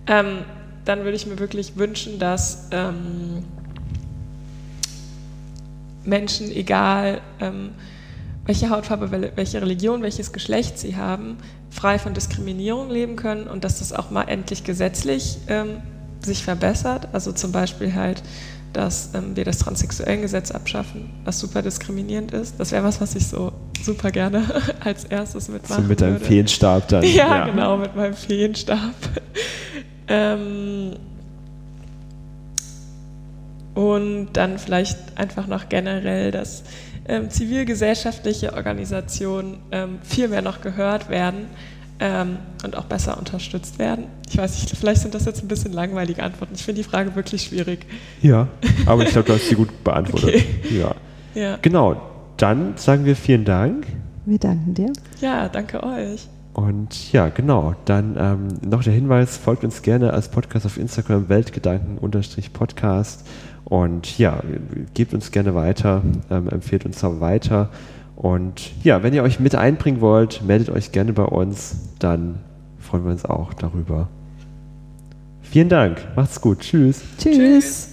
ähm, 0.07 0.39
dann 0.85 1.05
würde 1.05 1.15
ich 1.15 1.27
mir 1.27 1.39
wirklich 1.39 1.77
wünschen, 1.77 2.19
dass 2.19 2.69
Menschen, 6.05 6.51
egal 6.51 7.21
welche 8.45 8.71
Hautfarbe, 8.71 9.33
welche 9.37 9.63
Religion, 9.63 10.03
welches 10.03 10.33
Geschlecht 10.33 10.79
sie 10.79 10.97
haben, 10.97 11.39
frei 11.71 11.99
von 11.99 12.13
Diskriminierung 12.13 12.91
leben 12.91 13.17
können 13.17 13.47
und 13.47 13.65
dass 13.65 13.79
das 13.79 13.93
auch 13.93 14.11
mal 14.11 14.25
endlich 14.25 14.65
gesetzlich 14.65 15.39
ähm, 15.49 15.79
sich 16.21 16.43
verbessert. 16.43 17.09
Also 17.13 17.33
zum 17.33 17.53
Beispiel 17.53 17.95
halt, 17.95 18.23
dass 18.73 19.11
ähm, 19.15 19.37
wir 19.37 19.45
das 19.45 19.59
Transsexuellengesetz 19.59 20.51
abschaffen, 20.51 21.11
was 21.25 21.39
super 21.39 21.63
diskriminierend 21.63 22.33
ist. 22.33 22.59
Das 22.59 22.73
wäre 22.73 22.83
was, 22.85 23.01
was 23.01 23.15
ich 23.15 23.27
so 23.27 23.53
super 23.83 24.11
gerne 24.11 24.45
als 24.81 25.05
erstes 25.05 25.49
mitmachen 25.49 25.83
so 25.83 25.89
mit 25.89 26.01
deinem 26.01 26.21
Feenstab 26.21 26.89
dann. 26.89 27.03
Ja, 27.13 27.37
ja, 27.37 27.47
genau, 27.47 27.77
mit 27.77 27.95
meinem 27.95 28.15
Feenstab. 28.15 28.95
ähm, 30.09 30.97
und 33.75 34.33
dann 34.35 34.59
vielleicht 34.59 34.99
einfach 35.17 35.47
noch 35.47 35.69
generell, 35.69 36.31
dass 36.31 36.63
ähm, 37.09 37.31
zivilgesellschaftliche 37.31 38.55
Organisationen 38.55 39.59
ähm, 39.71 39.99
viel 40.03 40.29
mehr 40.29 40.43
noch 40.43 40.61
gehört 40.61 41.09
werden 41.09 41.47
ähm, 42.01 42.38
und 42.65 42.77
auch 42.77 42.85
besser 42.85 43.19
unterstützt 43.19 43.79
werden. 43.79 44.07
Ich 44.29 44.37
weiß 44.38 44.61
nicht, 44.61 44.77
vielleicht 44.77 45.03
sind 45.03 45.15
das 45.15 45.25
jetzt 45.25 45.43
ein 45.43 45.49
bisschen 45.49 45.73
langweilige 45.73 46.23
Antworten. 46.23 46.55
Ich 46.55 46.62
finde 46.62 46.83
die 46.83 46.88
Frage 46.88 47.15
wirklich 47.15 47.43
schwierig. 47.45 47.87
Ja, 48.21 48.49
aber 48.87 49.03
ich 49.05 49.11
glaube, 49.11 49.29
du 49.29 49.35
hast 49.35 49.49
sie 49.49 49.55
gut 49.55 49.85
beantwortet. 49.85 50.35
Okay. 50.35 50.45
Ja. 50.79 50.95
ja. 51.35 51.59
Genau, 51.62 52.01
dann 52.37 52.77
sagen 52.77 53.05
wir 53.05 53.17
vielen 53.17 53.45
Dank. 53.45 53.87
Wir 54.25 54.38
danken 54.38 54.75
dir. 54.75 54.93
Ja, 55.21 55.49
danke 55.49 55.83
euch. 55.83 56.29
Und 56.55 57.12
ja, 57.12 57.29
genau. 57.29 57.75
Dann 57.85 58.17
ähm, 58.19 58.49
noch 58.69 58.83
der 58.83 58.93
Hinweis: 58.93 59.37
folgt 59.37 59.65
uns 59.65 59.83
gerne 59.83 60.12
als 60.12 60.29
Podcast 60.29 60.67
auf 60.67 60.77
Instagram 60.77 61.29
Weltgedanken-Podcast. 61.29 63.27
Und 63.73 64.19
ja, 64.19 64.43
gebt 64.93 65.15
uns 65.15 65.31
gerne 65.31 65.55
weiter, 65.55 66.03
ähm, 66.31 66.47
empfehlt 66.51 66.85
uns 66.85 67.03
auch 67.03 67.21
weiter. 67.21 67.71
Und 68.17 68.71
ja, 68.85 69.03
wenn 69.03 69.15
ihr 69.15 69.23
euch 69.23 69.41
mit 69.41 69.55
einbringen 69.55 70.03
wollt, 70.03 70.43
meldet 70.47 70.69
euch 70.69 70.93
gerne 70.93 71.15
bei 71.15 71.25
uns, 71.25 71.77
dann 71.99 72.41
freuen 72.79 73.05
wir 73.07 73.13
uns 73.13 73.25
auch 73.25 73.55
darüber. 73.55 74.09
Vielen 75.41 75.71
Dank, 75.71 76.07
macht's 76.17 76.39
gut, 76.39 76.61
tschüss. 76.61 77.01
Tschüss. 77.17 77.35
tschüss. 77.35 77.92